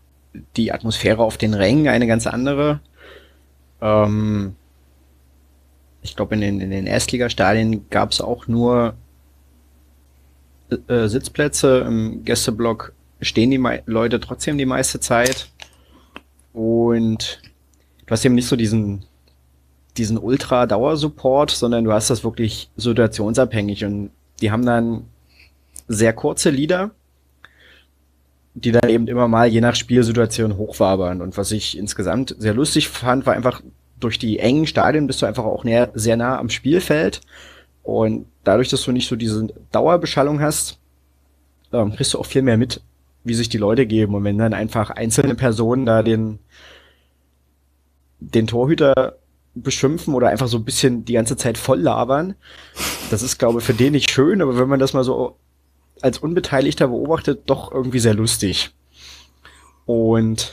die 0.57 0.73
Atmosphäre 0.73 1.23
auf 1.23 1.39
den 1.39 1.55
Rängen 1.55 1.89
eine 1.89 2.07
ganz 2.07 2.27
andere. 2.27 2.81
Ähm, 3.81 4.55
ich 6.03 6.15
glaube, 6.15 6.35
in 6.35 6.41
den, 6.41 6.61
in 6.61 6.71
den 6.71 6.87
Erstligastadien 6.87 7.89
gab 7.89 8.13
es 8.13 8.21
auch 8.21 8.47
nur 8.47 8.95
äh, 10.89 11.09
Sitzplätze. 11.09 11.79
Im 11.87 12.25
Gästeblock 12.25 12.93
stehen 13.23 13.51
die 13.51 13.59
Me 13.59 13.83
Leute 13.87 14.21
trotzdem 14.21 14.59
die 14.59 14.67
meiste 14.67 15.01
Zeit. 15.01 15.49
Und 16.57 17.43
du 18.07 18.11
hast 18.11 18.25
eben 18.25 18.35
nicht 18.35 18.49
so 18.49 18.57
diesen, 18.57 19.05
diesen 19.99 20.17
Ultra-Dauersupport, 20.17 21.51
sondern 21.51 21.85
du 21.85 21.93
hast 21.93 22.09
das 22.09 22.25
wirklich 22.25 22.71
situationsabhängig. 22.79 23.85
Und 23.85 24.11
die 24.41 24.51
haben 24.51 24.65
dann 24.65 25.05
sehr 25.87 26.15
kurze 26.15 26.49
Lieder, 26.49 26.93
die 28.55 28.73
dann 28.73 28.89
eben 28.89 29.07
immer 29.07 29.29
mal 29.29 29.47
je 29.47 29.61
nach 29.61 29.75
Spielsituation 29.75 30.57
hochwabern. 30.57 31.21
Und 31.21 31.37
was 31.37 31.53
ich 31.53 31.77
insgesamt 31.77 32.35
sehr 32.39 32.55
lustig 32.55 32.89
fand, 32.89 33.27
war 33.27 33.35
einfach 33.35 33.61
durch 34.01 34.19
die 34.19 34.39
engen 34.39 34.67
Stadien 34.67 35.07
bist 35.07 35.21
du 35.21 35.27
einfach 35.27 35.45
auch 35.45 35.63
näher, 35.63 35.91
sehr 35.93 36.17
nah 36.17 36.39
am 36.39 36.49
Spielfeld. 36.49 37.21
Und 37.83 38.29
dadurch, 38.45 38.71
dass 38.71 38.83
du 38.83 38.93
nicht 38.93 39.09
so 39.09 39.17
diese 39.17 39.47
Dauerbeschallung 39.73 40.41
hast, 40.41 40.79
ähm, 41.75 41.95
kriegst 41.95 42.15
du 42.15 42.19
auch 42.19 42.27
viel 42.27 42.41
mehr 42.41 42.57
mit, 42.57 42.81
wie 43.27 43.35
sich 43.35 43.49
die 43.49 43.59
Leute 43.59 43.87
geben. 43.87 44.15
Und 44.15 44.25
wenn 44.25 44.39
dann 44.39 44.55
einfach 44.55 44.91
einzelne 44.91 45.35
Personen 45.35 45.85
da 45.85 46.03
den, 46.03 46.39
den 48.21 48.47
Torhüter 48.47 49.19
beschimpfen 49.55 50.15
oder 50.15 50.29
einfach 50.29 50.49
so 50.49 50.59
ein 50.59 50.65
bisschen 50.65 51.05
die 51.05 51.15
ganze 51.15 51.37
Zeit 51.37 51.59
voll 51.59 51.81
labern, 51.81 52.35
das 53.11 53.23
ist, 53.23 53.39
glaube 53.39 53.59
ich, 53.59 53.65
für 53.65 53.75
den 53.75 53.93
nicht 53.93 54.11
schön, 54.11 54.43
aber 54.43 54.59
wenn 54.59 54.69
man 54.69 54.81
das 54.81 54.93
mal 54.93 55.05
so 55.05 55.37
als 56.03 56.19
Unbeteiligter 56.19 56.89
beobachtet, 56.89 57.43
doch 57.47 57.73
irgendwie 57.73 57.99
sehr 57.99 58.15
lustig. 58.15 58.71
Und 59.87 60.53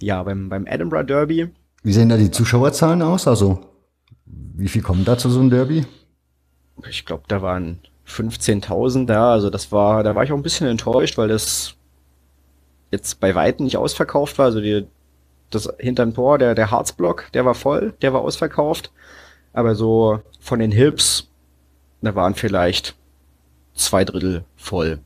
ja, 0.00 0.22
beim, 0.22 0.48
beim 0.48 0.66
Edinburgh 0.66 1.06
Derby. 1.06 1.48
Wie 1.82 1.92
sehen 1.92 2.08
da 2.08 2.16
die 2.16 2.30
Zuschauerzahlen 2.30 3.02
aus? 3.02 3.28
Also, 3.28 3.60
wie 4.26 4.68
viel 4.68 4.82
kommen 4.82 5.04
da 5.04 5.16
zu 5.16 5.30
so 5.30 5.40
einem 5.40 5.50
Derby? 5.50 5.86
ich 6.88 7.04
glaube, 7.04 7.24
da 7.28 7.42
waren 7.42 7.78
15.000 8.10 9.06
da. 9.06 9.32
Also 9.32 9.50
das 9.50 9.72
war, 9.72 10.02
da 10.02 10.14
war 10.14 10.24
ich 10.24 10.32
auch 10.32 10.36
ein 10.36 10.42
bisschen 10.42 10.66
enttäuscht, 10.66 11.16
weil 11.18 11.28
das 11.28 11.74
jetzt 12.90 13.20
bei 13.20 13.34
Weitem 13.34 13.64
nicht 13.64 13.76
ausverkauft 13.76 14.38
war. 14.38 14.46
Also 14.46 14.60
die, 14.60 14.86
das 15.50 15.68
hinterm 15.78 16.14
Tor, 16.14 16.38
der, 16.38 16.54
der 16.54 16.70
Harzblock, 16.70 17.30
der 17.32 17.44
war 17.44 17.54
voll, 17.54 17.94
der 18.02 18.12
war 18.12 18.22
ausverkauft. 18.22 18.92
Aber 19.52 19.74
so 19.74 20.20
von 20.40 20.58
den 20.58 20.72
Hips, 20.72 21.28
da 22.02 22.14
waren 22.14 22.34
vielleicht 22.34 22.94
zwei 23.74 24.04
Drittel 24.04 24.44
voll. 24.56 25.00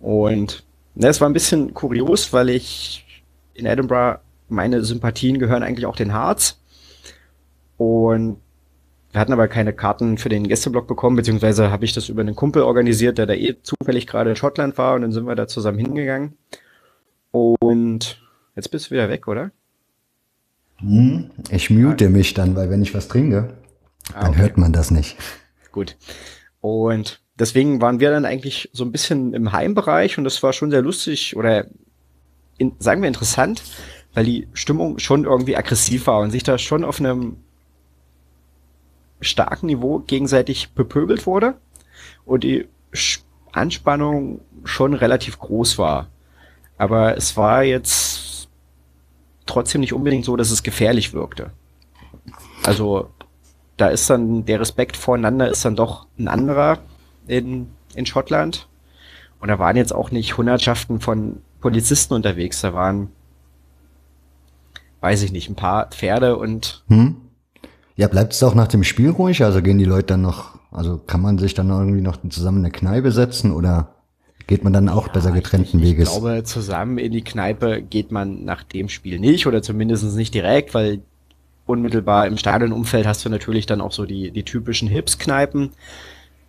Und 0.00 0.64
ne, 0.94 1.08
es 1.08 1.20
war 1.20 1.28
ein 1.28 1.34
bisschen 1.34 1.74
kurios, 1.74 2.32
weil 2.32 2.48
ich 2.50 3.22
in 3.54 3.66
Edinburgh, 3.66 4.20
meine 4.48 4.84
Sympathien 4.84 5.38
gehören 5.38 5.62
eigentlich 5.62 5.86
auch 5.86 5.96
den 5.96 6.12
Harz. 6.12 6.60
Und 7.76 8.38
wir 9.14 9.20
hatten 9.20 9.32
aber 9.32 9.46
keine 9.46 9.72
Karten 9.72 10.18
für 10.18 10.28
den 10.28 10.48
Gästeblock 10.48 10.88
bekommen, 10.88 11.14
beziehungsweise 11.14 11.70
habe 11.70 11.84
ich 11.84 11.92
das 11.92 12.08
über 12.08 12.22
einen 12.22 12.34
Kumpel 12.34 12.62
organisiert, 12.62 13.16
der 13.16 13.26
da 13.26 13.34
eh 13.34 13.54
zufällig 13.62 14.08
gerade 14.08 14.30
in 14.30 14.36
Schottland 14.36 14.76
war 14.76 14.96
und 14.96 15.02
dann 15.02 15.12
sind 15.12 15.24
wir 15.24 15.36
da 15.36 15.46
zusammen 15.46 15.78
hingegangen. 15.78 16.36
Und 17.30 18.20
jetzt 18.56 18.72
bist 18.72 18.86
du 18.86 18.90
wieder 18.90 19.08
weg, 19.08 19.28
oder? 19.28 19.52
Hm, 20.78 21.30
ich 21.48 21.70
mute 21.70 22.06
ah. 22.06 22.10
mich 22.10 22.34
dann, 22.34 22.56
weil 22.56 22.70
wenn 22.70 22.82
ich 22.82 22.92
was 22.92 23.06
trinke, 23.06 23.54
ah, 24.14 24.22
dann 24.22 24.30
okay. 24.30 24.40
hört 24.40 24.58
man 24.58 24.72
das 24.72 24.90
nicht. 24.90 25.16
Gut. 25.70 25.96
Und 26.60 27.20
deswegen 27.38 27.80
waren 27.80 28.00
wir 28.00 28.10
dann 28.10 28.24
eigentlich 28.24 28.68
so 28.72 28.84
ein 28.84 28.90
bisschen 28.90 29.32
im 29.32 29.52
Heimbereich 29.52 30.18
und 30.18 30.24
das 30.24 30.42
war 30.42 30.52
schon 30.52 30.72
sehr 30.72 30.82
lustig 30.82 31.36
oder 31.36 31.66
in, 32.58 32.72
sagen 32.80 33.00
wir 33.00 33.06
interessant, 33.06 33.62
weil 34.12 34.24
die 34.24 34.48
Stimmung 34.54 34.98
schon 34.98 35.22
irgendwie 35.22 35.56
aggressiv 35.56 36.08
war 36.08 36.18
und 36.18 36.32
sich 36.32 36.42
da 36.42 36.58
schon 36.58 36.82
auf 36.82 36.98
einem 36.98 37.36
starken 39.24 39.66
Niveau 39.66 40.00
gegenseitig 40.00 40.72
bepöbelt 40.72 41.26
wurde 41.26 41.54
und 42.24 42.44
die 42.44 42.68
Anspannung 43.52 44.40
schon 44.64 44.94
relativ 44.94 45.38
groß 45.38 45.78
war. 45.78 46.08
Aber 46.76 47.16
es 47.16 47.36
war 47.36 47.62
jetzt 47.62 48.48
trotzdem 49.46 49.80
nicht 49.80 49.92
unbedingt 49.92 50.24
so, 50.24 50.36
dass 50.36 50.50
es 50.50 50.62
gefährlich 50.62 51.12
wirkte. 51.12 51.52
Also 52.64 53.10
da 53.76 53.88
ist 53.88 54.08
dann 54.08 54.44
der 54.44 54.60
Respekt 54.60 54.96
voreinander 54.96 55.48
ist 55.50 55.64
dann 55.64 55.76
doch 55.76 56.06
ein 56.18 56.28
anderer 56.28 56.78
in, 57.26 57.68
in 57.94 58.06
Schottland. 58.06 58.68
Und 59.40 59.48
da 59.48 59.58
waren 59.58 59.76
jetzt 59.76 59.94
auch 59.94 60.10
nicht 60.10 60.36
Hundertschaften 60.36 61.00
von 61.00 61.42
Polizisten 61.60 62.14
unterwegs. 62.14 62.60
Da 62.60 62.72
waren, 62.72 63.10
weiß 65.00 65.22
ich 65.22 65.32
nicht, 65.32 65.50
ein 65.50 65.56
paar 65.56 65.90
Pferde 65.90 66.36
und 66.36 66.84
hm? 66.88 67.16
Ja, 67.96 68.08
bleibt 68.08 68.32
es 68.32 68.42
auch 68.42 68.54
nach 68.54 68.68
dem 68.68 68.82
Spiel 68.82 69.10
ruhig? 69.10 69.44
Also 69.44 69.62
gehen 69.62 69.78
die 69.78 69.84
Leute 69.84 70.08
dann 70.08 70.22
noch, 70.22 70.58
also 70.72 70.98
kann 70.98 71.20
man 71.20 71.38
sich 71.38 71.54
dann 71.54 71.70
irgendwie 71.70 72.00
noch 72.00 72.16
zusammen 72.28 72.58
in 72.58 72.64
eine 72.64 72.72
Kneipe 72.72 73.12
setzen 73.12 73.52
oder 73.52 73.94
geht 74.46 74.64
man 74.64 74.72
dann 74.72 74.88
auch 74.88 75.06
ja, 75.06 75.12
besser 75.12 75.32
getrennten 75.32 75.78
ich, 75.78 75.84
Weges? 75.84 76.08
Ich 76.08 76.20
glaube, 76.20 76.42
zusammen 76.42 76.98
in 76.98 77.12
die 77.12 77.22
Kneipe 77.22 77.82
geht 77.82 78.10
man 78.10 78.44
nach 78.44 78.62
dem 78.64 78.88
Spiel 78.88 79.20
nicht 79.20 79.46
oder 79.46 79.62
zumindest 79.62 80.16
nicht 80.16 80.34
direkt, 80.34 80.74
weil 80.74 81.02
unmittelbar 81.66 82.26
im 82.26 82.36
Stadionumfeld 82.36 83.06
hast 83.06 83.24
du 83.24 83.28
natürlich 83.28 83.66
dann 83.66 83.80
auch 83.80 83.92
so 83.92 84.04
die, 84.04 84.30
die 84.30 84.42
typischen 84.42 84.88
Hips-Kneipen 84.88 85.70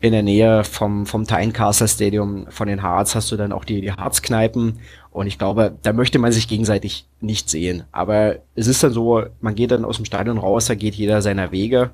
in 0.05 0.11
der 0.11 0.21
Nähe 0.21 0.63
vom, 0.63 1.07
vom 1.07 1.25
Tynecastle 1.25 1.87
Stadium 1.87 2.45
von 2.49 2.67
den 2.67 2.83
Hearts 2.83 3.15
hast 3.15 3.31
du 3.31 3.37
dann 3.37 3.51
auch 3.51 3.65
die, 3.65 3.81
die 3.81 3.91
Hearts-Kneipen. 3.91 4.79
Und 5.09 5.25
ich 5.25 5.39
glaube, 5.39 5.75
da 5.81 5.93
möchte 5.93 6.19
man 6.19 6.31
sich 6.31 6.47
gegenseitig 6.47 7.07
nicht 7.21 7.49
sehen. 7.49 7.85
Aber 7.91 8.35
es 8.53 8.67
ist 8.67 8.83
dann 8.83 8.93
so, 8.93 9.23
man 9.41 9.55
geht 9.55 9.71
dann 9.71 9.83
aus 9.83 9.95
dem 9.95 10.05
Stadion 10.05 10.37
raus, 10.37 10.67
da 10.67 10.75
geht 10.75 10.93
jeder 10.93 11.23
seiner 11.23 11.51
Wege. 11.51 11.89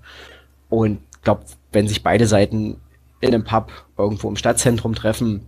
Und 0.67 0.99
ich 1.15 1.21
glaube, 1.21 1.45
wenn 1.71 1.87
sich 1.87 2.03
beide 2.03 2.27
Seiten 2.27 2.81
in 3.21 3.33
einem 3.33 3.45
Pub 3.45 3.71
irgendwo 3.97 4.27
im 4.27 4.35
Stadtzentrum 4.35 4.93
treffen, 4.93 5.47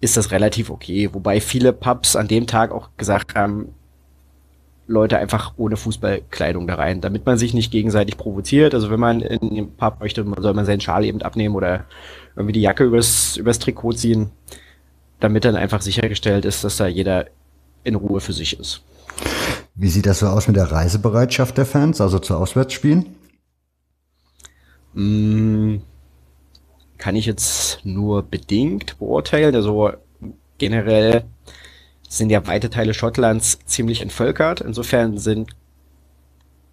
ist 0.00 0.16
das 0.16 0.32
relativ 0.32 0.70
okay. 0.70 1.10
Wobei 1.12 1.40
viele 1.40 1.72
Pubs 1.72 2.16
an 2.16 2.26
dem 2.26 2.48
Tag 2.48 2.72
auch 2.72 2.88
gesagt 2.96 3.36
haben, 3.36 3.72
Leute 4.86 5.18
einfach 5.18 5.54
ohne 5.56 5.76
Fußballkleidung 5.76 6.66
da 6.66 6.74
rein, 6.74 7.00
damit 7.00 7.24
man 7.24 7.38
sich 7.38 7.54
nicht 7.54 7.70
gegenseitig 7.70 8.16
provoziert. 8.16 8.74
Also 8.74 8.90
wenn 8.90 9.00
man 9.00 9.20
in 9.20 9.54
den 9.54 9.76
Pub 9.76 10.00
möchte, 10.00 10.24
soll 10.38 10.54
man 10.54 10.66
seinen 10.66 10.80
Schal 10.80 11.04
eben 11.04 11.22
abnehmen 11.22 11.54
oder 11.54 11.86
irgendwie 12.36 12.52
die 12.52 12.60
Jacke 12.60 12.84
übers, 12.84 13.36
übers 13.36 13.58
Trikot 13.58 13.92
ziehen, 13.92 14.30
damit 15.20 15.44
dann 15.44 15.56
einfach 15.56 15.80
sichergestellt 15.80 16.44
ist, 16.44 16.64
dass 16.64 16.76
da 16.76 16.86
jeder 16.86 17.26
in 17.82 17.94
Ruhe 17.94 18.20
für 18.20 18.32
sich 18.32 18.58
ist. 18.58 18.82
Wie 19.74 19.88
sieht 19.88 20.06
das 20.06 20.20
so 20.20 20.26
aus 20.26 20.46
mit 20.46 20.56
der 20.56 20.70
Reisebereitschaft 20.70 21.56
der 21.56 21.66
Fans, 21.66 22.00
also 22.00 22.18
zu 22.18 22.36
Auswärtsspielen? 22.36 23.06
Mm, 24.92 25.76
kann 26.98 27.16
ich 27.16 27.26
jetzt 27.26 27.80
nur 27.84 28.22
bedingt 28.22 28.98
beurteilen. 28.98 29.54
Also 29.54 29.92
generell 30.58 31.24
sind 32.18 32.30
ja 32.30 32.46
weite 32.46 32.70
Teile 32.70 32.94
Schottlands 32.94 33.58
ziemlich 33.66 34.00
entvölkert. 34.00 34.60
Insofern 34.60 35.18
sind 35.18 35.50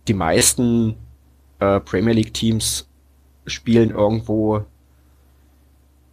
die 0.07 0.13
meisten 0.13 0.95
äh, 1.59 1.79
Premier 1.79 2.13
League 2.13 2.33
Teams 2.33 2.87
spielen 3.47 3.89
irgendwo 3.89 4.65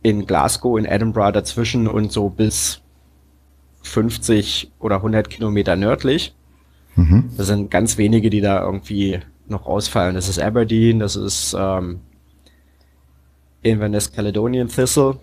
in 0.03 0.26
Glasgow, 0.26 0.79
in 0.79 0.87
Edinburgh 0.87 1.33
dazwischen 1.33 1.87
und 1.87 2.11
so 2.11 2.31
bis 2.31 2.81
50 3.83 4.72
oder 4.79 4.97
100 4.97 5.29
Kilometer 5.29 5.76
nördlich. 5.76 6.35
Mhm. 6.97 7.31
Das 7.37 7.49
sind 7.49 7.70
ganz 7.70 7.99
wenige, 7.99 8.31
die 8.31 8.41
da 8.41 8.62
irgendwie 8.62 9.20
noch 9.47 9.66
ausfallen. 9.66 10.14
Das 10.14 10.29
ist 10.29 10.39
Aberdeen, 10.39 10.99
das 11.01 11.16
ist 11.16 11.55
ähm, 11.59 12.01
Inverness 13.62 14.12
Caledonian 14.12 14.68
Thistle, 14.68 15.20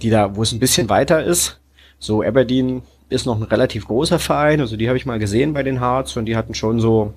die 0.00 0.10
da, 0.10 0.36
wo 0.36 0.42
es 0.42 0.52
ein 0.52 0.60
bisschen 0.60 0.88
weiter 0.88 1.24
ist. 1.24 1.60
So 1.98 2.22
Aberdeen 2.22 2.82
ist 3.08 3.26
noch 3.26 3.36
ein 3.36 3.44
relativ 3.44 3.86
großer 3.86 4.18
Verein, 4.18 4.60
also 4.60 4.76
die 4.76 4.88
habe 4.88 4.98
ich 4.98 5.06
mal 5.06 5.18
gesehen 5.18 5.52
bei 5.52 5.62
den 5.62 5.80
Hearts 5.80 6.16
und 6.16 6.26
die 6.26 6.36
hatten 6.36 6.54
schon 6.54 6.80
so 6.80 7.14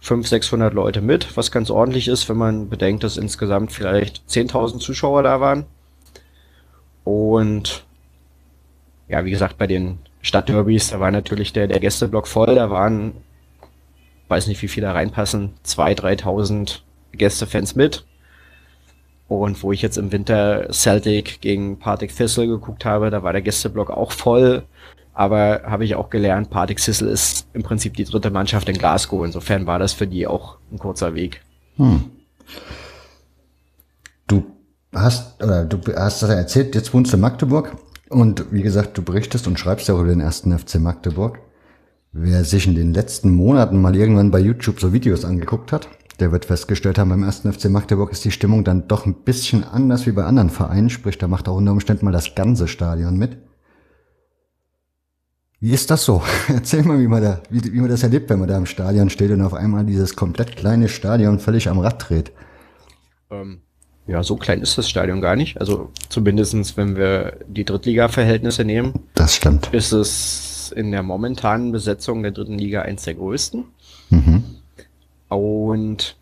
500, 0.00 0.28
600 0.28 0.74
Leute 0.74 1.00
mit, 1.00 1.36
was 1.36 1.50
ganz 1.50 1.70
ordentlich 1.70 2.06
ist, 2.08 2.28
wenn 2.28 2.36
man 2.36 2.68
bedenkt, 2.68 3.02
dass 3.02 3.16
insgesamt 3.16 3.72
vielleicht 3.72 4.22
10.000 4.28 4.78
Zuschauer 4.78 5.22
da 5.22 5.40
waren. 5.40 5.64
Und 7.04 7.84
ja, 9.08 9.24
wie 9.24 9.30
gesagt, 9.30 9.58
bei 9.58 9.66
den 9.66 9.98
Stadtderbys, 10.22 10.90
da 10.90 11.00
war 11.00 11.10
natürlich 11.10 11.52
der, 11.52 11.66
der 11.66 11.80
Gästeblock 11.80 12.28
voll, 12.28 12.54
da 12.54 12.70
waren, 12.70 13.14
weiß 14.28 14.46
nicht, 14.48 14.60
wie 14.62 14.68
viele 14.68 14.88
da 14.88 14.92
reinpassen, 14.92 15.54
2.000, 15.64 16.22
3.000 16.22 16.78
Gästefans 17.12 17.74
mit. 17.74 18.04
Und 19.28 19.62
wo 19.62 19.72
ich 19.72 19.82
jetzt 19.82 19.98
im 19.98 20.12
Winter 20.12 20.68
Celtic 20.72 21.40
gegen 21.40 21.78
Partick 21.78 22.14
Thistle 22.14 22.46
geguckt 22.46 22.84
habe, 22.84 23.10
da 23.10 23.22
war 23.22 23.32
der 23.32 23.42
Gästeblock 23.42 23.90
auch 23.90 24.12
voll. 24.12 24.64
Aber 25.14 25.62
habe 25.64 25.84
ich 25.84 25.94
auch 25.94 26.10
gelernt, 26.10 26.50
Partick 26.50 26.78
Thistle 26.78 27.08
ist 27.08 27.48
im 27.54 27.62
Prinzip 27.62 27.94
die 27.94 28.04
dritte 28.04 28.30
Mannschaft 28.30 28.68
in 28.68 28.76
Glasgow. 28.76 29.24
Insofern 29.24 29.66
war 29.66 29.78
das 29.78 29.94
für 29.94 30.06
die 30.06 30.26
auch 30.26 30.58
ein 30.70 30.78
kurzer 30.78 31.14
Weg. 31.14 31.40
Hm. 31.76 32.04
Du 34.26 34.44
hast, 34.94 35.42
oder 35.42 35.64
du 35.64 35.78
hast 35.96 36.22
das 36.22 36.30
erzählt, 36.30 36.74
jetzt 36.74 36.92
wohnst 36.92 37.12
du 37.12 37.16
in 37.16 37.22
Magdeburg. 37.22 37.76
Und 38.08 38.52
wie 38.52 38.62
gesagt, 38.62 38.96
du 38.98 39.02
berichtest 39.02 39.46
und 39.46 39.58
schreibst 39.58 39.88
ja 39.88 39.94
über 39.94 40.06
den 40.06 40.20
ersten 40.20 40.56
FC 40.56 40.76
Magdeburg. 40.76 41.40
Wer 42.12 42.44
sich 42.44 42.66
in 42.66 42.74
den 42.74 42.94
letzten 42.94 43.30
Monaten 43.30 43.80
mal 43.80 43.96
irgendwann 43.96 44.30
bei 44.30 44.38
YouTube 44.38 44.80
so 44.80 44.92
Videos 44.92 45.24
angeguckt 45.24 45.72
hat, 45.72 45.88
der 46.20 46.32
wird 46.32 46.44
festgestellt 46.44 46.98
haben, 46.98 47.10
beim 47.10 47.22
ersten 47.22 47.52
FC 47.52 47.66
Magdeburg 47.66 48.10
ist 48.12 48.24
die 48.24 48.30
Stimmung 48.30 48.64
dann 48.64 48.88
doch 48.88 49.06
ein 49.06 49.14
bisschen 49.14 49.64
anders 49.64 50.06
wie 50.06 50.12
bei 50.12 50.24
anderen 50.24 50.50
Vereinen, 50.50 50.90
sprich, 50.90 51.18
da 51.18 51.28
macht 51.28 51.48
auch 51.48 51.56
unter 51.56 51.72
Umständen 51.72 52.04
mal 52.04 52.12
das 52.12 52.34
ganze 52.34 52.68
Stadion 52.68 53.16
mit. 53.16 53.38
Wie 55.60 55.72
ist 55.72 55.90
das 55.90 56.04
so? 56.04 56.22
Erzähl 56.48 56.82
mal, 56.82 56.98
wie 57.00 57.08
man, 57.08 57.22
da, 57.22 57.40
wie, 57.50 57.72
wie 57.72 57.80
man 57.80 57.88
das 57.88 58.02
erlebt, 58.02 58.30
wenn 58.30 58.38
man 58.38 58.48
da 58.48 58.56
im 58.56 58.66
Stadion 58.66 59.10
steht 59.10 59.30
und 59.30 59.42
auf 59.42 59.54
einmal 59.54 59.84
dieses 59.84 60.16
komplett 60.16 60.56
kleine 60.56 60.88
Stadion 60.88 61.38
völlig 61.38 61.68
am 61.68 61.78
Rad 61.78 62.08
dreht. 62.08 62.32
Ähm, 63.30 63.60
ja, 64.06 64.22
so 64.22 64.36
klein 64.36 64.60
ist 64.60 64.78
das 64.78 64.88
Stadion 64.88 65.20
gar 65.20 65.34
nicht. 65.34 65.58
Also 65.58 65.90
zumindestens, 66.08 66.76
wenn 66.76 66.96
wir 66.96 67.38
die 67.48 67.64
Drittliga-Verhältnisse 67.64 68.64
nehmen. 68.64 68.92
Das 69.14 69.34
stimmt. 69.34 69.68
Ist 69.72 69.92
es 69.92 70.72
in 70.76 70.92
der 70.92 71.02
momentanen 71.02 71.72
Besetzung 71.72 72.22
der 72.22 72.32
dritten 72.32 72.58
Liga 72.58 72.82
eins 72.82 73.02
der 73.02 73.14
größten. 73.14 73.64
Mhm. 74.10 74.44
Und 75.28 76.16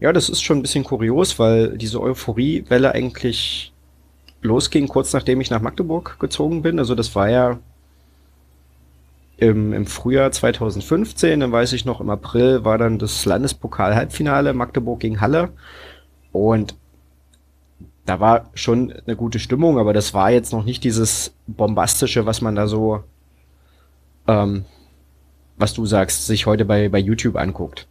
ja, 0.00 0.12
das 0.12 0.28
ist 0.28 0.42
schon 0.42 0.58
ein 0.58 0.62
bisschen 0.62 0.84
kurios, 0.84 1.38
weil 1.38 1.76
diese 1.78 2.00
Euphoriewelle 2.00 2.92
eigentlich 2.92 3.72
losging, 4.42 4.88
kurz 4.88 5.12
nachdem 5.12 5.40
ich 5.40 5.50
nach 5.50 5.60
Magdeburg 5.60 6.18
gezogen 6.18 6.62
bin. 6.62 6.78
Also 6.78 6.94
das 6.94 7.14
war 7.14 7.30
ja 7.30 7.58
im, 9.36 9.72
im 9.72 9.86
Frühjahr 9.86 10.30
2015, 10.30 11.40
dann 11.40 11.52
weiß 11.52 11.72
ich 11.72 11.84
noch, 11.84 12.00
im 12.00 12.10
April 12.10 12.64
war 12.64 12.78
dann 12.78 12.98
das 12.98 13.24
Landespokal-Halbfinale 13.24 14.52
Magdeburg 14.52 15.00
gegen 15.00 15.20
Halle. 15.20 15.50
Und 16.32 16.76
da 18.04 18.20
war 18.20 18.50
schon 18.54 18.92
eine 18.92 19.16
gute 19.16 19.38
Stimmung, 19.38 19.78
aber 19.78 19.92
das 19.92 20.14
war 20.14 20.30
jetzt 20.30 20.52
noch 20.52 20.64
nicht 20.64 20.84
dieses 20.84 21.34
bombastische, 21.46 22.26
was 22.26 22.40
man 22.40 22.56
da 22.56 22.66
so, 22.66 23.04
ähm, 24.26 24.64
was 25.56 25.74
du 25.74 25.86
sagst, 25.86 26.26
sich 26.26 26.46
heute 26.46 26.64
bei, 26.64 26.88
bei 26.88 26.98
YouTube 26.98 27.36
anguckt. 27.36 27.86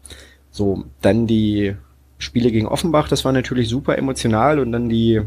So, 0.51 0.83
dann 1.01 1.27
die 1.27 1.75
Spiele 2.17 2.51
gegen 2.51 2.67
Offenbach, 2.67 3.07
das 3.07 3.25
war 3.25 3.31
natürlich 3.31 3.69
super 3.69 3.97
emotional 3.97 4.59
und 4.59 4.71
dann 4.71 4.89
die, 4.89 5.21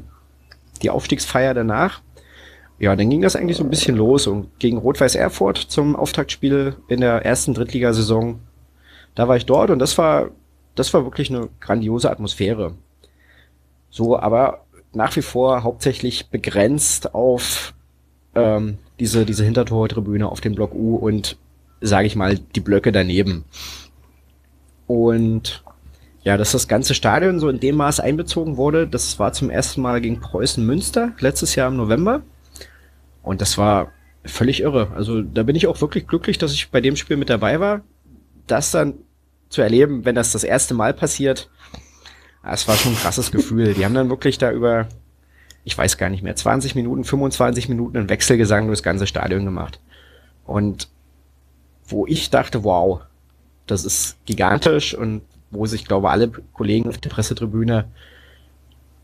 die 0.83 0.91
Aufstiegsfeier 0.91 1.55
danach. 1.55 2.03
Ja, 2.79 2.95
dann 2.95 3.09
ging 3.09 3.23
das 3.23 3.37
eigentlich 3.37 3.57
so 3.57 3.65
ein 3.65 3.71
bisschen 3.71 3.97
los 3.97 4.27
und 4.27 4.59
gegen 4.59 4.79
Rot-Weiß 4.79 5.15
Erfurt 5.15 5.59
zum 5.59 5.97
Auftaktspiel 5.97 6.77
in 6.89 7.01
der 7.01 7.25
ersten 7.25 7.55
Drittligasaison. 7.55 8.41
Da 9.15 9.29
war 9.29 9.37
ich 9.37 9.47
dort 9.47 9.71
und 9.71 9.79
das 9.79 9.97
war, 9.97 10.31
das 10.75 10.93
war 10.93 11.05
wirklich 11.05 11.31
eine 11.31 11.49
grandiose 11.61 12.11
Atmosphäre. 12.11 12.75
So, 13.91 14.19
aber 14.19 14.65
nach 14.93 15.15
wie 15.17 15.23
vor 15.23 15.63
hauptsächlich 15.63 16.31
begrenzt 16.31 17.15
auf 17.15 17.75
ähm, 18.35 18.79
diese, 18.99 19.25
diese 19.25 19.45
Hintertortribüne 19.45 20.29
auf 20.29 20.41
dem 20.41 20.55
Block 20.55 20.75
U 20.75 20.97
und, 20.97 21.37
sage 21.81 22.07
ich 22.07 22.17
mal, 22.17 22.39
die 22.39 22.61
Blöcke 22.61 22.93
daneben. 22.93 23.45
Und 24.87 25.65
ja, 26.23 26.37
dass 26.37 26.53
das 26.53 26.69
ganze 26.69 26.95
Stadion 26.95 27.39
so 27.39 27.49
in 27.49 27.61
dem 27.61 27.77
Maß 27.77 28.01
einbezogen 28.01 28.57
wurde, 28.57 28.89
das 28.89 29.19
war 29.19 29.33
zum 29.33 29.51
ersten 29.51 29.83
Mal 29.83 30.01
gegen 30.01 30.21
Preußen 30.21 30.65
Münster, 30.65 31.13
letztes 31.21 31.55
Jahr 31.55 31.69
im 31.69 31.77
November. 31.77 32.23
Und 33.23 33.41
das 33.41 33.59
war 33.59 33.93
völlig 34.25 34.61
irre. 34.61 34.91
Also 34.95 35.23
da 35.23 35.43
bin 35.43 35.57
ich 35.57 35.67
auch 35.67 35.81
wirklich 35.81 36.07
glücklich, 36.07 36.39
dass 36.39 36.53
ich 36.53 36.71
bei 36.71 36.81
dem 36.81 36.97
Spiel 36.97 37.17
mit 37.17 37.31
dabei 37.31 37.61
war. 37.61 37.83
Das 38.47 38.71
dann 38.71 38.95
zu 39.51 39.63
erleben, 39.63 40.05
wenn 40.05 40.15
das 40.15 40.33
das 40.33 40.45
erste 40.45 40.75
Mal 40.75 40.95
passiert, 40.95 41.51
es 42.43 42.69
war 42.69 42.77
schon 42.77 42.93
ein 42.93 42.99
krasses 42.99 43.31
Gefühl. 43.31 43.75
Die 43.75 43.85
haben 43.85 43.95
dann 43.95 44.11
wirklich 44.11 44.39
da 44.39 44.51
über, 44.51 44.89
ich 45.65 45.77
weiß 45.77 45.97
gar 45.97 46.11
nicht 46.11 46.23
mehr, 46.23 46.37
20 46.37 46.75
Minuten, 46.75 47.05
25 47.05 47.69
Minuten 47.69 47.97
einen 47.97 48.09
Wechselgesang 48.09 48.67
durchs 48.67 48.83
ganze 48.83 49.07
Stadion 49.07 49.45
gemacht. 49.45 49.81
Und 50.45 50.89
wo 51.87 52.07
ich 52.07 52.31
dachte, 52.31 52.65
wow, 52.65 53.03
das 53.67 53.85
ist 53.85 54.17
gigantisch 54.27 54.95
und 54.95 55.23
wo 55.51 55.67
sich, 55.67 55.85
glaube 55.85 56.11
alle 56.11 56.29
Kollegen 56.29 56.89
auf 56.89 56.99
der 56.99 57.11
Pressetribüne 57.11 57.87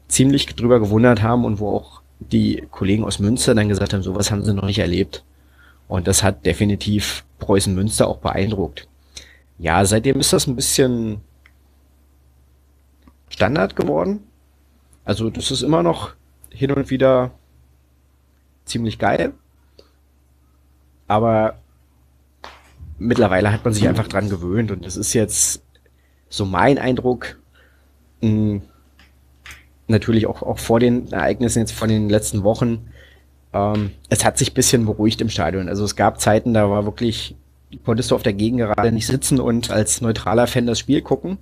ziemlich 0.08 0.46
drüber 0.46 0.80
gewundert 0.80 1.22
haben 1.22 1.44
und 1.44 1.60
wo 1.60 1.70
auch 1.70 2.02
die 2.18 2.66
Kollegen 2.70 3.04
aus 3.04 3.18
Münster 3.18 3.54
dann 3.54 3.68
gesagt 3.68 3.94
haben, 3.94 4.02
sowas 4.02 4.30
haben 4.30 4.44
sie 4.44 4.52
noch 4.52 4.64
nicht 4.64 4.78
erlebt. 4.78 5.24
Und 5.88 6.06
das 6.06 6.22
hat 6.22 6.44
definitiv 6.44 7.24
Preußen 7.38 7.74
Münster 7.74 8.06
auch 8.06 8.18
beeindruckt. 8.18 8.86
Ja, 9.58 9.84
seitdem 9.84 10.20
ist 10.20 10.32
das 10.32 10.46
ein 10.46 10.56
bisschen 10.56 11.20
Standard 13.28 13.76
geworden. 13.76 14.24
Also 15.04 15.30
das 15.30 15.50
ist 15.50 15.62
immer 15.62 15.82
noch 15.82 16.12
hin 16.50 16.72
und 16.72 16.90
wieder 16.90 17.30
ziemlich 18.64 18.98
geil. 18.98 19.32
Aber 21.08 21.59
mittlerweile 23.00 23.52
hat 23.52 23.64
man 23.64 23.74
sich 23.74 23.88
einfach 23.88 24.06
dran 24.06 24.28
gewöhnt 24.28 24.70
und 24.70 24.84
das 24.84 24.96
ist 24.96 25.14
jetzt 25.14 25.64
so 26.28 26.44
mein 26.44 26.78
Eindruck, 26.78 27.38
hm, 28.20 28.62
natürlich 29.88 30.26
auch, 30.26 30.42
auch 30.42 30.58
vor 30.58 30.78
den 30.78 31.10
Ereignissen 31.10 31.58
jetzt 31.58 31.72
von 31.72 31.88
den 31.88 32.08
letzten 32.08 32.44
Wochen, 32.44 32.88
ähm, 33.52 33.90
es 34.08 34.24
hat 34.24 34.38
sich 34.38 34.54
bisschen 34.54 34.86
beruhigt 34.86 35.20
im 35.20 35.28
Stadion. 35.28 35.68
Also 35.68 35.84
es 35.84 35.96
gab 35.96 36.20
Zeiten, 36.20 36.54
da 36.54 36.70
war 36.70 36.84
wirklich, 36.84 37.34
konntest 37.84 38.10
du 38.10 38.14
auf 38.14 38.22
der 38.22 38.32
Gegengerade 38.32 38.92
nicht 38.92 39.06
sitzen 39.06 39.40
und 39.40 39.70
als 39.70 40.00
neutraler 40.00 40.46
Fan 40.46 40.66
das 40.66 40.78
Spiel 40.78 41.02
gucken, 41.02 41.38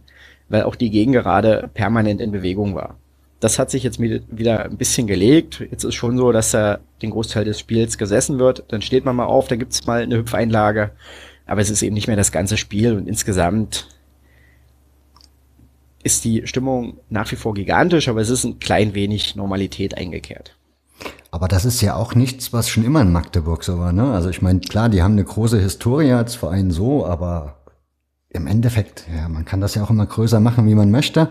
weil 0.49 0.63
auch 0.63 0.77
die 0.77 0.91
Gegengerade 0.91 1.69
permanent 1.75 2.21
in 2.21 2.33
Bewegung 2.33 2.75
war. 2.75 2.97
Das 3.41 3.59
hat 3.59 3.71
sich 3.71 3.85
jetzt 3.85 4.01
wieder 4.01 4.65
ein 4.65 4.79
bisschen 4.79 5.07
gelegt. 5.07 5.61
Jetzt 5.71 5.85
ist 5.85 5.95
schon 5.95 6.17
so, 6.17 6.33
dass 6.33 6.51
da 6.51 6.81
den 7.03 7.11
Großteil 7.11 7.45
des 7.45 7.61
Spiels 7.61 7.97
gesessen 7.97 8.41
wird. 8.41 8.65
Dann 8.69 8.83
steht 8.83 9.05
man 9.05 9.15
mal 9.15 9.27
auf, 9.27 9.47
da 9.47 9.55
gibt's 9.55 9.87
mal 9.87 10.03
eine 10.03 10.17
Hüpfeinlage. 10.17 10.91
Aber 11.49 11.61
es 11.61 11.71
ist 11.71 11.83
eben 11.83 11.95
nicht 11.95 12.07
mehr 12.07 12.17
das 12.17 12.31
ganze 12.31 12.57
Spiel 12.57 12.93
und 12.95 13.09
insgesamt 13.09 13.89
ist 16.05 16.25
die 16.25 16.47
Stimmung 16.47 16.99
nach 17.09 17.33
wie 17.33 17.37
vor 17.37 17.55
gigantisch, 17.55 18.09
aber 18.09 18.21
es 18.21 18.31
ist 18.31 18.45
ein 18.45 18.61
klein 18.61 18.95
wenig 18.95 19.35
Normalität 19.35 19.97
eingekehrt. 19.97 20.55
Aber 21.31 21.49
das 21.49 21.65
ist 21.65 21.81
ja 21.81 21.97
auch 21.97 22.15
nichts, 22.15 22.53
was 22.53 22.69
schon 22.69 22.85
immer 22.85 23.03
in 23.03 23.13
Magdeburg 23.13 23.65
so 23.65 23.79
war. 23.79 23.93
Ne? 23.93 24.13
Also 24.13 24.31
ich 24.31 24.41
meine, 24.41 24.61
klar, 24.61 24.89
die 24.89 25.03
haben 25.03 25.13
eine 25.13 25.25
große 25.25 25.59
Historie 25.59 26.13
als 26.13 26.37
Verein 26.37 26.71
so, 26.71 27.05
aber 27.05 27.57
im 28.31 28.47
Endeffekt, 28.47 29.07
ja, 29.15 29.29
man 29.29 29.45
kann 29.45 29.61
das 29.61 29.75
ja 29.75 29.83
auch 29.83 29.91
immer 29.91 30.07
größer 30.07 30.41
machen, 30.41 30.67
wie 30.67 30.75
man 30.75 30.91
möchte. 30.91 31.29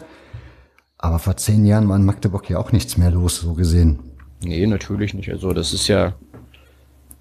Aber 0.97 1.19
vor 1.19 1.37
zehn 1.37 1.65
Jahren 1.65 1.87
war 1.89 1.95
in 1.95 2.05
Magdeburg 2.05 2.49
ja 2.49 2.57
auch 2.57 2.71
nichts 2.71 2.97
mehr 2.97 3.11
los, 3.11 3.37
so 3.37 3.53
gesehen. 3.53 3.99
Nee, 4.43 4.65
natürlich 4.67 5.13
nicht. 5.13 5.29
Also 5.29 5.53
das 5.53 5.73
ist 5.73 5.87
ja, 5.87 6.13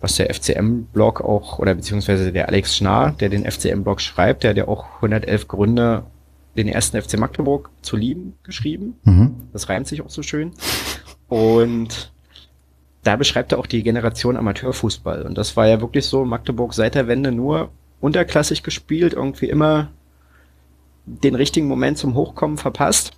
was 0.06 0.14
der 0.14 0.32
FCM-Blog 0.32 1.20
auch, 1.20 1.58
oder 1.58 1.74
beziehungsweise 1.74 2.32
der 2.32 2.46
Alex 2.46 2.76
Schnarr, 2.76 3.10
der 3.10 3.28
den 3.28 3.44
FCM-Blog 3.44 4.00
schreibt, 4.00 4.44
der 4.44 4.50
hat 4.50 4.56
ja 4.56 4.68
auch 4.68 4.86
111 4.96 5.48
Gründe, 5.48 6.04
den 6.56 6.68
ersten 6.68 7.02
FC 7.02 7.18
Magdeburg 7.18 7.70
zu 7.82 7.96
lieben, 7.96 8.34
geschrieben. 8.44 8.94
Mhm. 9.02 9.34
Das 9.52 9.68
reimt 9.68 9.88
sich 9.88 10.02
auch 10.02 10.10
so 10.10 10.22
schön. 10.22 10.52
Und 11.26 12.12
da 13.02 13.16
beschreibt 13.16 13.50
er 13.50 13.58
auch 13.58 13.66
die 13.66 13.82
Generation 13.82 14.36
Amateurfußball. 14.36 15.22
Und 15.22 15.36
das 15.36 15.56
war 15.56 15.66
ja 15.66 15.80
wirklich 15.80 16.06
so, 16.06 16.24
Magdeburg 16.24 16.72
seit 16.72 16.94
der 16.94 17.08
Wende 17.08 17.32
nur 17.32 17.70
unterklassig 18.00 18.62
gespielt, 18.62 19.12
irgendwie 19.12 19.48
immer 19.48 19.90
den 21.04 21.34
richtigen 21.34 21.66
Moment 21.66 21.98
zum 21.98 22.14
Hochkommen 22.14 22.58
verpasst. 22.58 23.10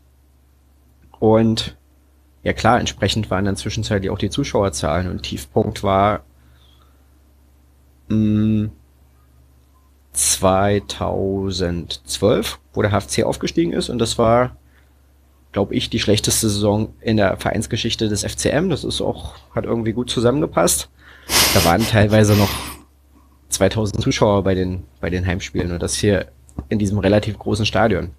Und 1.18 1.76
ja 2.44 2.54
klar, 2.54 2.80
entsprechend 2.80 3.30
waren 3.30 3.44
dann 3.44 3.56
zwischenzeitlich 3.56 4.10
auch 4.10 4.18
die 4.18 4.30
Zuschauerzahlen 4.30 5.10
und 5.10 5.22
Tiefpunkt 5.22 5.82
war 5.82 6.22
2012, 10.12 12.58
wo 12.72 12.82
der 12.82 12.90
HFC 12.90 13.24
aufgestiegen 13.24 13.72
ist 13.72 13.88
und 13.88 13.98
das 13.98 14.18
war, 14.18 14.56
glaube 15.52 15.74
ich, 15.74 15.90
die 15.90 16.00
schlechteste 16.00 16.48
Saison 16.48 16.94
in 17.00 17.16
der 17.16 17.36
Vereinsgeschichte 17.36 18.08
des 18.08 18.24
FCM. 18.24 18.68
Das 18.68 18.84
ist 18.84 19.00
auch, 19.00 19.34
hat 19.54 19.64
irgendwie 19.64 19.92
gut 19.92 20.10
zusammengepasst. 20.10 20.90
Da 21.54 21.64
waren 21.64 21.86
teilweise 21.86 22.34
noch 22.34 22.50
2000 23.48 24.02
Zuschauer 24.02 24.44
bei 24.44 24.54
den, 24.54 24.84
bei 25.00 25.10
den 25.10 25.26
Heimspielen 25.26 25.72
und 25.72 25.82
das 25.82 25.94
hier 25.94 26.30
in 26.68 26.78
diesem 26.78 26.98
relativ 26.98 27.38
großen 27.38 27.66
Stadion. 27.66 28.10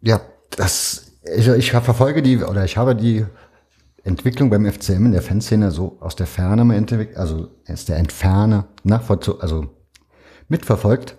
Ja, 0.00 0.20
das, 0.56 1.12
ich, 1.36 1.48
ich 1.48 1.70
verfolge 1.70 2.22
die, 2.22 2.38
oder 2.38 2.64
ich 2.64 2.76
habe 2.76 2.94
die 2.94 3.26
Entwicklung 4.04 4.50
beim 4.50 4.64
FCM 4.64 5.06
in 5.06 5.12
der 5.12 5.22
Fanszene 5.22 5.70
so 5.70 5.98
aus 6.00 6.16
der 6.16 6.26
Ferne 6.26 6.64
mal 6.64 6.76
entwickelt, 6.76 7.16
also 7.16 7.48
aus 7.68 7.84
der 7.84 7.96
Entferne 7.96 8.66
nachvollzogen, 8.84 9.40
also 9.42 9.66
mitverfolgt. 10.48 11.16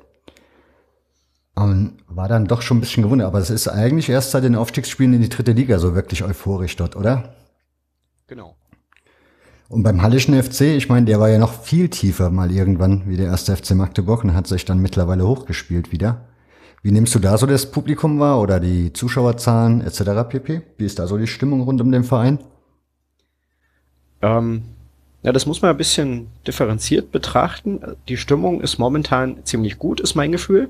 Und 1.55 1.97
war 2.07 2.29
dann 2.29 2.45
doch 2.45 2.61
schon 2.61 2.77
ein 2.77 2.81
bisschen 2.81 3.03
gewundert. 3.03 3.27
Aber 3.27 3.39
es 3.39 3.49
ist 3.49 3.67
eigentlich 3.67 4.09
erst 4.09 4.31
seit 4.31 4.45
den 4.45 4.55
Aufstiegsspielen 4.55 5.13
in 5.13 5.21
die 5.21 5.29
dritte 5.29 5.51
Liga 5.51 5.77
so 5.77 5.93
wirklich 5.93 6.23
euphorisch 6.23 6.75
dort, 6.77 6.95
oder? 6.95 7.35
Genau. 8.27 8.55
Und 9.67 9.83
beim 9.83 10.01
Hallischen 10.01 10.41
FC, 10.41 10.61
ich 10.61 10.89
meine, 10.89 11.05
der 11.05 11.19
war 11.19 11.29
ja 11.29 11.37
noch 11.37 11.61
viel 11.61 11.89
tiefer 11.89 12.31
mal 12.31 12.51
irgendwann 12.51 13.03
wie 13.07 13.17
der 13.17 13.27
erste 13.27 13.55
FC 13.55 13.71
Magdeburg 13.71 14.23
und 14.23 14.33
hat 14.33 14.47
sich 14.47 14.65
dann 14.65 14.79
mittlerweile 14.79 15.27
hochgespielt 15.27 15.91
wieder. 15.91 16.25
Wie 16.81 16.91
nimmst 16.91 17.13
du 17.13 17.19
da 17.19 17.37
so 17.37 17.45
das 17.45 17.69
Publikum 17.69 18.19
wahr 18.19 18.39
oder 18.39 18.59
die 18.59 18.93
Zuschauerzahlen 18.93 19.81
etc. 19.81 20.27
pp? 20.29 20.61
Wie 20.77 20.85
ist 20.85 20.97
da 20.97 21.07
so 21.07 21.17
die 21.17 21.27
Stimmung 21.27 21.61
rund 21.61 21.81
um 21.81 21.91
den 21.91 22.03
Verein? 22.03 22.39
Ähm, 24.21 24.63
ja, 25.21 25.31
das 25.33 25.45
muss 25.45 25.61
man 25.61 25.71
ein 25.71 25.77
bisschen 25.77 26.27
differenziert 26.47 27.11
betrachten. 27.11 27.81
Die 28.07 28.17
Stimmung 28.17 28.61
ist 28.61 28.77
momentan 28.77 29.43
ziemlich 29.45 29.77
gut, 29.77 29.99
ist 29.99 30.15
mein 30.15 30.31
Gefühl, 30.31 30.69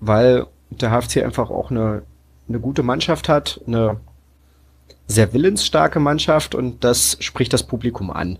weil 0.00 0.46
der 0.70 0.90
HFC 0.90 1.18
einfach 1.24 1.50
auch 1.50 1.70
eine, 1.70 2.02
eine 2.48 2.60
gute 2.60 2.82
Mannschaft 2.82 3.28
hat, 3.28 3.60
eine 3.66 4.00
sehr 5.06 5.32
willensstarke 5.32 6.00
Mannschaft 6.00 6.54
und 6.54 6.84
das 6.84 7.16
spricht 7.20 7.52
das 7.52 7.64
Publikum 7.64 8.10
an. 8.10 8.38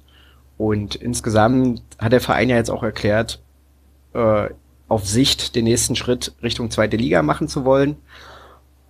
Und 0.58 0.94
insgesamt 0.94 1.82
hat 1.98 2.12
der 2.12 2.20
Verein 2.20 2.48
ja 2.48 2.56
jetzt 2.56 2.70
auch 2.70 2.84
erklärt, 2.84 3.42
äh, 4.14 4.48
auf 4.88 5.06
Sicht 5.06 5.56
den 5.56 5.64
nächsten 5.64 5.96
Schritt 5.96 6.34
Richtung 6.42 6.70
zweite 6.70 6.96
Liga 6.96 7.22
machen 7.22 7.48
zu 7.48 7.64
wollen. 7.64 7.96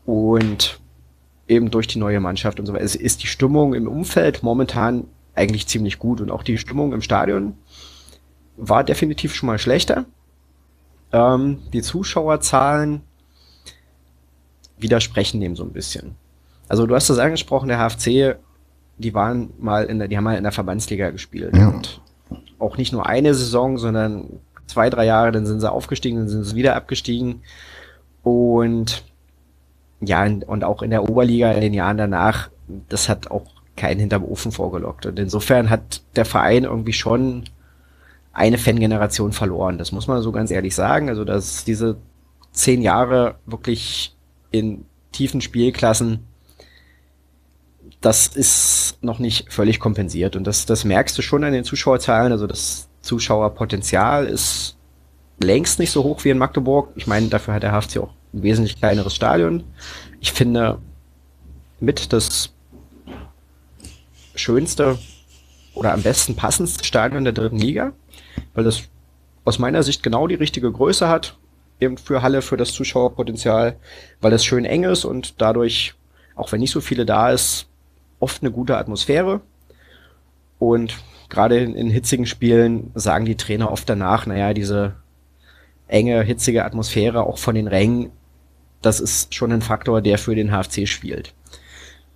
Und 0.04 0.80
eben 1.52 1.70
durch 1.70 1.86
die 1.86 1.98
neue 1.98 2.20
Mannschaft 2.20 2.58
und 2.58 2.66
so 2.66 2.72
weiter. 2.72 2.84
Es 2.84 2.96
ist 2.96 3.22
die 3.22 3.26
Stimmung 3.26 3.74
im 3.74 3.86
Umfeld 3.86 4.42
momentan 4.42 5.04
eigentlich 5.34 5.66
ziemlich 5.66 5.98
gut 5.98 6.20
und 6.20 6.30
auch 6.30 6.42
die 6.42 6.58
Stimmung 6.58 6.92
im 6.92 7.02
Stadion 7.02 7.54
war 8.56 8.84
definitiv 8.84 9.34
schon 9.34 9.46
mal 9.46 9.58
schlechter. 9.58 10.04
Ähm, 11.12 11.58
die 11.72 11.82
Zuschauerzahlen 11.82 13.02
widersprechen 14.78 15.40
dem 15.40 15.56
so 15.56 15.64
ein 15.64 15.72
bisschen. 15.72 16.16
Also 16.68 16.86
du 16.86 16.94
hast 16.94 17.08
das 17.08 17.18
angesprochen, 17.18 17.68
der 17.68 17.78
HFC, 17.78 18.36
die 18.98 19.14
waren 19.14 19.50
mal 19.58 19.84
in 19.84 19.98
der, 19.98 20.08
die 20.08 20.16
haben 20.16 20.24
mal 20.24 20.36
in 20.36 20.42
der 20.42 20.52
Verbandsliga 20.52 21.10
gespielt 21.10 21.56
ja. 21.56 21.68
und 21.68 22.00
auch 22.58 22.76
nicht 22.76 22.92
nur 22.92 23.06
eine 23.06 23.34
Saison, 23.34 23.78
sondern 23.78 24.40
zwei, 24.66 24.88
drei 24.88 25.04
Jahre, 25.04 25.32
dann 25.32 25.46
sind 25.46 25.60
sie 25.60 25.70
aufgestiegen, 25.70 26.18
dann 26.18 26.28
sind 26.28 26.44
sie 26.44 26.56
wieder 26.56 26.76
abgestiegen 26.76 27.42
und 28.22 29.04
ja, 30.04 30.24
und 30.24 30.64
auch 30.64 30.82
in 30.82 30.90
der 30.90 31.08
Oberliga 31.08 31.52
in 31.52 31.60
den 31.60 31.74
Jahren 31.74 31.96
danach, 31.96 32.50
das 32.88 33.08
hat 33.08 33.30
auch 33.30 33.46
keinen 33.76 34.00
hinterm 34.00 34.24
Ofen 34.24 34.50
vorgelockt. 34.52 35.06
Und 35.06 35.18
insofern 35.18 35.70
hat 35.70 36.02
der 36.16 36.24
Verein 36.24 36.64
irgendwie 36.64 36.92
schon 36.92 37.44
eine 38.32 38.58
Fangeneration 38.58 39.32
verloren. 39.32 39.78
Das 39.78 39.92
muss 39.92 40.08
man 40.08 40.20
so 40.22 40.32
ganz 40.32 40.50
ehrlich 40.50 40.74
sagen. 40.74 41.08
Also, 41.08 41.24
dass 41.24 41.64
diese 41.64 41.96
zehn 42.52 42.82
Jahre 42.82 43.36
wirklich 43.46 44.16
in 44.50 44.84
tiefen 45.12 45.40
Spielklassen, 45.40 46.26
das 48.00 48.26
ist 48.26 48.98
noch 49.02 49.20
nicht 49.20 49.52
völlig 49.52 49.78
kompensiert. 49.78 50.34
Und 50.34 50.46
das, 50.46 50.66
das 50.66 50.84
merkst 50.84 51.16
du 51.16 51.22
schon 51.22 51.44
an 51.44 51.52
den 51.52 51.64
Zuschauerzahlen. 51.64 52.32
Also, 52.32 52.48
das 52.48 52.88
Zuschauerpotenzial 53.02 54.26
ist 54.26 54.76
längst 55.40 55.78
nicht 55.78 55.92
so 55.92 56.02
hoch 56.02 56.24
wie 56.24 56.30
in 56.30 56.38
Magdeburg. 56.38 56.90
Ich 56.96 57.06
meine, 57.06 57.28
dafür 57.28 57.54
hat 57.54 57.62
der 57.62 57.72
HFC 57.72 57.98
auch 57.98 58.12
ein 58.32 58.42
wesentlich 58.42 58.78
kleineres 58.78 59.14
Stadion. 59.14 59.64
Ich 60.20 60.32
finde 60.32 60.78
mit 61.80 62.12
das 62.12 62.52
schönste 64.34 64.98
oder 65.74 65.92
am 65.92 66.02
besten 66.02 66.36
passendste 66.36 66.84
Stadion 66.84 67.24
der 67.24 67.32
dritten 67.32 67.58
Liga, 67.58 67.92
weil 68.54 68.64
das 68.64 68.84
aus 69.44 69.58
meiner 69.58 69.82
Sicht 69.82 70.02
genau 70.02 70.26
die 70.26 70.34
richtige 70.34 70.70
Größe 70.70 71.08
hat, 71.08 71.36
eben 71.80 71.98
für 71.98 72.22
Halle, 72.22 72.42
für 72.42 72.56
das 72.56 72.72
Zuschauerpotenzial, 72.72 73.76
weil 74.20 74.30
das 74.30 74.44
schön 74.44 74.64
eng 74.64 74.84
ist 74.84 75.04
und 75.04 75.40
dadurch, 75.40 75.94
auch 76.36 76.52
wenn 76.52 76.60
nicht 76.60 76.70
so 76.70 76.80
viele 76.80 77.04
da 77.04 77.30
ist, 77.30 77.66
oft 78.20 78.42
eine 78.42 78.52
gute 78.52 78.76
Atmosphäre. 78.76 79.40
Und 80.58 80.96
gerade 81.28 81.58
in, 81.58 81.74
in 81.74 81.90
hitzigen 81.90 82.26
Spielen 82.26 82.92
sagen 82.94 83.24
die 83.24 83.36
Trainer 83.36 83.72
oft 83.72 83.88
danach, 83.88 84.26
naja, 84.26 84.54
diese 84.54 84.94
enge, 85.88 86.22
hitzige 86.22 86.64
Atmosphäre 86.64 87.26
auch 87.26 87.38
von 87.38 87.56
den 87.56 87.66
Rängen 87.66 88.10
das 88.82 89.00
ist 89.00 89.34
schon 89.34 89.52
ein 89.52 89.62
Faktor, 89.62 90.02
der 90.02 90.18
für 90.18 90.34
den 90.34 90.50
HFC 90.50 90.86
spielt. 90.86 91.34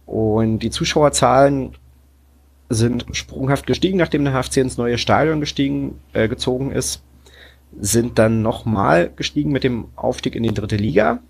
Und 0.04 0.60
die 0.60 0.70
Zuschauerzahlen 0.70 1.76
sind 2.68 3.06
sprunghaft 3.12 3.66
gestiegen, 3.66 3.98
nachdem 3.98 4.24
der 4.24 4.34
HFC 4.34 4.58
ins 4.58 4.76
neue 4.76 4.98
Stadion 4.98 5.40
gestiegen, 5.40 6.00
äh, 6.12 6.28
gezogen 6.28 6.72
ist, 6.72 7.02
sind 7.78 8.18
dann 8.18 8.42
nochmal 8.42 9.10
gestiegen 9.14 9.52
mit 9.52 9.64
dem 9.64 9.86
Aufstieg 9.96 10.34
in 10.34 10.42
die 10.42 10.54
dritte 10.54 10.76
Liga 10.76 11.20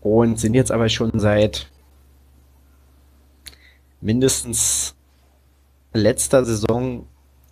und 0.00 0.38
sind 0.38 0.54
jetzt 0.54 0.70
aber 0.70 0.88
schon 0.88 1.18
seit 1.18 1.68
mindestens 4.00 4.94
letzter 5.92 6.44
Saison 6.44 7.06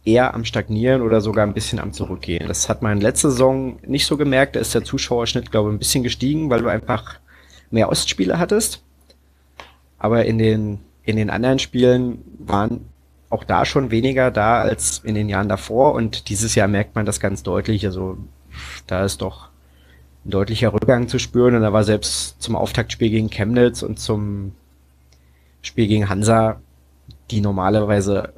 eher 0.05 0.35
am 0.35 0.45
Stagnieren 0.45 1.03
oder 1.03 1.21
sogar 1.21 1.47
ein 1.47 1.55
bisschen 1.55 1.79
am 1.79 1.93
Zurückgehen. 1.93 2.49
Das 2.49 2.69
hat 2.69 2.83
man 2.83 3.01
letzte 3.01 3.31
Saison 3.31 3.79
nicht 3.87 4.07
so 4.07 4.17
gemerkt. 4.17 4.57
Da 4.57 4.61
ist 4.61 4.75
der 4.75 4.85
Zuschauerschnitt, 4.85 5.51
glaube 5.51 5.71
ich, 5.71 5.77
ein 5.77 5.79
bisschen 5.79 6.03
gestiegen, 6.03 6.51
weil 6.51 6.63
du 6.63 6.69
einfach 6.69 7.21
mehr 7.71 7.89
Ostspiele 7.89 8.39
hattest. 8.39 8.83
Aber 9.99 10.25
in 10.25 10.39
den, 10.39 10.81
in 11.05 11.17
den 11.17 11.31
anderen 11.31 11.61
Spielen 11.61 12.23
waren 12.39 12.87
auch 13.31 13.45
da 13.45 13.65
schon 13.65 13.91
weniger 13.91 14.31
da 14.31 14.61
als 14.61 14.99
in 15.05 15.15
den 15.15 15.29
Jahren 15.29 15.49
davor. 15.49 15.95
Und 15.95 16.29
dieses 16.29 16.55
Jahr 16.55 16.69
merkt 16.69 16.97
man 16.97 17.07
das 17.07 17.21
ganz 17.21 17.45
deutlich. 17.45 17.87
Also 17.87 18.19
da 18.89 19.05
ist 19.05 19.23
doch 19.23 19.49
ein 20.25 20.31
deutlicher 20.31 20.73
Rückgang 20.73 21.07
zu 21.07 21.21
spüren. 21.21 21.55
Und 21.55 21.63
da 21.63 21.73
war 21.73 21.85
selbst 21.85 22.43
zum 22.43 22.57
Auftaktspiel 22.57 23.11
gegen 23.11 23.31
Chemnitz 23.31 23.83
und 23.83 24.01
zum 24.01 24.53
Spiel 25.63 25.87
gegen 25.87 26.09
Hansa, 26.09 26.61
die 27.31 27.41
normalerweise 27.41 28.33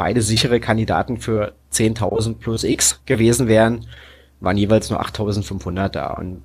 beide 0.00 0.22
sichere 0.22 0.60
Kandidaten 0.60 1.18
für 1.18 1.52
10.000 1.74 2.36
plus 2.38 2.64
X 2.64 3.02
gewesen 3.04 3.48
wären, 3.48 3.86
waren 4.40 4.56
jeweils 4.56 4.88
nur 4.88 5.04
8.500 5.04 5.90
da. 5.90 6.14
Und 6.14 6.42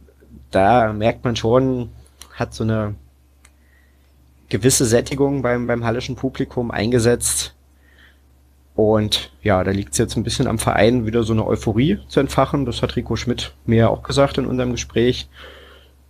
da 0.52 0.92
merkt 0.92 1.24
man 1.24 1.38
schon, 1.38 1.90
hat 2.34 2.54
so 2.54 2.66
eine 2.66 2.96
gewisse 4.50 4.84
Sättigung 4.84 5.42
beim, 5.42 5.68
beim 5.68 5.86
hallischen 5.86 6.18
Publikum 6.18 6.70
eingesetzt. 6.70 7.56
Und 8.76 9.32
ja, 9.42 9.64
da 9.64 9.72
liegt 9.72 9.94
es 9.94 10.00
jetzt 10.00 10.18
ein 10.18 10.24
bisschen 10.24 10.48
am 10.48 10.60
Verein, 10.60 11.06
wieder 11.06 11.24
so 11.24 11.32
eine 11.32 11.48
Euphorie 11.48 12.00
zu 12.10 12.20
entfachen. 12.20 12.66
Das 12.66 12.82
hat 12.82 12.98
Rico 12.98 13.16
Schmidt 13.16 13.54
mir 13.66 13.90
auch 13.90 14.04
gesagt 14.04 14.38
in 14.38 14.48
unserem 14.48 14.74
Gespräch. 14.74 15.30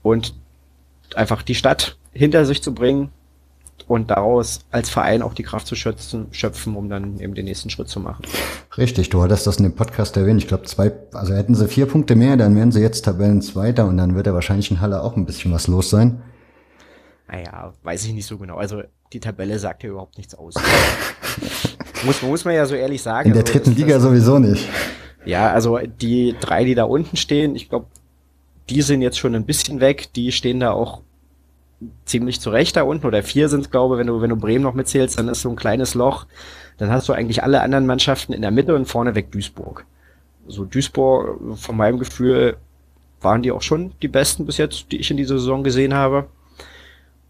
Und 0.02 0.34
einfach 1.14 1.44
die 1.44 1.54
Stadt 1.54 1.96
hinter 2.12 2.44
sich 2.44 2.64
zu 2.64 2.74
bringen, 2.74 3.12
und 3.88 4.10
daraus 4.10 4.62
als 4.72 4.90
Verein 4.90 5.22
auch 5.22 5.34
die 5.34 5.44
Kraft 5.44 5.68
zu 5.68 5.76
schöpfen, 5.76 6.28
schöpfen, 6.32 6.76
um 6.76 6.90
dann 6.90 7.20
eben 7.20 7.36
den 7.36 7.46
nächsten 7.46 7.70
Schritt 7.70 7.88
zu 7.88 8.00
machen. 8.00 8.26
Richtig, 8.78 9.10
du 9.10 9.22
hattest 9.22 9.46
das 9.46 9.58
in 9.58 9.64
dem 9.64 9.76
Podcast 9.76 10.18
erwähnt. 10.18 10.42
Ich 10.42 10.48
glaube, 10.48 10.64
zwei, 10.64 10.92
also 11.14 11.34
hätten 11.34 11.56
sie 11.56 11.68
vier 11.68 11.86
Punkte 11.86 12.16
mehr, 12.16 12.38
dann 12.38 12.56
wären 12.56 12.72
sie 12.72 12.82
jetzt 12.82 13.06
Tabellenzweiter 13.06 13.86
und 13.86 13.98
dann 13.98 14.16
wird 14.16 14.28
ja 14.28 14.34
wahrscheinlich 14.34 14.72
in 14.72 14.82
Halle 14.82 15.02
auch 15.02 15.16
ein 15.16 15.26
bisschen 15.26 15.52
was 15.52 15.68
los 15.68 15.90
sein. 15.90 16.22
Naja, 17.28 17.74
weiß 17.84 18.06
ich 18.06 18.14
nicht 18.14 18.26
so 18.26 18.38
genau. 18.38 18.58
Also 18.58 18.84
die 19.14 19.20
Tabelle 19.20 19.58
sagt 19.60 19.84
ja 19.84 19.90
überhaupt 19.90 20.18
nichts 20.18 20.36
aus. 20.36 20.56
muss, 22.06 22.22
muss 22.22 22.46
man 22.46 22.56
ja 22.56 22.66
so 22.66 22.76
ehrlich 22.76 23.02
sagen. 23.02 23.30
In 23.30 23.34
der 23.34 23.44
also, 23.44 23.54
dritten 23.54 23.76
Liga 23.76 23.96
das, 23.96 24.04
sowieso 24.04 24.40
nicht. 24.40 24.68
Ja, 25.26 25.52
also 25.52 25.80
die 25.80 26.36
drei, 26.40 26.64
die 26.66 26.76
da 26.76 26.84
unten 26.84 27.18
stehen, 27.18 27.56
ich 27.56 27.70
glaube, 27.70 27.88
die 28.70 28.82
sind 28.82 29.02
jetzt 29.02 29.18
schon 29.18 29.36
ein 29.36 29.46
bisschen 29.46 29.80
weg. 29.80 30.14
Die 30.14 30.32
stehen 30.32 30.60
da 30.60 30.72
auch 30.72 31.02
ziemlich 32.06 32.40
zurecht 32.40 32.76
da 32.76 32.84
unten. 32.84 33.06
Oder 33.06 33.24
vier 33.24 33.50
sind 33.50 33.72
glaube 33.72 33.98
wenn 33.98 34.08
du, 34.08 34.22
wenn 34.22 34.30
du 34.30 34.36
Bremen 34.36 34.64
noch 34.64 34.74
mitzählst, 34.74 35.20
dann 35.20 35.28
ist 35.28 35.42
so 35.42 35.50
ein 35.50 35.56
kleines 35.56 35.94
Loch. 35.94 36.26
Dann 36.78 36.92
hast 36.92 37.08
du 37.08 37.14
eigentlich 37.14 37.44
alle 37.44 37.62
anderen 37.62 37.86
Mannschaften 37.86 38.34
in 38.34 38.42
der 38.42 38.52
Mitte 38.52 38.76
und 38.76 38.86
vorne 38.86 39.16
weg 39.16 39.32
Duisburg. 39.32 39.86
So 40.48 40.66
Duisburg, 40.66 41.58
von 41.58 41.78
meinem 41.78 42.00
Gefühl, 42.00 42.58
waren 43.22 43.42
die 43.42 43.52
auch 43.52 43.62
schon 43.62 43.94
die 44.02 44.08
besten 44.08 44.46
bis 44.46 44.58
jetzt, 44.58 44.92
die 44.92 44.98
ich 44.98 45.10
in 45.10 45.18
dieser 45.18 45.40
Saison 45.40 45.64
gesehen 45.64 45.94
habe. 45.94 46.28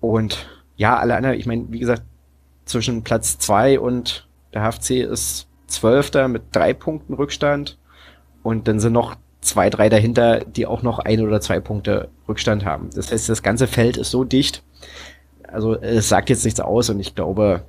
Und 0.01 0.47
ja, 0.75 0.97
alle 0.97 1.15
anderen, 1.15 1.39
ich 1.39 1.45
meine, 1.45 1.65
wie 1.69 1.79
gesagt, 1.79 2.03
zwischen 2.65 3.03
Platz 3.03 3.37
zwei 3.37 3.79
und 3.79 4.27
der 4.53 4.63
HFC 4.63 5.01
ist 5.01 5.47
Zwölfter 5.67 6.27
mit 6.27 6.43
drei 6.51 6.73
Punkten 6.73 7.13
Rückstand. 7.13 7.77
Und 8.43 8.67
dann 8.67 8.79
sind 8.79 8.93
noch 8.93 9.15
zwei, 9.45 9.69
drei 9.69 9.89
dahinter, 9.89 10.39
die 10.39 10.65
auch 10.65 10.81
noch 10.81 10.99
ein 10.99 11.21
oder 11.21 11.41
zwei 11.41 11.59
Punkte 11.59 12.09
Rückstand 12.27 12.65
haben. 12.65 12.89
Das 12.93 13.11
heißt, 13.11 13.29
das 13.29 13.43
ganze 13.43 13.67
Feld 13.67 13.97
ist 13.97 14.11
so 14.11 14.23
dicht. 14.23 14.63
Also 15.47 15.75
es 15.75 16.09
sagt 16.09 16.29
jetzt 16.29 16.43
nichts 16.43 16.59
aus 16.59 16.89
und 16.89 16.99
ich 16.99 17.15
glaube, 17.15 17.63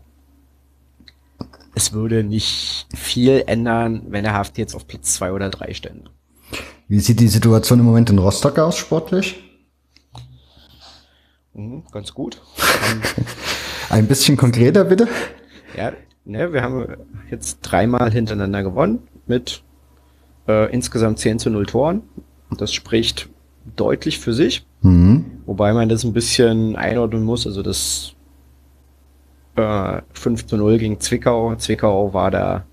es 1.75 1.93
würde 1.93 2.25
nicht 2.25 2.87
viel 2.95 3.45
ändern, 3.47 4.03
wenn 4.09 4.25
der 4.25 4.33
HFT 4.33 4.59
jetzt 4.59 4.75
auf 4.75 4.87
Platz 4.87 5.15
zwei 5.15 5.33
oder 5.33 5.51
drei 5.51 5.75
stände. 5.75 6.11
Wie 6.89 7.01
sieht 7.01 7.21
die 7.21 7.29
Situation 7.29 7.81
im 7.81 7.85
Moment 7.85 8.11
in 8.11 8.19
Rostock 8.19 8.59
aus, 8.59 8.79
sportlich? 8.79 9.43
Mhm, 11.53 11.85
ganz 11.93 12.15
gut. 12.15 12.41
Ein 13.91 14.07
bisschen 14.07 14.37
konkreter, 14.37 14.85
bitte? 14.85 15.09
Ja, 15.77 15.93
ne, 16.25 16.53
wir 16.53 16.63
haben 16.63 16.87
jetzt 17.31 17.61
dreimal 17.61 18.11
hintereinander 18.11 18.63
gewonnen 18.63 19.07
mit 19.27 19.63
äh, 20.49 20.73
insgesamt 20.73 21.19
10 21.19 21.39
zu 21.39 21.51
0 21.51 21.67
Toren. 21.67 22.03
Das 22.57 22.73
spricht 22.73 23.29
deutlich 23.77 24.19
für 24.19 24.33
sich. 24.33 24.67
Mhm. 24.83 25.25
Wobei 25.47 25.73
man 25.73 25.89
das 25.89 26.05
ein 26.05 26.13
bisschen 26.13 26.77
einordnen 26.77 27.25
muss. 27.25 27.47
Also 27.47 27.63
das 27.63 28.15
äh, 29.57 30.01
5 30.13 30.47
zu 30.47 30.57
0 30.57 30.79
gegen 30.79 31.01
Zwickau. 31.01 31.55
Zwickau 31.57 32.13
war 32.13 32.31
da. 32.31 32.65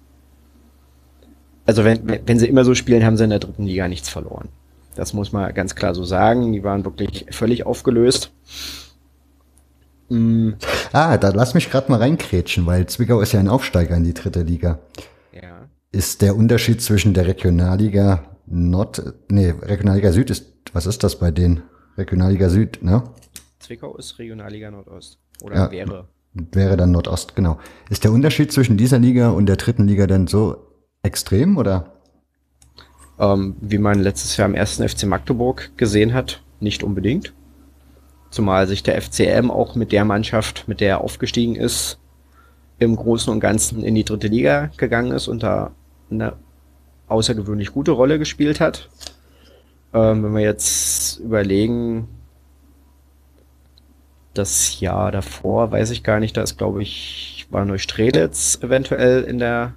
Also 1.65 1.83
wenn, 1.85 2.21
wenn 2.25 2.39
sie 2.39 2.47
immer 2.47 2.65
so 2.65 2.75
spielen, 2.75 3.05
haben 3.05 3.17
sie 3.17 3.23
in 3.23 3.29
der 3.29 3.39
dritten 3.39 3.65
Liga 3.65 3.87
nichts 3.87 4.09
verloren. 4.09 4.49
Das 4.95 5.13
muss 5.13 5.31
man 5.31 5.53
ganz 5.53 5.75
klar 5.75 5.95
so 5.95 6.03
sagen. 6.03 6.51
Die 6.53 6.63
waren 6.63 6.85
wirklich 6.85 7.25
völlig 7.31 7.65
aufgelöst. 7.65 8.31
Mhm. 10.09 10.55
Ah, 10.91 11.17
da 11.17 11.29
lass 11.29 11.53
mich 11.53 11.71
gerade 11.71 11.91
mal 11.91 11.97
reinkrätschen, 11.97 12.65
weil 12.65 12.85
Zwickau 12.85 13.21
ist 13.21 13.31
ja 13.31 13.39
ein 13.39 13.47
Aufsteiger 13.47 13.95
in 13.95 14.03
die 14.03 14.13
dritte 14.13 14.43
Liga. 14.43 14.79
Ist 15.93 16.23
der 16.23 16.35
Unterschied 16.35 16.81
zwischen 16.81 17.13
der 17.13 17.27
Regionalliga 17.27 18.23
Nord, 18.47 19.13
nee, 19.29 19.51
Regionalliga 19.51 20.11
Süd 20.11 20.31
ist, 20.31 20.51
was 20.73 20.87
ist 20.87 21.03
das 21.03 21.19
bei 21.19 21.29
denen? 21.29 21.61
Regionalliga 21.97 22.49
Süd, 22.49 22.79
ne? 22.81 23.03
Zwickau 23.59 23.95
ist 23.97 24.17
Regionalliga 24.17 24.71
Nordost. 24.71 25.19
Oder 25.43 25.55
ja, 25.55 25.71
wäre. 25.71 26.07
Wäre 26.33 26.77
dann 26.77 26.91
Nordost, 26.91 27.35
genau. 27.35 27.59
Ist 27.91 28.03
der 28.03 28.11
Unterschied 28.11 28.51
zwischen 28.51 28.75
dieser 28.75 28.97
Liga 28.97 29.29
und 29.29 29.45
der 29.45 29.55
dritten 29.55 29.87
Liga 29.87 30.07
dann 30.07 30.25
so 30.25 30.65
extrem, 31.03 31.57
oder? 31.57 31.93
Ähm, 33.19 33.55
wie 33.61 33.77
man 33.77 33.99
letztes 33.99 34.35
Jahr 34.35 34.49
im 34.49 34.55
ersten 34.55 34.89
FC 34.89 35.03
Magdeburg 35.03 35.77
gesehen 35.77 36.15
hat, 36.15 36.41
nicht 36.59 36.81
unbedingt. 36.81 37.35
Zumal 38.31 38.65
sich 38.65 38.81
der 38.81 38.99
FCM 38.99 39.51
auch 39.51 39.75
mit 39.75 39.91
der 39.91 40.05
Mannschaft, 40.05 40.67
mit 40.67 40.81
der 40.81 40.89
er 40.89 41.01
aufgestiegen 41.01 41.55
ist, 41.55 41.99
im 42.79 42.95
Großen 42.95 43.31
und 43.31 43.41
Ganzen 43.41 43.83
in 43.83 43.93
die 43.93 44.03
dritte 44.03 44.27
Liga 44.27 44.71
gegangen 44.77 45.11
ist 45.11 45.27
und 45.27 45.43
da 45.43 45.71
eine 46.09 46.33
außergewöhnlich 47.07 47.71
gute 47.71 47.91
Rolle 47.91 48.19
gespielt 48.19 48.59
hat. 48.59 48.89
Ähm, 49.93 50.23
wenn 50.23 50.33
wir 50.33 50.41
jetzt 50.41 51.19
überlegen, 51.19 52.07
das 54.33 54.79
Jahr 54.79 55.11
davor, 55.11 55.71
weiß 55.71 55.91
ich 55.91 56.03
gar 56.03 56.19
nicht, 56.19 56.35
da 56.37 56.41
ist, 56.41 56.57
glaube 56.57 56.81
ich, 56.81 57.45
war 57.51 57.65
Neustrelitz 57.65 58.59
eventuell 58.61 59.23
in 59.23 59.37
der 59.37 59.75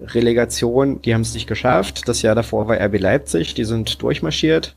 Relegation. 0.00 1.00
Die 1.02 1.14
haben 1.14 1.22
es 1.22 1.34
nicht 1.34 1.46
geschafft. 1.46 2.06
Das 2.06 2.22
Jahr 2.22 2.34
davor 2.34 2.68
war 2.68 2.78
RB 2.78 2.98
Leipzig, 2.98 3.54
die 3.54 3.64
sind 3.64 4.02
durchmarschiert. 4.02 4.76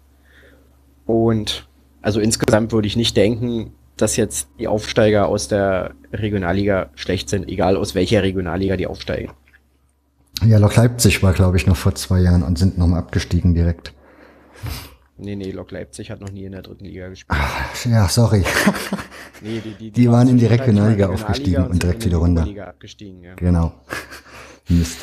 Und 1.06 1.68
also 2.02 2.20
insgesamt 2.20 2.72
würde 2.72 2.88
ich 2.88 2.96
nicht 2.96 3.18
denken, 3.18 3.74
dass 3.98 4.16
jetzt 4.16 4.50
die 4.60 4.68
Aufsteiger 4.68 5.28
aus 5.28 5.48
der 5.48 5.92
Regionalliga 6.12 6.90
schlecht 6.96 7.30
sind, 7.30 7.48
egal 7.48 7.78
aus 7.78 7.96
welcher 7.96 8.24
Regionalliga 8.24 8.78
die 8.78 8.88
aufsteigen. 8.88 9.32
Ja, 10.46 10.58
Lok 10.58 10.76
Leipzig 10.76 11.24
war, 11.24 11.34
glaube 11.34 11.58
ich, 11.58 11.68
noch 11.68 11.78
vor 11.78 11.96
zwei 11.96 12.20
Jahren 12.20 12.44
und 12.44 12.58
sind 12.58 12.78
nochmal 12.78 13.00
abgestiegen 13.00 13.54
direkt. 13.54 13.94
Nee, 15.18 15.36
nee, 15.36 15.52
Lok 15.52 15.72
Leipzig 15.72 16.12
hat 16.12 16.20
noch 16.20 16.32
nie 16.32 16.44
in 16.44 16.52
der 16.52 16.64
dritten 16.64 16.86
Liga 16.86 17.08
gespielt. 17.08 17.39
Ach, 17.41 17.86
ja, 17.86 18.10
sorry. 18.10 18.44
nee, 19.41 19.62
die, 19.64 19.74
die, 19.76 19.91
die, 19.91 20.10
waren 20.10 20.28
in 20.28 20.38
die 20.38 20.46
Regionalliga 20.46 21.08
aufgestiegen 21.10 21.64
und, 21.64 21.72
und 21.72 21.84
direkt 21.84 22.04
wieder 22.06 22.18
runter. 22.18 22.46
Abgestiegen, 22.68 23.22
ja. 23.24 23.36
Genau. 23.36 23.74
Mist. 24.68 24.98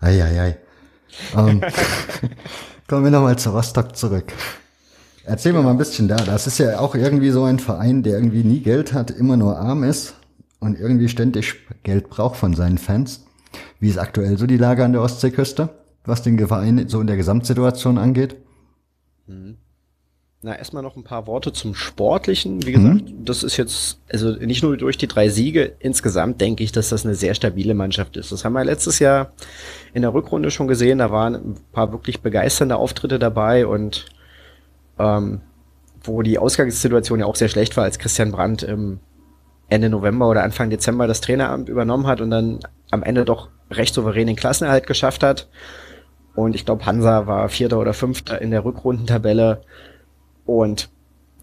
Eieiei. 0.00 0.58
Ähm, 1.36 1.60
kommen 2.88 3.04
wir 3.04 3.10
nochmal 3.10 3.38
zu 3.38 3.50
Rostock 3.50 3.94
zurück. 3.94 4.32
Erzähl 5.24 5.52
mir 5.52 5.62
mal 5.62 5.70
ein 5.70 5.78
bisschen 5.78 6.08
da. 6.08 6.16
Das 6.16 6.46
ist 6.46 6.58
ja 6.58 6.80
auch 6.80 6.96
irgendwie 6.96 7.30
so 7.30 7.44
ein 7.44 7.60
Verein, 7.60 8.02
der 8.02 8.14
irgendwie 8.14 8.42
nie 8.42 8.60
Geld 8.60 8.92
hat, 8.92 9.12
immer 9.12 9.36
nur 9.36 9.58
arm 9.58 9.84
ist 9.84 10.14
und 10.58 10.78
irgendwie 10.78 11.08
ständig 11.08 11.54
Geld 11.84 12.08
braucht 12.10 12.36
von 12.36 12.54
seinen 12.54 12.78
Fans. 12.78 13.24
Wie 13.82 13.88
ist 13.88 13.98
aktuell 13.98 14.38
so 14.38 14.46
die 14.46 14.58
Lage 14.58 14.84
an 14.84 14.92
der 14.92 15.02
Ostseeküste, 15.02 15.68
was 16.04 16.22
den 16.22 16.38
Verein 16.46 16.86
so 16.86 17.00
in 17.00 17.08
der 17.08 17.16
Gesamtsituation 17.16 17.98
angeht? 17.98 18.36
Mhm. 19.26 19.56
Na, 20.40 20.56
erstmal 20.56 20.84
noch 20.84 20.94
ein 20.94 21.02
paar 21.02 21.26
Worte 21.26 21.52
zum 21.52 21.74
Sportlichen. 21.74 22.64
Wie 22.64 22.70
gesagt, 22.70 23.10
mhm. 23.10 23.24
das 23.24 23.42
ist 23.42 23.56
jetzt, 23.56 23.98
also 24.08 24.30
nicht 24.36 24.62
nur 24.62 24.76
durch 24.76 24.98
die 24.98 25.08
drei 25.08 25.28
Siege, 25.28 25.72
insgesamt 25.80 26.40
denke 26.40 26.62
ich, 26.62 26.70
dass 26.70 26.90
das 26.90 27.04
eine 27.04 27.16
sehr 27.16 27.34
stabile 27.34 27.74
Mannschaft 27.74 28.16
ist. 28.16 28.30
Das 28.30 28.44
haben 28.44 28.52
wir 28.52 28.64
letztes 28.64 29.00
Jahr 29.00 29.32
in 29.94 30.02
der 30.02 30.14
Rückrunde 30.14 30.52
schon 30.52 30.68
gesehen. 30.68 30.98
Da 30.98 31.10
waren 31.10 31.34
ein 31.34 31.56
paar 31.72 31.90
wirklich 31.90 32.20
begeisternde 32.20 32.76
Auftritte 32.76 33.18
dabei 33.18 33.66
und 33.66 34.06
ähm, 35.00 35.40
wo 36.04 36.22
die 36.22 36.38
Ausgangssituation 36.38 37.18
ja 37.18 37.26
auch 37.26 37.34
sehr 37.34 37.48
schlecht 37.48 37.76
war, 37.76 37.82
als 37.82 37.98
Christian 37.98 38.30
Brandt 38.30 38.62
im 38.62 39.00
Ende 39.68 39.88
November 39.88 40.28
oder 40.28 40.44
Anfang 40.44 40.70
Dezember 40.70 41.08
das 41.08 41.20
Traineramt 41.20 41.68
übernommen 41.68 42.06
hat 42.06 42.20
und 42.20 42.30
dann 42.30 42.60
am 42.92 43.02
Ende 43.02 43.24
doch 43.24 43.48
recht 43.70 43.94
souverän 43.94 44.28
den 44.28 44.36
Klassenerhalt 44.36 44.86
geschafft 44.86 45.24
hat. 45.24 45.48
Und 46.34 46.54
ich 46.54 46.64
glaube, 46.64 46.86
Hansa 46.86 47.26
war 47.26 47.48
Vierter 47.48 47.78
oder 47.78 47.94
Fünfter 47.94 48.40
in 48.40 48.52
der 48.52 48.64
Rückrundentabelle 48.64 49.62
und 50.46 50.90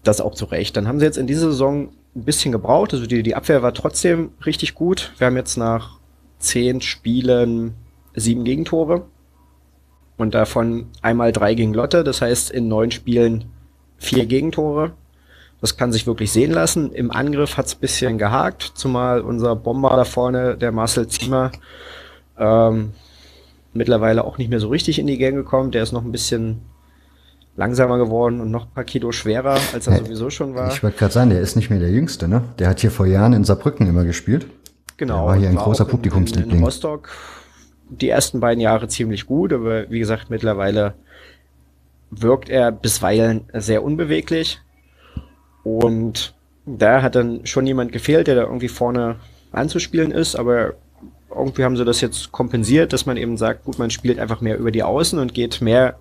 das 0.02 0.20
auch 0.20 0.34
zu 0.34 0.46
Recht. 0.46 0.76
Dann 0.76 0.88
haben 0.88 0.98
sie 0.98 1.04
jetzt 1.04 1.18
in 1.18 1.26
dieser 1.26 1.48
Saison 1.48 1.90
ein 2.16 2.24
bisschen 2.24 2.52
gebraucht. 2.52 2.94
Also 2.94 3.06
die, 3.06 3.22
die 3.22 3.34
Abwehr 3.34 3.62
war 3.62 3.74
trotzdem 3.74 4.30
richtig 4.46 4.74
gut. 4.74 5.12
Wir 5.18 5.26
haben 5.26 5.36
jetzt 5.36 5.56
nach 5.56 5.98
zehn 6.38 6.80
Spielen 6.80 7.74
sieben 8.14 8.44
Gegentore 8.44 9.06
und 10.16 10.34
davon 10.34 10.86
einmal 11.02 11.32
drei 11.32 11.54
gegen 11.54 11.74
Lotte. 11.74 12.02
Das 12.02 12.22
heißt, 12.22 12.50
in 12.50 12.68
neun 12.68 12.90
Spielen 12.90 13.44
vier 13.98 14.26
Gegentore. 14.26 14.92
Das 15.60 15.76
kann 15.76 15.92
sich 15.92 16.06
wirklich 16.06 16.32
sehen 16.32 16.52
lassen. 16.52 16.92
Im 16.92 17.10
Angriff 17.10 17.56
hat's 17.56 17.74
bisschen 17.74 18.18
gehakt, 18.18 18.72
zumal 18.74 19.20
unser 19.20 19.56
Bomber 19.56 19.90
da 19.90 20.04
vorne, 20.04 20.56
der 20.56 20.72
Marcel 20.72 21.06
Ziemer, 21.06 21.52
ähm, 22.38 22.92
mittlerweile 23.74 24.24
auch 24.24 24.38
nicht 24.38 24.50
mehr 24.50 24.60
so 24.60 24.68
richtig 24.68 24.98
in 24.98 25.06
die 25.06 25.18
Gänge 25.18 25.42
kommt. 25.44 25.74
Der 25.74 25.82
ist 25.82 25.92
noch 25.92 26.04
ein 26.04 26.12
bisschen 26.12 26.62
langsamer 27.56 27.98
geworden 27.98 28.40
und 28.40 28.50
noch 28.50 28.64
ein 28.64 28.72
paar 28.74 28.84
Kilo 28.84 29.12
schwerer, 29.12 29.58
als 29.74 29.86
er 29.86 29.98
sowieso 29.98 30.30
schon 30.30 30.54
war. 30.54 30.72
Ich 30.72 30.82
wollte 30.82 30.98
gerade 30.98 31.12
sagen, 31.12 31.30
der 31.30 31.40
ist 31.40 31.56
nicht 31.56 31.68
mehr 31.68 31.78
der 31.78 31.90
Jüngste, 31.90 32.26
ne? 32.26 32.42
Der 32.58 32.68
hat 32.68 32.80
hier 32.80 32.90
vor 32.90 33.06
Jahren 33.06 33.34
in 33.34 33.44
Saarbrücken 33.44 33.86
immer 33.86 34.04
gespielt. 34.04 34.46
Genau. 34.96 35.18
Der 35.18 35.26
war 35.26 35.36
hier 35.36 35.50
ein 35.50 35.56
großer 35.56 35.84
Publikumsliebling. 35.84 36.52
In, 36.52 36.58
in 36.58 36.64
Rostock 36.64 37.10
die 37.90 38.08
ersten 38.08 38.40
beiden 38.40 38.60
Jahre 38.60 38.88
ziemlich 38.88 39.26
gut, 39.26 39.52
aber 39.52 39.90
wie 39.90 39.98
gesagt, 39.98 40.30
mittlerweile 40.30 40.94
wirkt 42.10 42.48
er 42.48 42.72
bisweilen 42.72 43.42
sehr 43.52 43.82
unbeweglich. 43.82 44.60
Und 45.62 46.34
da 46.66 47.02
hat 47.02 47.14
dann 47.14 47.46
schon 47.46 47.66
jemand 47.66 47.92
gefehlt, 47.92 48.26
der 48.26 48.34
da 48.34 48.42
irgendwie 48.42 48.68
vorne 48.68 49.16
anzuspielen 49.52 50.12
ist, 50.12 50.36
aber 50.36 50.74
irgendwie 51.34 51.64
haben 51.64 51.76
sie 51.76 51.84
das 51.84 52.00
jetzt 52.00 52.32
kompensiert, 52.32 52.92
dass 52.92 53.06
man 53.06 53.16
eben 53.16 53.36
sagt, 53.36 53.64
gut, 53.64 53.78
man 53.78 53.90
spielt 53.90 54.18
einfach 54.18 54.40
mehr 54.40 54.58
über 54.58 54.70
die 54.70 54.82
Außen 54.82 55.18
und 55.18 55.34
geht 55.34 55.60
mehr 55.60 55.98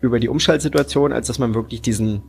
über 0.00 0.20
die 0.20 0.28
Umschaltsituation, 0.28 1.12
als 1.12 1.26
dass 1.26 1.38
man 1.38 1.54
wirklich 1.54 1.82
diesen, 1.82 2.22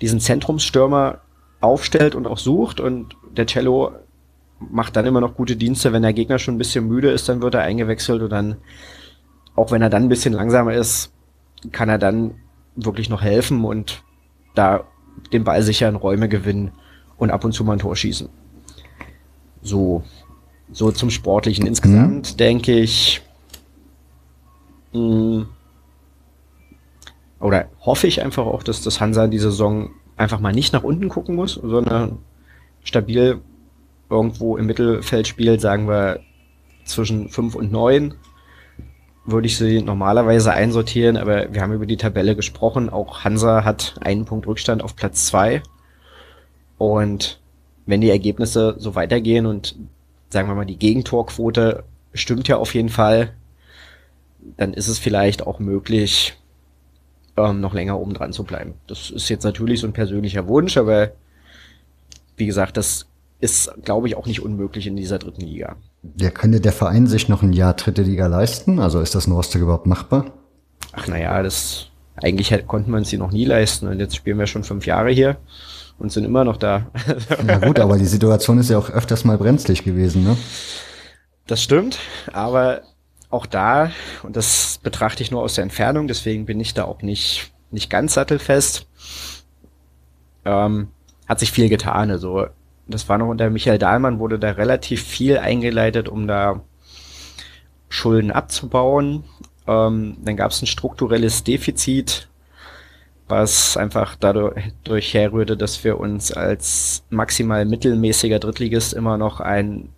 diesen 0.00 0.20
Zentrumsstürmer 0.20 1.20
aufstellt 1.60 2.14
und 2.14 2.26
auch 2.26 2.38
sucht. 2.38 2.80
Und 2.80 3.16
der 3.36 3.46
Cello 3.46 3.92
macht 4.58 4.96
dann 4.96 5.06
immer 5.06 5.20
noch 5.20 5.36
gute 5.36 5.56
Dienste, 5.56 5.92
wenn 5.92 6.02
der 6.02 6.12
Gegner 6.12 6.38
schon 6.38 6.54
ein 6.54 6.58
bisschen 6.58 6.86
müde 6.86 7.10
ist, 7.10 7.28
dann 7.28 7.42
wird 7.42 7.54
er 7.54 7.62
eingewechselt 7.62 8.22
und 8.22 8.30
dann, 8.30 8.56
auch 9.54 9.70
wenn 9.70 9.82
er 9.82 9.90
dann 9.90 10.04
ein 10.04 10.08
bisschen 10.08 10.32
langsamer 10.32 10.74
ist, 10.74 11.12
kann 11.70 11.88
er 11.88 11.98
dann 11.98 12.34
wirklich 12.74 13.08
noch 13.08 13.22
helfen 13.22 13.64
und 13.64 14.02
da 14.54 14.84
den 15.32 15.44
Ball 15.44 15.62
sicher 15.62 15.88
in 15.88 15.96
Räume 15.96 16.28
gewinnen 16.28 16.72
und 17.16 17.30
ab 17.30 17.44
und 17.44 17.52
zu 17.52 17.64
mal 17.64 17.74
ein 17.74 17.78
Tor 17.78 17.96
schießen. 17.96 18.28
So, 19.62 20.02
so 20.72 20.90
zum 20.90 21.10
Sportlichen. 21.10 21.66
Insgesamt 21.66 22.32
mhm. 22.32 22.36
denke 22.36 22.78
ich, 22.78 23.22
mh, 24.92 25.00
mm, 25.00 25.46
oder 27.40 27.68
hoffe 27.80 28.06
ich 28.06 28.22
einfach 28.22 28.46
auch, 28.46 28.62
dass 28.62 28.82
das 28.82 29.00
Hansa 29.00 29.24
in 29.24 29.32
dieser 29.32 29.50
Saison 29.50 29.90
einfach 30.16 30.38
mal 30.38 30.52
nicht 30.52 30.72
nach 30.72 30.84
unten 30.84 31.08
gucken 31.08 31.34
muss, 31.34 31.54
sondern 31.54 32.18
stabil 32.84 33.40
irgendwo 34.08 34.56
im 34.56 34.66
Mittelfeld 34.66 35.26
spielt, 35.26 35.60
sagen 35.60 35.88
wir 35.88 36.20
zwischen 36.84 37.28
5 37.28 37.54
und 37.54 37.72
9, 37.72 38.14
würde 39.24 39.46
ich 39.46 39.56
sie 39.56 39.82
normalerweise 39.82 40.52
einsortieren, 40.52 41.16
aber 41.16 41.52
wir 41.52 41.62
haben 41.62 41.72
über 41.72 41.86
die 41.86 41.96
Tabelle 41.96 42.34
gesprochen. 42.34 42.90
Auch 42.90 43.24
Hansa 43.24 43.64
hat 43.64 43.94
einen 44.00 44.24
Punkt 44.24 44.46
Rückstand 44.46 44.82
auf 44.82 44.96
Platz 44.96 45.26
2. 45.26 45.62
Und 46.78 47.40
wenn 47.86 48.00
die 48.00 48.10
Ergebnisse 48.10 48.74
so 48.78 48.94
weitergehen 48.94 49.46
und 49.46 49.76
sagen 50.30 50.48
wir 50.48 50.54
mal, 50.54 50.64
die 50.64 50.78
Gegentorquote 50.78 51.84
stimmt 52.14 52.48
ja 52.48 52.56
auf 52.56 52.74
jeden 52.74 52.88
Fall, 52.88 53.32
dann 54.56 54.74
ist 54.74 54.88
es 54.88 54.98
vielleicht 54.98 55.46
auch 55.46 55.60
möglich, 55.60 56.36
ähm, 57.36 57.60
noch 57.60 57.74
länger 57.74 57.98
oben 57.98 58.14
dran 58.14 58.32
zu 58.32 58.44
bleiben. 58.44 58.74
Das 58.86 59.10
ist 59.10 59.28
jetzt 59.28 59.44
natürlich 59.44 59.80
so 59.80 59.86
ein 59.86 59.92
persönlicher 59.92 60.48
Wunsch, 60.48 60.76
aber 60.76 61.12
wie 62.36 62.46
gesagt, 62.46 62.76
das 62.76 63.06
ist, 63.40 63.72
glaube 63.84 64.08
ich, 64.08 64.16
auch 64.16 64.26
nicht 64.26 64.42
unmöglich 64.42 64.86
in 64.86 64.96
dieser 64.96 65.18
dritten 65.18 65.42
Liga. 65.42 65.76
Ja, 66.18 66.30
könnte 66.30 66.60
der 66.60 66.72
Verein 66.72 67.06
sich 67.06 67.28
noch 67.28 67.42
ein 67.42 67.52
Jahr 67.52 67.74
dritte 67.74 68.02
Liga 68.02 68.26
leisten? 68.26 68.80
Also 68.80 69.00
ist 69.00 69.14
das 69.14 69.26
in 69.26 69.32
Rostock 69.32 69.62
überhaupt 69.62 69.86
machbar? 69.86 70.26
Ach 70.92 71.06
naja, 71.06 71.42
das 71.42 71.88
eigentlich 72.16 72.66
konnten 72.66 72.90
wir 72.90 72.98
uns 72.98 73.08
sie 73.08 73.18
noch 73.18 73.32
nie 73.32 73.44
leisten 73.44 73.88
und 73.88 73.98
jetzt 73.98 74.16
spielen 74.16 74.38
wir 74.38 74.46
schon 74.46 74.64
fünf 74.64 74.86
Jahre 74.86 75.10
hier 75.10 75.38
und 75.98 76.12
sind 76.12 76.24
immer 76.24 76.44
noch 76.44 76.56
da. 76.56 76.86
ja 77.46 77.58
gut, 77.58 77.78
aber 77.78 77.98
die 77.98 78.06
Situation 78.06 78.58
ist 78.58 78.70
ja 78.70 78.78
auch 78.78 78.90
öfters 78.90 79.24
mal 79.24 79.38
brenzlig 79.38 79.84
gewesen, 79.84 80.24
ne? 80.24 80.36
Das 81.46 81.62
stimmt, 81.62 81.98
aber 82.32 82.82
auch 83.30 83.46
da, 83.46 83.90
und 84.22 84.36
das 84.36 84.78
betrachte 84.82 85.22
ich 85.22 85.30
nur 85.30 85.42
aus 85.42 85.54
der 85.54 85.62
Entfernung, 85.62 86.06
deswegen 86.06 86.46
bin 86.46 86.60
ich 86.60 86.74
da 86.74 86.84
auch 86.84 87.02
nicht, 87.02 87.52
nicht 87.70 87.90
ganz 87.90 88.14
sattelfest, 88.14 88.86
ähm, 90.44 90.88
hat 91.26 91.40
sich 91.40 91.50
viel 91.50 91.68
getan. 91.68 92.10
Also, 92.10 92.46
das 92.86 93.08
war 93.08 93.18
noch 93.18 93.28
unter 93.28 93.50
Michael 93.50 93.78
Dahlmann, 93.78 94.18
wurde 94.18 94.38
da 94.38 94.50
relativ 94.52 95.02
viel 95.02 95.38
eingeleitet, 95.38 96.08
um 96.08 96.26
da 96.26 96.60
Schulden 97.88 98.30
abzubauen. 98.30 99.24
Ähm, 99.66 100.16
dann 100.24 100.36
gab 100.36 100.50
es 100.50 100.62
ein 100.62 100.66
strukturelles 100.66 101.44
Defizit, 101.44 102.28
was 103.28 103.76
einfach 103.76 104.16
dadurch 104.16 105.14
herrührte, 105.14 105.56
dass 105.56 105.84
wir 105.84 105.98
uns 105.98 106.32
als 106.32 107.04
maximal 107.10 107.64
mittelmäßiger 107.64 108.38
Drittligist 108.38 108.92
immer 108.92 109.18
noch 109.18 109.40
einen 109.40 109.90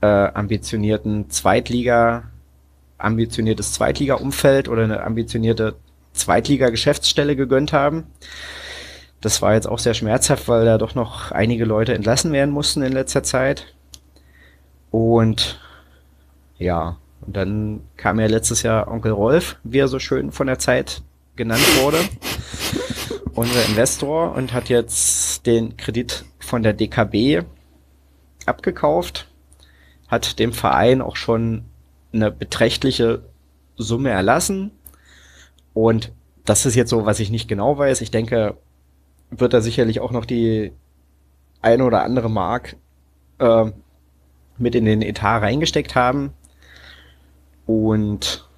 äh, 0.00 0.06
ambitionierten 0.06 1.30
Zweitliga, 1.30 2.24
ambitioniertes 2.98 3.72
Zweitliga-Umfeld 3.72 4.68
oder 4.68 4.84
eine 4.84 5.02
ambitionierte 5.02 5.74
Zweitliga-Geschäftsstelle 6.12 7.36
gegönnt 7.36 7.72
haben. 7.72 8.06
Das 9.24 9.40
war 9.40 9.54
jetzt 9.54 9.66
auch 9.66 9.78
sehr 9.78 9.94
schmerzhaft, 9.94 10.48
weil 10.48 10.66
da 10.66 10.76
doch 10.76 10.94
noch 10.94 11.32
einige 11.32 11.64
Leute 11.64 11.94
entlassen 11.94 12.30
werden 12.30 12.50
mussten 12.50 12.82
in 12.82 12.92
letzter 12.92 13.22
Zeit. 13.22 13.74
Und 14.90 15.58
ja, 16.58 16.98
und 17.22 17.34
dann 17.34 17.80
kam 17.96 18.20
ja 18.20 18.26
letztes 18.26 18.62
Jahr 18.62 18.86
Onkel 18.86 19.12
Rolf, 19.12 19.56
wie 19.64 19.78
er 19.78 19.88
so 19.88 19.98
schön 19.98 20.30
von 20.30 20.46
der 20.46 20.58
Zeit 20.58 21.00
genannt 21.36 21.64
wurde, 21.80 21.96
unser 23.34 23.64
Investor 23.64 24.34
und 24.34 24.52
hat 24.52 24.68
jetzt 24.68 25.46
den 25.46 25.78
Kredit 25.78 26.26
von 26.38 26.62
der 26.62 26.74
DKB 26.74 27.46
abgekauft, 28.44 29.26
hat 30.06 30.38
dem 30.38 30.52
Verein 30.52 31.00
auch 31.00 31.16
schon 31.16 31.64
eine 32.12 32.30
beträchtliche 32.30 33.22
Summe 33.76 34.10
erlassen 34.10 34.70
und 35.72 36.12
das 36.44 36.66
ist 36.66 36.74
jetzt 36.74 36.90
so, 36.90 37.06
was 37.06 37.20
ich 37.20 37.30
nicht 37.30 37.48
genau 37.48 37.78
weiß. 37.78 38.02
Ich 38.02 38.10
denke, 38.10 38.58
wird 39.40 39.52
er 39.52 39.62
sicherlich 39.62 40.00
auch 40.00 40.10
noch 40.10 40.24
die 40.24 40.72
eine 41.62 41.84
oder 41.84 42.02
andere 42.02 42.30
Mark 42.30 42.76
äh, 43.38 43.70
mit 44.58 44.74
in 44.74 44.84
den 44.84 45.02
Etat 45.02 45.40
reingesteckt 45.40 45.94
haben. 45.94 46.32
Und 47.66 48.48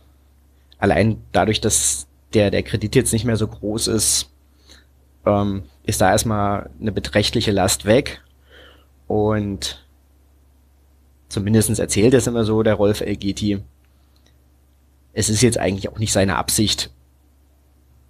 allein 0.78 1.22
dadurch, 1.32 1.60
dass 1.60 2.08
der, 2.34 2.50
der 2.50 2.62
Kredit 2.62 2.96
jetzt 2.96 3.12
nicht 3.12 3.24
mehr 3.24 3.36
so 3.36 3.46
groß 3.46 3.86
ist, 3.88 4.30
ähm, 5.24 5.64
ist 5.84 6.00
da 6.00 6.10
erstmal 6.10 6.70
eine 6.80 6.92
beträchtliche 6.92 7.52
Last 7.52 7.84
weg. 7.84 8.22
Und 9.06 9.86
zumindestens 11.28 11.78
erzählt 11.78 12.14
es 12.14 12.26
immer 12.26 12.44
so, 12.44 12.62
der 12.62 12.74
Rolf 12.74 13.00
Elgeti. 13.00 13.62
Es 15.12 15.30
ist 15.30 15.42
jetzt 15.42 15.58
eigentlich 15.58 15.88
auch 15.88 15.98
nicht 15.98 16.12
seine 16.12 16.36
Absicht, 16.36 16.90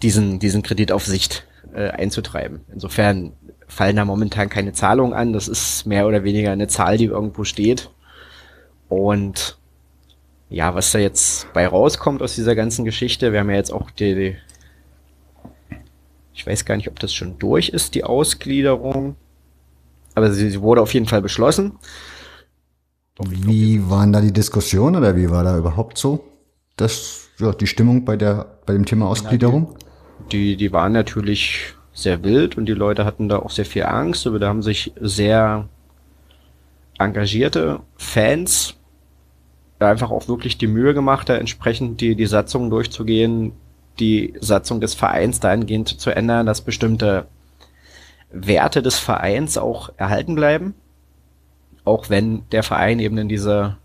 diesen, 0.02 0.38
diesen 0.38 0.62
Kredit 0.62 0.90
auf 0.90 1.04
Sicht 1.04 1.46
äh, 1.74 1.88
einzutreiben. 1.90 2.60
Insofern 2.72 3.32
fallen 3.68 3.96
da 3.96 4.04
momentan 4.04 4.48
keine 4.48 4.72
Zahlungen 4.72 5.12
an. 5.12 5.32
Das 5.32 5.48
ist 5.48 5.86
mehr 5.86 6.06
oder 6.06 6.24
weniger 6.24 6.52
eine 6.52 6.68
Zahl, 6.68 6.96
die 6.96 7.06
irgendwo 7.06 7.44
steht. 7.44 7.90
Und 8.88 9.58
ja, 10.48 10.74
was 10.74 10.92
da 10.92 10.98
jetzt 10.98 11.52
bei 11.52 11.66
rauskommt 11.66 12.22
aus 12.22 12.34
dieser 12.34 12.54
ganzen 12.54 12.84
Geschichte, 12.84 13.32
wir 13.32 13.40
haben 13.40 13.50
ja 13.50 13.56
jetzt 13.56 13.72
auch 13.72 13.90
die, 13.90 14.14
die 14.14 14.36
ich 16.36 16.46
weiß 16.46 16.66
gar 16.66 16.76
nicht, 16.76 16.88
ob 16.88 17.00
das 17.00 17.14
schon 17.14 17.38
durch 17.38 17.70
ist, 17.70 17.94
die 17.94 18.04
Ausgliederung. 18.04 19.16
Aber 20.14 20.30
sie, 20.32 20.50
sie 20.50 20.60
wurde 20.60 20.82
auf 20.82 20.92
jeden 20.92 21.06
Fall 21.06 21.22
beschlossen. 21.22 21.72
Wie 23.18 23.88
waren 23.88 24.12
da 24.12 24.20
die 24.20 24.32
Diskussionen 24.32 24.96
oder 24.96 25.16
wie 25.16 25.30
war 25.30 25.42
da 25.42 25.56
überhaupt 25.56 25.96
so 25.96 26.24
das, 26.76 27.28
ja, 27.38 27.52
die 27.52 27.66
Stimmung 27.66 28.04
bei 28.04 28.16
der, 28.16 28.58
bei 28.66 28.74
dem 28.74 28.84
Thema 28.84 29.08
Ausgliederung? 29.08 29.76
Die, 30.32 30.56
die 30.56 30.72
waren 30.72 30.92
natürlich 30.92 31.74
sehr 31.92 32.22
wild 32.24 32.56
und 32.56 32.66
die 32.66 32.74
Leute 32.74 33.04
hatten 33.04 33.28
da 33.28 33.38
auch 33.38 33.50
sehr 33.50 33.64
viel 33.64 33.84
Angst, 33.84 34.26
aber 34.26 34.38
da 34.38 34.48
haben 34.48 34.62
sich 34.62 34.92
sehr 35.00 35.68
engagierte 36.98 37.80
Fans 37.96 38.76
einfach 39.78 40.10
auch 40.10 40.28
wirklich 40.28 40.56
die 40.58 40.66
Mühe 40.66 40.94
gemacht, 40.94 41.28
da 41.28 41.36
entsprechend 41.36 42.00
die, 42.00 42.14
die 42.14 42.26
Satzung 42.26 42.70
durchzugehen, 42.70 43.52
die 43.98 44.34
Satzung 44.40 44.80
des 44.80 44.94
Vereins 44.94 45.40
dahingehend 45.40 46.00
zu 46.00 46.10
ändern, 46.10 46.46
dass 46.46 46.62
bestimmte 46.62 47.26
Werte 48.30 48.82
des 48.82 48.98
Vereins 48.98 49.58
auch 49.58 49.90
erhalten 49.96 50.34
bleiben. 50.34 50.74
Auch 51.84 52.10
wenn 52.10 52.48
der 52.50 52.62
Verein 52.62 52.98
eben 52.98 53.16
in 53.18 53.28
diese 53.28 53.76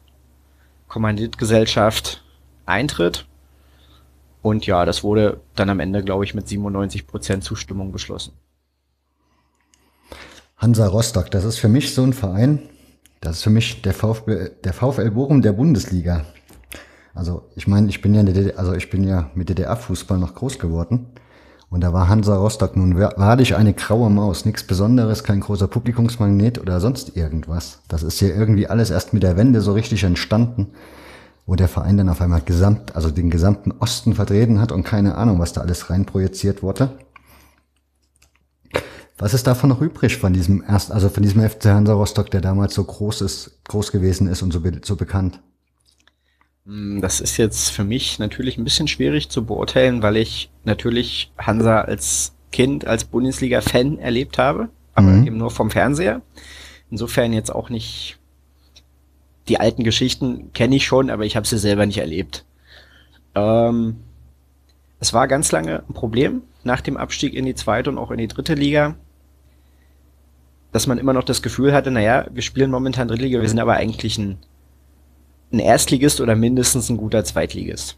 Kommanditgesellschaft 0.87 2.23
eintritt. 2.65 3.25
Und 4.41 4.65
ja, 4.65 4.85
das 4.85 5.03
wurde 5.03 5.41
dann 5.55 5.69
am 5.69 5.79
Ende, 5.79 6.03
glaube 6.03 6.23
ich, 6.23 6.33
mit 6.33 6.47
97 6.47 7.07
Prozent 7.07 7.43
Zustimmung 7.43 7.91
beschlossen. 7.91 8.33
Hansa 10.57 10.87
Rostock, 10.87 11.31
das 11.31 11.43
ist 11.43 11.57
für 11.57 11.69
mich 11.69 11.93
so 11.93 12.03
ein 12.03 12.13
Verein, 12.13 12.59
das 13.19 13.37
ist 13.37 13.43
für 13.43 13.49
mich 13.49 13.81
der 13.81 13.93
VfB, 13.93 14.49
der 14.63 14.73
VfL 14.73 15.11
Bochum 15.11 15.41
der 15.41 15.53
Bundesliga. 15.53 16.25
Also 17.13 17.49
ich 17.55 17.67
meine, 17.67 17.89
ich 17.89 18.01
bin 18.01 18.13
ja, 18.13 18.23
DDR, 18.23 18.57
also 18.57 18.73
ich 18.73 18.89
bin 18.89 19.03
ja 19.03 19.29
mit 19.35 19.49
DDR-Fußball 19.49 20.17
noch 20.17 20.35
groß 20.35 20.59
geworden. 20.59 21.07
Und 21.69 21.81
da 21.81 21.93
war 21.93 22.09
Hansa 22.09 22.35
Rostock 22.35 22.75
nun 22.75 22.99
wahrlich 22.99 23.55
eine 23.55 23.73
graue 23.73 24.09
Maus. 24.09 24.45
Nichts 24.45 24.63
Besonderes, 24.63 25.23
kein 25.23 25.39
großer 25.39 25.67
Publikumsmagnet 25.67 26.59
oder 26.59 26.81
sonst 26.81 27.15
irgendwas. 27.15 27.79
Das 27.87 28.03
ist 28.03 28.19
hier 28.19 28.35
irgendwie 28.35 28.67
alles 28.67 28.89
erst 28.89 29.13
mit 29.13 29.23
der 29.23 29.37
Wende 29.37 29.61
so 29.61 29.71
richtig 29.71 30.03
entstanden, 30.03 30.73
wo 31.45 31.55
der 31.55 31.67
Verein 31.67 31.97
dann 31.97 32.09
auf 32.09 32.21
einmal 32.21 32.41
gesamt, 32.41 32.95
also 32.95 33.11
den 33.11 33.29
gesamten 33.29 33.71
Osten 33.79 34.13
vertreten 34.13 34.59
hat 34.59 34.71
und 34.71 34.83
keine 34.83 35.15
Ahnung, 35.15 35.39
was 35.39 35.53
da 35.53 35.61
alles 35.61 35.89
reinprojiziert 35.89 36.63
wurde. 36.63 36.97
Was 39.17 39.35
ist 39.35 39.45
davon 39.45 39.69
noch 39.69 39.81
übrig 39.81 40.17
von 40.17 40.33
diesem 40.33 40.63
erst, 40.67 40.91
also 40.91 41.07
von 41.09 41.21
diesem 41.21 41.47
FC 41.47 41.65
Hansa 41.65 41.93
Rostock, 41.93 42.31
der 42.31 42.41
damals 42.41 42.73
so 42.73 42.83
groß 42.83 43.21
ist, 43.21 43.59
groß 43.65 43.91
gewesen 43.91 44.27
ist 44.27 44.41
und 44.41 44.51
so, 44.51 44.61
be 44.61 44.81
so 44.83 44.95
bekannt? 44.95 45.39
Hm, 46.65 47.01
das 47.01 47.21
ist 47.21 47.37
jetzt 47.37 47.69
für 47.69 47.83
mich 47.83 48.17
natürlich 48.17 48.57
ein 48.57 48.63
bisschen 48.63 48.87
schwierig 48.87 49.29
zu 49.29 49.45
beurteilen, 49.45 50.01
weil 50.01 50.17
ich 50.17 50.49
natürlich 50.63 51.31
Hansa 51.37 51.81
als 51.81 52.33
Kind, 52.51 52.85
als 52.87 53.03
Bundesliga-Fan 53.05 53.99
erlebt 53.99 54.37
habe, 54.37 54.69
aber 54.93 55.09
mhm. 55.09 55.27
eben 55.27 55.37
nur 55.37 55.51
vom 55.51 55.69
Fernseher. 55.69 56.21
Insofern 56.89 57.31
jetzt 57.31 57.53
auch 57.53 57.69
nicht 57.69 58.17
die 59.47 59.59
alten 59.59 59.83
Geschichten 59.83 60.53
kenne 60.53 60.75
ich 60.75 60.85
schon, 60.85 61.09
aber 61.09 61.25
ich 61.25 61.35
habe 61.35 61.47
sie 61.47 61.57
selber 61.57 61.85
nicht 61.85 61.97
erlebt. 61.97 62.45
Ähm, 63.35 63.97
es 64.99 65.13
war 65.13 65.27
ganz 65.27 65.51
lange 65.51 65.83
ein 65.87 65.93
Problem 65.93 66.43
nach 66.63 66.81
dem 66.81 66.97
Abstieg 66.97 67.33
in 67.33 67.45
die 67.45 67.55
zweite 67.55 67.89
und 67.89 67.97
auch 67.97 68.11
in 68.11 68.19
die 68.19 68.27
dritte 68.27 68.53
Liga, 68.53 68.95
dass 70.71 70.87
man 70.87 70.97
immer 70.97 71.13
noch 71.13 71.23
das 71.23 71.41
Gefühl 71.41 71.73
hatte, 71.73 71.91
naja, 71.91 72.27
wir 72.31 72.43
spielen 72.43 72.71
momentan 72.71 73.07
Drittliga, 73.07 73.41
wir 73.41 73.49
sind 73.49 73.59
aber 73.59 73.73
eigentlich 73.73 74.17
ein, 74.17 74.37
ein 75.51 75.59
Erstligist 75.59 76.21
oder 76.21 76.35
mindestens 76.35 76.89
ein 76.89 76.97
guter 76.97 77.23
Zweitligist. 77.23 77.97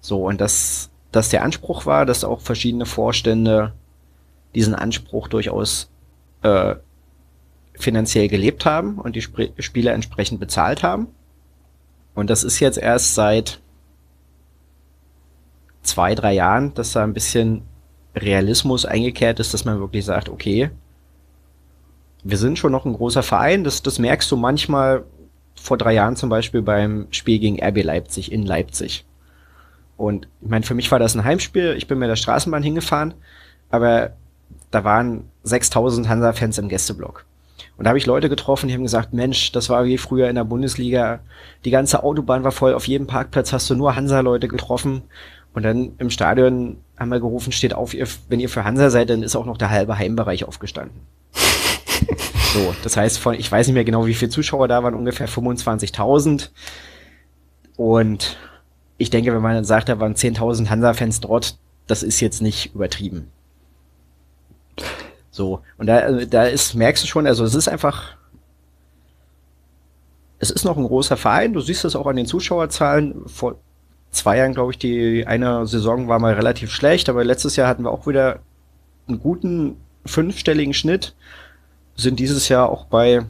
So, 0.00 0.24
und 0.26 0.40
dass 0.40 0.90
das 1.12 1.28
der 1.30 1.42
Anspruch 1.42 1.84
war, 1.84 2.06
dass 2.06 2.24
auch 2.24 2.40
verschiedene 2.40 2.86
Vorstände 2.86 3.74
diesen 4.54 4.74
Anspruch 4.74 5.28
durchaus 5.28 5.90
äh, 6.42 6.76
finanziell 7.78 8.28
gelebt 8.28 8.64
haben 8.64 8.98
und 8.98 9.16
die 9.16 9.20
Sp 9.24 9.52
Spieler 9.58 9.92
entsprechend 9.94 10.40
bezahlt 10.40 10.82
haben. 10.82 11.08
Und 12.14 12.30
das 12.30 12.44
ist 12.44 12.60
jetzt 12.60 12.78
erst 12.78 13.14
seit 13.14 13.60
zwei, 15.82 16.14
drei 16.14 16.32
Jahren, 16.34 16.74
dass 16.74 16.92
da 16.92 17.04
ein 17.04 17.14
bisschen 17.14 17.62
Realismus 18.14 18.84
eingekehrt 18.84 19.40
ist, 19.40 19.54
dass 19.54 19.64
man 19.64 19.80
wirklich 19.80 20.04
sagt, 20.04 20.28
okay, 20.28 20.70
wir 22.24 22.36
sind 22.36 22.58
schon 22.58 22.72
noch 22.72 22.84
ein 22.84 22.92
großer 22.94 23.22
Verein, 23.22 23.64
das, 23.64 23.82
das 23.82 23.98
merkst 23.98 24.30
du 24.30 24.36
manchmal 24.36 25.04
vor 25.54 25.78
drei 25.78 25.94
Jahren 25.94 26.16
zum 26.16 26.28
Beispiel 26.28 26.62
beim 26.62 27.06
Spiel 27.10 27.38
gegen 27.38 27.62
RB 27.62 27.82
Leipzig 27.82 28.32
in 28.32 28.44
Leipzig. 28.44 29.04
Und 29.96 30.28
ich 30.40 30.48
meine, 30.48 30.64
für 30.64 30.74
mich 30.74 30.90
war 30.90 30.98
das 30.98 31.14
ein 31.14 31.24
Heimspiel, 31.24 31.74
ich 31.76 31.88
bin 31.88 31.98
mit 31.98 32.08
der 32.08 32.16
Straßenbahn 32.16 32.62
hingefahren, 32.62 33.14
aber 33.70 34.12
da 34.70 34.84
waren 34.84 35.30
6000 35.42 36.08
Hansa-Fans 36.08 36.58
im 36.58 36.68
Gästeblock. 36.68 37.24
Und 37.76 37.84
da 37.84 37.90
habe 37.90 37.98
ich 37.98 38.06
Leute 38.06 38.28
getroffen, 38.28 38.68
die 38.68 38.74
haben 38.74 38.82
gesagt, 38.82 39.12
Mensch, 39.12 39.52
das 39.52 39.68
war 39.68 39.84
wie 39.84 39.98
früher 39.98 40.28
in 40.28 40.34
der 40.34 40.44
Bundesliga. 40.44 41.20
Die 41.64 41.70
ganze 41.70 42.02
Autobahn 42.02 42.44
war 42.44 42.52
voll, 42.52 42.74
auf 42.74 42.86
jedem 42.86 43.06
Parkplatz 43.06 43.52
hast 43.52 43.68
du 43.70 43.74
nur 43.74 43.96
Hansa-Leute 43.96 44.48
getroffen. 44.48 45.02
Und 45.54 45.62
dann 45.62 45.92
im 45.98 46.10
Stadion 46.10 46.78
haben 46.98 47.10
wir 47.10 47.20
gerufen, 47.20 47.52
steht 47.52 47.74
auf, 47.74 47.94
ihr, 47.94 48.06
wenn 48.28 48.40
ihr 48.40 48.48
für 48.48 48.64
Hansa 48.64 48.90
seid, 48.90 49.10
dann 49.10 49.22
ist 49.22 49.36
auch 49.36 49.46
noch 49.46 49.56
der 49.56 49.70
halbe 49.70 49.98
Heimbereich 49.98 50.44
aufgestanden. 50.44 51.00
so, 52.52 52.74
das 52.82 52.96
heißt, 52.96 53.18
von, 53.18 53.34
ich 53.34 53.50
weiß 53.50 53.66
nicht 53.66 53.74
mehr 53.74 53.84
genau, 53.84 54.06
wie 54.06 54.14
viele 54.14 54.30
Zuschauer 54.30 54.68
da 54.68 54.82
waren, 54.82 54.94
ungefähr 54.94 55.28
25.000. 55.28 56.50
Und 57.76 58.36
ich 58.98 59.10
denke, 59.10 59.32
wenn 59.32 59.42
man 59.42 59.54
dann 59.54 59.64
sagt, 59.64 59.88
da 59.88 60.00
waren 60.00 60.14
10.000 60.14 60.68
Hansa-Fans 60.68 61.20
dort, 61.20 61.58
das 61.86 62.02
ist 62.02 62.20
jetzt 62.20 62.42
nicht 62.42 62.74
übertrieben. 62.74 63.30
So, 65.38 65.60
und 65.76 65.86
da, 65.86 65.98
also, 65.98 66.26
da 66.26 66.46
ist, 66.46 66.74
merkst 66.74 67.04
du 67.04 67.06
schon, 67.06 67.24
also 67.24 67.44
es 67.44 67.54
ist 67.54 67.68
einfach, 67.68 68.16
es 70.40 70.50
ist 70.50 70.64
noch 70.64 70.76
ein 70.76 70.84
großer 70.84 71.16
Verein, 71.16 71.52
du 71.52 71.60
siehst 71.60 71.84
das 71.84 71.94
auch 71.94 72.08
an 72.08 72.16
den 72.16 72.26
Zuschauerzahlen. 72.26 73.22
Vor 73.26 73.54
zwei 74.10 74.38
Jahren, 74.38 74.52
glaube 74.52 74.72
ich, 74.72 74.78
die 74.78 75.28
eine 75.28 75.64
Saison 75.68 76.08
war 76.08 76.18
mal 76.18 76.34
relativ 76.34 76.72
schlecht, 76.72 77.08
aber 77.08 77.22
letztes 77.22 77.54
Jahr 77.54 77.68
hatten 77.68 77.84
wir 77.84 77.92
auch 77.92 78.08
wieder 78.08 78.40
einen 79.06 79.20
guten 79.20 79.76
fünfstelligen 80.04 80.74
Schnitt, 80.74 81.14
sind 81.94 82.18
dieses 82.18 82.48
Jahr 82.48 82.68
auch 82.68 82.86
bei, 82.86 83.24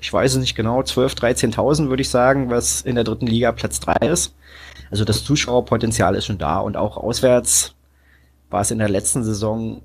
ich 0.00 0.10
weiß 0.10 0.32
es 0.32 0.40
nicht 0.40 0.54
genau, 0.54 0.82
12, 0.82 1.16
13.000 1.16 1.90
würde 1.90 2.00
ich 2.00 2.08
sagen, 2.08 2.48
was 2.48 2.80
in 2.80 2.94
der 2.94 3.04
dritten 3.04 3.26
Liga 3.26 3.52
Platz 3.52 3.78
drei 3.78 4.06
ist. 4.06 4.34
Also 4.90 5.04
das 5.04 5.22
Zuschauerpotenzial 5.22 6.14
ist 6.14 6.24
schon 6.24 6.38
da 6.38 6.60
und 6.60 6.78
auch 6.78 6.96
auswärts 6.96 7.74
war 8.48 8.62
es 8.62 8.70
in 8.70 8.78
der 8.78 8.88
letzten 8.88 9.22
Saison 9.22 9.82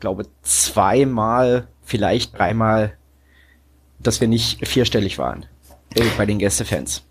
glaube, 0.00 0.26
zweimal, 0.42 1.68
vielleicht 1.82 2.36
dreimal, 2.38 2.94
dass 3.98 4.20
wir 4.20 4.28
nicht 4.28 4.66
vierstellig 4.66 5.18
waren 5.18 5.46
äh, 5.94 6.02
bei 6.16 6.26
den 6.26 6.38
Gästefans. 6.38 7.04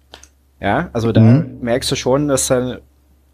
Ja, 0.60 0.90
also 0.94 1.12
da 1.12 1.22
mhm. 1.22 1.60
merkst 1.62 1.90
du 1.92 1.96
schon, 1.96 2.28
dass 2.28 2.48
dann 2.48 2.80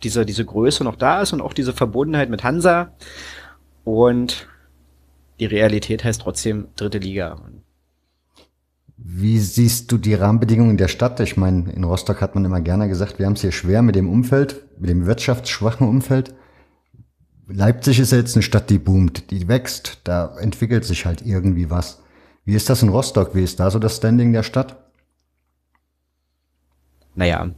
diese, 0.03 0.25
diese 0.25 0.45
Größe 0.45 0.83
noch 0.83 0.95
da 0.95 1.21
ist 1.21 1.33
und 1.33 1.41
auch 1.41 1.53
diese 1.53 1.73
Verbundenheit 1.73 2.29
mit 2.29 2.43
Hansa. 2.43 2.91
Und 3.83 4.47
die 5.39 5.45
Realität 5.45 6.03
heißt 6.03 6.21
trotzdem 6.21 6.67
dritte 6.75 6.99
Liga. 6.99 7.39
Wie 8.97 9.39
siehst 9.39 9.91
du 9.91 9.97
die 9.97 10.13
Rahmenbedingungen 10.13 10.77
der 10.77 10.87
Stadt? 10.87 11.19
Ich 11.19 11.35
meine, 11.35 11.71
in 11.71 11.83
Rostock 11.83 12.21
hat 12.21 12.35
man 12.35 12.45
immer 12.45 12.61
gerne 12.61 12.87
gesagt, 12.87 13.19
wir 13.19 13.25
haben 13.25 13.33
es 13.33 13.41
hier 13.41 13.51
schwer 13.51 13.81
mit 13.81 13.95
dem 13.95 14.09
Umfeld, 14.09 14.63
mit 14.79 14.89
dem 14.89 15.05
wirtschaftsschwachen 15.05 15.87
Umfeld. 15.87 16.33
Leipzig 17.47 17.99
ist 17.99 18.11
jetzt 18.11 18.35
eine 18.35 18.43
Stadt, 18.43 18.69
die 18.69 18.79
boomt, 18.79 19.29
die 19.29 19.47
wächst, 19.47 19.99
da 20.03 20.35
entwickelt 20.39 20.83
sich 20.83 21.05
halt 21.05 21.21
irgendwie 21.23 21.69
was. 21.69 22.01
Wie 22.43 22.55
ist 22.55 22.69
das 22.69 22.81
in 22.81 22.89
Rostock? 22.89 23.35
Wie 23.35 23.43
ist 23.43 23.59
da 23.59 23.69
so 23.69 23.79
das 23.79 23.97
Standing 23.97 24.33
der 24.33 24.43
Stadt? 24.43 24.77
Naja, 27.13 27.49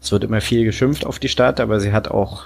es 0.00 0.12
wird 0.12 0.24
immer 0.24 0.40
viel 0.40 0.64
geschimpft 0.64 1.06
auf 1.06 1.18
die 1.18 1.28
Stadt, 1.28 1.60
aber 1.60 1.80
sie 1.80 1.92
hat 1.92 2.08
auch 2.08 2.44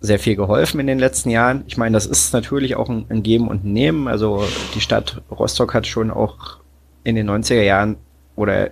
sehr 0.00 0.18
viel 0.18 0.34
geholfen 0.34 0.80
in 0.80 0.86
den 0.86 0.98
letzten 0.98 1.30
Jahren. 1.30 1.64
Ich 1.68 1.76
meine, 1.76 1.94
das 1.94 2.06
ist 2.06 2.32
natürlich 2.32 2.74
auch 2.74 2.88
ein, 2.88 3.06
ein 3.08 3.22
Geben 3.22 3.48
und 3.48 3.64
Nehmen. 3.64 4.08
Also 4.08 4.44
die 4.74 4.80
Stadt 4.80 5.22
Rostock 5.30 5.74
hat 5.74 5.86
schon 5.86 6.10
auch 6.10 6.58
in 7.04 7.14
den 7.14 7.30
90er 7.30 7.62
Jahren 7.62 7.96
oder 8.34 8.70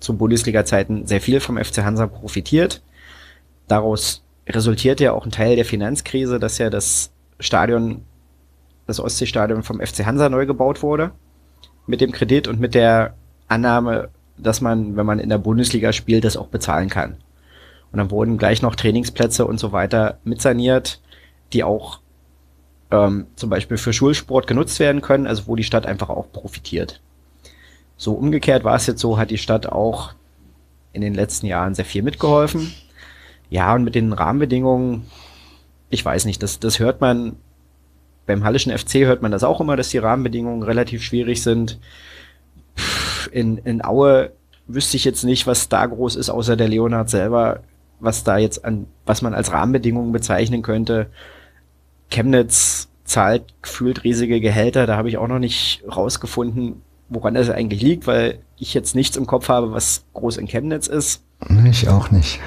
zu 0.00 0.16
Bundesliga-Zeiten 0.16 1.06
sehr 1.06 1.20
viel 1.20 1.38
vom 1.40 1.56
FC 1.56 1.78
Hansa 1.78 2.06
profitiert. 2.08 2.82
Daraus 3.68 4.21
resultiert 4.46 5.00
ja 5.00 5.12
auch 5.12 5.24
ein 5.24 5.30
Teil 5.30 5.56
der 5.56 5.64
Finanzkrise, 5.64 6.38
dass 6.38 6.58
ja 6.58 6.70
das 6.70 7.12
Stadion, 7.38 8.02
das 8.86 9.00
Ostseestadion 9.00 9.62
vom 9.62 9.80
FC 9.80 10.04
Hansa 10.04 10.28
neu 10.28 10.46
gebaut 10.46 10.82
wurde. 10.82 11.12
Mit 11.86 12.00
dem 12.00 12.12
Kredit 12.12 12.48
und 12.48 12.60
mit 12.60 12.74
der 12.74 13.14
Annahme, 13.48 14.10
dass 14.36 14.60
man, 14.60 14.96
wenn 14.96 15.06
man 15.06 15.18
in 15.18 15.28
der 15.28 15.38
Bundesliga 15.38 15.92
spielt, 15.92 16.24
das 16.24 16.36
auch 16.36 16.48
bezahlen 16.48 16.88
kann. 16.88 17.16
Und 17.90 17.98
dann 17.98 18.10
wurden 18.10 18.38
gleich 18.38 18.62
noch 18.62 18.74
Trainingsplätze 18.74 19.46
und 19.46 19.58
so 19.58 19.72
weiter 19.72 20.18
mitsaniert, 20.24 21.00
die 21.52 21.64
auch 21.64 22.00
ähm, 22.90 23.26
zum 23.36 23.50
Beispiel 23.50 23.76
für 23.76 23.92
Schulsport 23.92 24.46
genutzt 24.46 24.78
werden 24.80 25.00
können, 25.00 25.26
also 25.26 25.46
wo 25.46 25.56
die 25.56 25.64
Stadt 25.64 25.86
einfach 25.86 26.08
auch 26.08 26.30
profitiert. 26.32 27.00
So 27.96 28.14
umgekehrt 28.14 28.64
war 28.64 28.76
es 28.76 28.86
jetzt 28.86 29.00
so, 29.00 29.18
hat 29.18 29.30
die 29.30 29.38
Stadt 29.38 29.66
auch 29.66 30.14
in 30.92 31.02
den 31.02 31.14
letzten 31.14 31.46
Jahren 31.46 31.74
sehr 31.74 31.84
viel 31.84 32.02
mitgeholfen. 32.02 32.72
Ja, 33.52 33.74
und 33.74 33.84
mit 33.84 33.94
den 33.94 34.14
Rahmenbedingungen, 34.14 35.04
ich 35.90 36.02
weiß 36.02 36.24
nicht, 36.24 36.42
das, 36.42 36.58
das 36.58 36.78
hört 36.78 37.02
man, 37.02 37.36
beim 38.24 38.44
Hallischen 38.44 38.76
FC 38.76 39.04
hört 39.04 39.20
man 39.20 39.30
das 39.30 39.44
auch 39.44 39.60
immer, 39.60 39.76
dass 39.76 39.90
die 39.90 39.98
Rahmenbedingungen 39.98 40.62
relativ 40.62 41.02
schwierig 41.02 41.42
sind. 41.42 41.78
In, 43.30 43.58
in 43.58 43.84
Aue 43.84 44.32
wüsste 44.66 44.96
ich 44.96 45.04
jetzt 45.04 45.24
nicht, 45.24 45.46
was 45.46 45.68
da 45.68 45.84
groß 45.84 46.16
ist, 46.16 46.30
außer 46.30 46.56
der 46.56 46.68
Leonhard 46.68 47.10
selber, 47.10 47.60
was 48.00 48.24
da 48.24 48.38
jetzt 48.38 48.64
an, 48.64 48.86
was 49.04 49.20
man 49.20 49.34
als 49.34 49.52
Rahmenbedingungen 49.52 50.12
bezeichnen 50.12 50.62
könnte. 50.62 51.08
Chemnitz 52.08 52.88
zahlt 53.04 53.44
gefühlt 53.60 54.02
riesige 54.02 54.40
Gehälter, 54.40 54.86
da 54.86 54.96
habe 54.96 55.10
ich 55.10 55.18
auch 55.18 55.28
noch 55.28 55.38
nicht 55.38 55.84
rausgefunden, 55.94 56.80
woran 57.10 57.34
das 57.34 57.50
eigentlich 57.50 57.82
liegt, 57.82 58.06
weil 58.06 58.38
ich 58.56 58.72
jetzt 58.72 58.94
nichts 58.94 59.18
im 59.18 59.26
Kopf 59.26 59.50
habe, 59.50 59.72
was 59.72 60.06
groß 60.14 60.38
in 60.38 60.46
Chemnitz 60.46 60.86
ist. 60.86 61.22
Ich 61.68 61.90
auch 61.90 62.10
nicht. 62.10 62.40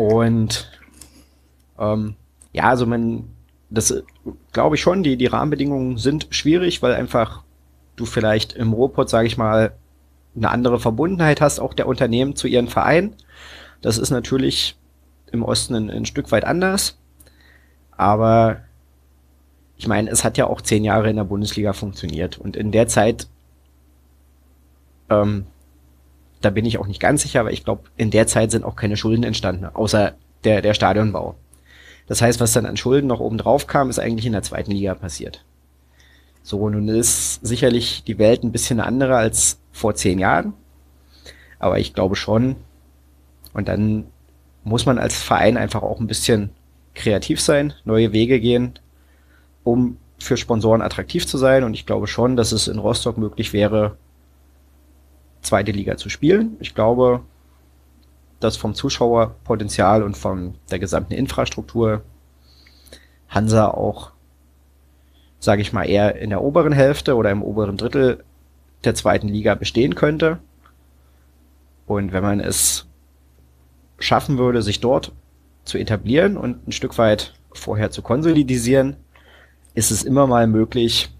Und 0.00 0.70
ähm, 1.78 2.14
ja, 2.54 2.70
also 2.70 2.86
man, 2.86 3.24
das 3.68 4.02
glaube 4.50 4.76
ich 4.76 4.80
schon, 4.80 5.02
die, 5.02 5.18
die 5.18 5.26
Rahmenbedingungen 5.26 5.98
sind 5.98 6.28
schwierig, 6.30 6.80
weil 6.80 6.94
einfach 6.94 7.42
du 7.96 8.06
vielleicht 8.06 8.54
im 8.54 8.72
Ruhrpott, 8.72 9.10
sage 9.10 9.26
ich 9.26 9.36
mal, 9.36 9.74
eine 10.34 10.48
andere 10.48 10.80
Verbundenheit 10.80 11.42
hast, 11.42 11.58
auch 11.58 11.74
der 11.74 11.86
Unternehmen 11.86 12.34
zu 12.34 12.48
ihren 12.48 12.68
Vereinen. 12.68 13.14
Das 13.82 13.98
ist 13.98 14.08
natürlich 14.08 14.78
im 15.32 15.42
Osten 15.42 15.74
ein, 15.74 15.90
ein 15.90 16.06
Stück 16.06 16.32
weit 16.32 16.46
anders. 16.46 16.96
Aber 17.94 18.62
ich 19.76 19.86
meine, 19.86 20.08
es 20.08 20.24
hat 20.24 20.38
ja 20.38 20.46
auch 20.46 20.62
zehn 20.62 20.82
Jahre 20.82 21.10
in 21.10 21.16
der 21.16 21.24
Bundesliga 21.24 21.74
funktioniert. 21.74 22.38
Und 22.38 22.56
in 22.56 22.72
der 22.72 22.88
Zeit 22.88 23.28
ähm, 25.10 25.44
da 26.40 26.50
bin 26.50 26.64
ich 26.64 26.78
auch 26.78 26.86
nicht 26.86 27.00
ganz 27.00 27.22
sicher, 27.22 27.40
aber 27.40 27.52
ich 27.52 27.64
glaube, 27.64 27.82
in 27.96 28.10
der 28.10 28.26
Zeit 28.26 28.50
sind 28.50 28.64
auch 28.64 28.76
keine 28.76 28.96
Schulden 28.96 29.24
entstanden, 29.24 29.66
außer 29.66 30.14
der, 30.44 30.62
der 30.62 30.74
Stadionbau. 30.74 31.34
Das 32.06 32.22
heißt, 32.22 32.40
was 32.40 32.52
dann 32.52 32.66
an 32.66 32.76
Schulden 32.76 33.06
noch 33.06 33.20
oben 33.20 33.38
drauf 33.38 33.66
kam, 33.66 33.90
ist 33.90 33.98
eigentlich 33.98 34.26
in 34.26 34.32
der 34.32 34.42
zweiten 34.42 34.72
Liga 34.72 34.94
passiert. 34.94 35.44
So, 36.42 36.68
nun 36.68 36.88
ist 36.88 37.34
sicherlich 37.46 38.02
die 38.04 38.18
Welt 38.18 38.42
ein 38.42 38.52
bisschen 38.52 38.80
andere 38.80 39.16
als 39.16 39.60
vor 39.70 39.94
zehn 39.94 40.18
Jahren. 40.18 40.54
Aber 41.58 41.78
ich 41.78 41.94
glaube 41.94 42.16
schon. 42.16 42.56
Und 43.52 43.68
dann 43.68 44.06
muss 44.64 44.86
man 44.86 44.98
als 44.98 45.22
Verein 45.22 45.56
einfach 45.56 45.82
auch 45.82 46.00
ein 46.00 46.06
bisschen 46.06 46.50
kreativ 46.94 47.40
sein, 47.40 47.74
neue 47.84 48.12
Wege 48.12 48.40
gehen, 48.40 48.78
um 49.62 49.98
für 50.18 50.36
Sponsoren 50.36 50.82
attraktiv 50.82 51.26
zu 51.26 51.38
sein. 51.38 51.64
Und 51.64 51.74
ich 51.74 51.86
glaube 51.86 52.06
schon, 52.06 52.36
dass 52.36 52.52
es 52.52 52.66
in 52.66 52.78
Rostock 52.78 53.18
möglich 53.18 53.52
wäre, 53.52 53.96
zweite 55.42 55.72
Liga 55.72 55.96
zu 55.96 56.08
spielen. 56.08 56.56
Ich 56.60 56.74
glaube, 56.74 57.20
dass 58.40 58.56
vom 58.56 58.74
Zuschauerpotenzial 58.74 60.02
und 60.02 60.16
von 60.16 60.54
der 60.70 60.78
gesamten 60.78 61.12
Infrastruktur 61.12 62.02
Hansa 63.28 63.68
auch, 63.68 64.10
sage 65.38 65.62
ich 65.62 65.72
mal, 65.72 65.88
eher 65.88 66.16
in 66.16 66.30
der 66.30 66.42
oberen 66.42 66.72
Hälfte 66.72 67.14
oder 67.16 67.30
im 67.30 67.42
oberen 67.42 67.76
Drittel 67.76 68.24
der 68.84 68.94
zweiten 68.94 69.28
Liga 69.28 69.54
bestehen 69.54 69.94
könnte. 69.94 70.38
Und 71.86 72.12
wenn 72.12 72.22
man 72.22 72.40
es 72.40 72.86
schaffen 73.98 74.38
würde, 74.38 74.62
sich 74.62 74.80
dort 74.80 75.12
zu 75.64 75.78
etablieren 75.78 76.36
und 76.36 76.66
ein 76.66 76.72
Stück 76.72 76.96
weit 76.98 77.34
vorher 77.52 77.90
zu 77.90 78.02
konsolidisieren, 78.02 78.96
ist 79.74 79.90
es 79.90 80.02
immer 80.02 80.26
mal 80.26 80.46
möglich, 80.46 81.10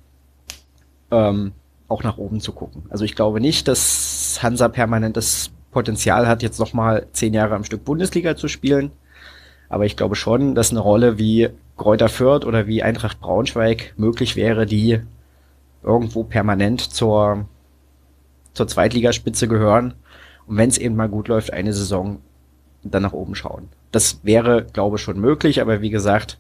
ähm, 1.11 1.53
auch 1.91 2.03
nach 2.03 2.19
oben 2.19 2.41
zu 2.41 2.53
gucken. 2.53 2.85
Also 2.89 3.05
ich 3.05 3.15
glaube 3.15 3.41
nicht, 3.41 3.69
dass 3.69 4.39
Hansa 4.43 4.69
permanent 4.69 5.17
das 5.17 5.51
Potenzial 5.71 6.27
hat, 6.27 6.43
jetzt 6.43 6.59
nochmal 6.59 7.07
zehn 7.13 7.35
Jahre 7.35 7.55
am 7.55 7.65
Stück 7.65 7.85
Bundesliga 7.85 8.37
zu 8.37 8.49
spielen. 8.49 8.91
Aber 9.69 9.87
ich 9.87 9.97
glaube 9.97 10.17
schon, 10.17 10.55
dass 10.55 10.71
eine 10.71 10.81
Rolle 10.81 11.19
wie 11.19 11.51
Kräuter 11.77 12.09
Fürth 12.09 12.45
oder 12.45 12.67
wie 12.67 12.83
Eintracht 12.83 13.21
Braunschweig 13.21 13.95
möglich 13.97 14.37
wäre, 14.37 14.67
die 14.67 15.01
irgendwo 15.83 16.25
permanent 16.25 16.81
zur, 16.81 17.47
zur 18.53 18.69
Zweitligaspitze 18.69 19.49
gehören. 19.49 19.95
Und 20.47 20.57
wenn 20.57 20.69
es 20.69 20.79
eben 20.79 20.97
mal 20.97 21.09
gut 21.09 21.29
läuft, 21.29 21.53
eine 21.53 21.73
Saison 21.73 22.21
dann 22.83 23.03
nach 23.03 23.13
oben 23.13 23.35
schauen. 23.35 23.69
Das 23.93 24.21
wäre, 24.23 24.65
glaube 24.65 24.97
ich, 24.97 25.03
schon 25.03 25.21
möglich, 25.21 25.61
aber 25.61 25.81
wie 25.81 25.91
gesagt, 25.91 26.39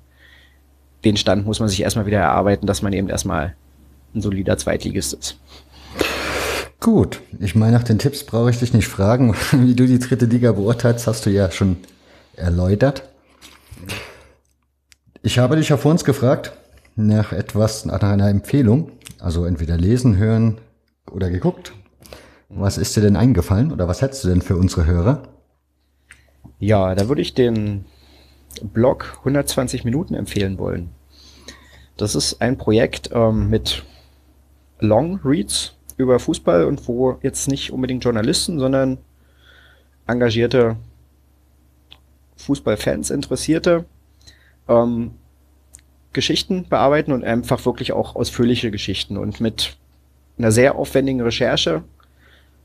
den 1.04 1.16
Stand 1.16 1.46
muss 1.46 1.60
man 1.60 1.68
sich 1.68 1.82
erstmal 1.82 2.06
wieder 2.06 2.18
erarbeiten, 2.18 2.66
dass 2.66 2.82
man 2.82 2.92
eben 2.92 3.08
erstmal 3.08 3.54
ein 4.14 4.20
solider 4.20 4.56
Zweitligist 4.58 5.14
ist. 5.14 5.38
Gut, 6.80 7.20
ich 7.38 7.54
meine, 7.54 7.72
nach 7.72 7.84
den 7.84 7.98
Tipps 7.98 8.24
brauche 8.24 8.50
ich 8.50 8.58
dich 8.58 8.72
nicht 8.72 8.88
fragen. 8.88 9.34
Wie 9.52 9.74
du 9.74 9.86
die 9.86 9.98
dritte 9.98 10.24
Liga 10.24 10.52
beurteilst, 10.52 11.06
hast 11.06 11.26
du 11.26 11.30
ja 11.30 11.50
schon 11.50 11.76
erläutert. 12.34 13.02
Ich 15.22 15.38
habe 15.38 15.56
dich 15.56 15.68
ja 15.68 15.76
vor 15.76 15.90
uns 15.90 16.04
gefragt 16.04 16.52
nach 16.96 17.32
etwas, 17.32 17.84
nach 17.84 18.02
einer 18.02 18.28
Empfehlung. 18.28 18.92
Also 19.18 19.44
entweder 19.44 19.76
lesen, 19.76 20.16
hören 20.16 20.58
oder 21.10 21.28
geguckt. 21.28 21.72
Was 22.48 22.78
ist 22.78 22.96
dir 22.96 23.02
denn 23.02 23.16
eingefallen 23.16 23.72
oder 23.72 23.86
was 23.86 24.00
hättest 24.00 24.24
du 24.24 24.28
denn 24.28 24.42
für 24.42 24.56
unsere 24.56 24.86
Hörer? 24.86 25.22
Ja, 26.58 26.94
da 26.94 27.08
würde 27.08 27.22
ich 27.22 27.34
den 27.34 27.84
Blog 28.62 29.18
120 29.18 29.84
Minuten 29.84 30.14
empfehlen 30.14 30.58
wollen. 30.58 30.90
Das 31.96 32.14
ist 32.14 32.40
ein 32.40 32.56
Projekt 32.56 33.10
ähm, 33.12 33.50
mit 33.50 33.84
Long 34.80 35.20
Reads 35.24 35.76
über 35.96 36.18
Fußball 36.18 36.64
und 36.64 36.86
wo 36.88 37.18
jetzt 37.22 37.48
nicht 37.48 37.72
unbedingt 37.72 38.04
Journalisten, 38.04 38.58
sondern 38.58 38.98
engagierte 40.06 40.76
Fußballfans, 42.36 43.10
Interessierte 43.10 43.84
ähm, 44.68 45.12
Geschichten 46.12 46.66
bearbeiten 46.68 47.12
und 47.12 47.24
einfach 47.24 47.64
wirklich 47.64 47.92
auch 47.92 48.16
ausführliche 48.16 48.70
Geschichten 48.70 49.16
und 49.16 49.40
mit 49.40 49.76
einer 50.38 50.50
sehr 50.50 50.74
aufwendigen 50.74 51.20
Recherche 51.20 51.84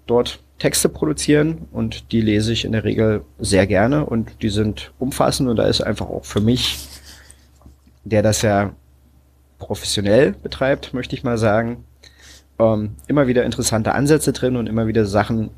dort 0.08 0.40
Texte 0.58 0.88
produzieren 0.88 1.68
und 1.72 2.12
die 2.12 2.22
lese 2.22 2.54
ich 2.54 2.64
in 2.64 2.72
der 2.72 2.86
Regel 2.86 3.26
sehr 3.38 3.68
gerne 3.68 4.06
und 4.06 4.42
die 4.42 4.50
sind 4.50 4.94
umfassend 5.00 5.50
und 5.50 5.58
da 5.58 5.66
ist 5.66 5.82
einfach 5.82 6.08
auch 6.08 6.24
für 6.24 6.40
mich, 6.40 6.88
der 8.06 8.22
das 8.22 8.42
ja 8.42 8.74
professionell 9.60 10.32
betreibt, 10.32 10.94
möchte 10.94 11.16
ich 11.16 11.24
mal 11.24 11.38
sagen, 11.38 11.84
ähm, 12.60 12.96
immer 13.08 13.28
wieder 13.28 13.44
interessante 13.44 13.94
Ansätze 13.94 14.34
drin 14.34 14.56
und 14.56 14.68
immer 14.68 14.88
wieder 14.88 15.06
Sachen, 15.06 15.50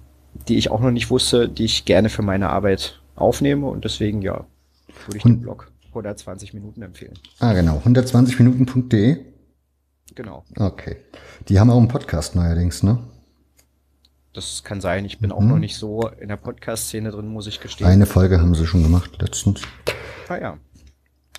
die 0.48 0.58
ich 0.58 0.72
auch 0.72 0.80
noch 0.80 0.92
nicht 0.92 1.10
wusste, 1.10 1.50
die 1.50 1.66
ich 1.66 1.86
gerne 1.86 2.10
für 2.10 2.22
meine 2.22 2.50
Arbeit 2.50 3.02
aufnehme 3.16 3.68
und 3.68 3.86
deswegen 3.86 4.22
ja, 4.22 4.46
würde 5.06 5.18
ich 5.18 5.24
den 5.24 5.42
Blog 5.42 5.72
120 5.90 6.54
Minuten 6.54 6.82
empfehlen. 6.82 7.14
Ah, 7.40 7.54
genau. 7.54 7.82
120minuten.de? 7.86 9.18
Genau. 10.16 10.44
Okay. 10.58 10.98
Die 11.48 11.60
haben 11.60 11.70
auch 11.70 11.78
einen 11.78 11.88
Podcast 11.88 12.36
neuerdings, 12.36 12.84
ne? 12.84 13.00
Das 14.34 14.64
kann 14.64 14.82
sein. 14.82 15.06
Ich 15.06 15.20
bin 15.20 15.30
mhm. 15.30 15.36
auch 15.36 15.42
noch 15.42 15.58
nicht 15.58 15.78
so 15.78 16.10
in 16.20 16.28
der 16.28 16.38
Podcast-Szene 16.38 17.12
drin, 17.12 17.28
muss 17.28 17.48
ich 17.48 17.60
gestehen. 17.60 17.88
Eine 17.88 18.06
Folge 18.06 18.40
haben 18.40 18.54
sie 18.54 18.68
schon 18.68 18.84
gemacht 18.84 19.20
letztens. 19.20 19.62
Ah 20.28 20.38
ja. 20.38 20.58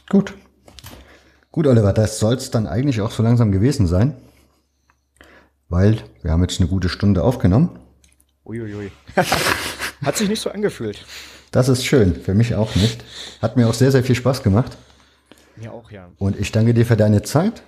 Gut. 0.08 0.34
Gut, 1.50 1.66
Oliver, 1.66 1.92
das 1.92 2.18
soll 2.18 2.34
es 2.34 2.50
dann 2.50 2.66
eigentlich 2.66 3.00
auch 3.00 3.10
so 3.10 3.22
langsam 3.22 3.52
gewesen 3.52 3.86
sein. 3.86 4.16
Weil 5.68 5.98
wir 6.22 6.30
haben 6.30 6.42
jetzt 6.42 6.60
eine 6.60 6.68
gute 6.68 6.88
Stunde 6.88 7.22
aufgenommen. 7.22 7.78
Uiuiui. 8.44 8.90
Hat 10.04 10.16
sich 10.16 10.28
nicht 10.28 10.40
so 10.40 10.50
angefühlt. 10.50 11.04
Das 11.50 11.68
ist 11.68 11.84
schön, 11.84 12.14
für 12.14 12.34
mich 12.34 12.54
auch 12.54 12.74
nicht. 12.74 13.04
Hat 13.42 13.56
mir 13.56 13.68
auch 13.68 13.74
sehr, 13.74 13.90
sehr 13.90 14.04
viel 14.04 14.14
Spaß 14.14 14.42
gemacht. 14.42 14.76
Mir 15.56 15.72
auch, 15.72 15.90
ja. 15.90 16.08
Und 16.18 16.38
ich 16.38 16.52
danke 16.52 16.74
dir 16.74 16.86
für 16.86 16.96
deine 16.96 17.22
Zeit 17.22 17.62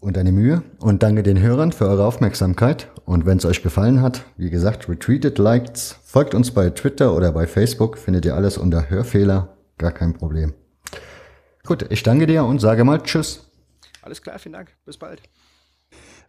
und 0.00 0.16
deine 0.16 0.32
Mühe 0.32 0.62
und 0.78 1.02
danke 1.02 1.22
den 1.22 1.40
Hörern 1.40 1.72
für 1.72 1.86
eure 1.86 2.06
Aufmerksamkeit. 2.06 2.88
Und 3.04 3.26
wenn 3.26 3.38
es 3.38 3.44
euch 3.44 3.62
gefallen 3.62 4.00
hat, 4.00 4.24
wie 4.36 4.50
gesagt, 4.50 4.88
retweetet, 4.88 5.38
liked, 5.38 5.78
folgt 6.04 6.34
uns 6.34 6.52
bei 6.52 6.70
Twitter 6.70 7.14
oder 7.14 7.32
bei 7.32 7.46
Facebook, 7.46 7.98
findet 7.98 8.24
ihr 8.24 8.34
alles 8.34 8.58
unter 8.58 8.88
Hörfehler, 8.88 9.56
gar 9.78 9.92
kein 9.92 10.14
Problem. 10.14 10.54
Gut, 11.64 11.86
ich 11.90 12.02
danke 12.02 12.26
dir 12.26 12.44
und 12.44 12.60
sage 12.60 12.84
mal 12.84 13.02
Tschüss. 13.02 13.50
Alles 14.02 14.22
klar, 14.22 14.38
vielen 14.38 14.52
Dank. 14.52 14.70
Bis 14.84 14.96
bald. 14.96 15.20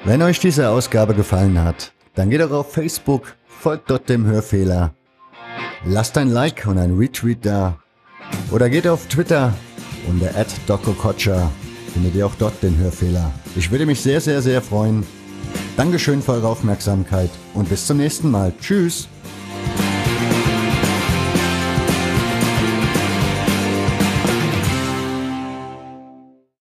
Wenn 0.03 0.21
euch 0.21 0.39
diese 0.39 0.69
Ausgabe 0.69 1.13
gefallen 1.13 1.61
hat, 1.61 1.91
dann 2.15 2.29
geht 2.29 2.41
doch 2.41 2.51
auf 2.51 2.73
Facebook, 2.73 3.35
folgt 3.47 3.89
dort 3.89 4.09
dem 4.09 4.25
Hörfehler 4.25 4.93
Lasst 5.85 6.17
ein 6.17 6.29
Like 6.29 6.65
und 6.67 6.77
ein 6.77 6.97
Retweet 6.97 7.45
da. 7.45 7.77
Oder 8.51 8.69
geht 8.69 8.87
auf 8.87 9.07
Twitter 9.07 9.53
unter 10.07 10.31
@dokokocha. 10.65 11.49
Findet 11.93 12.15
ihr 12.15 12.25
auch 12.25 12.35
dort 12.37 12.61
den 12.61 12.77
Hörfehler. 12.77 13.31
Ich 13.55 13.71
würde 13.71 13.85
mich 13.85 14.01
sehr, 14.01 14.21
sehr, 14.21 14.41
sehr 14.41 14.61
freuen. 14.61 15.05
Dankeschön 15.75 16.21
für 16.21 16.33
eure 16.33 16.47
Aufmerksamkeit 16.47 17.29
und 17.53 17.69
bis 17.69 17.85
zum 17.87 17.97
nächsten 17.97 18.29
Mal. 18.29 18.53
Tschüss. 18.59 19.07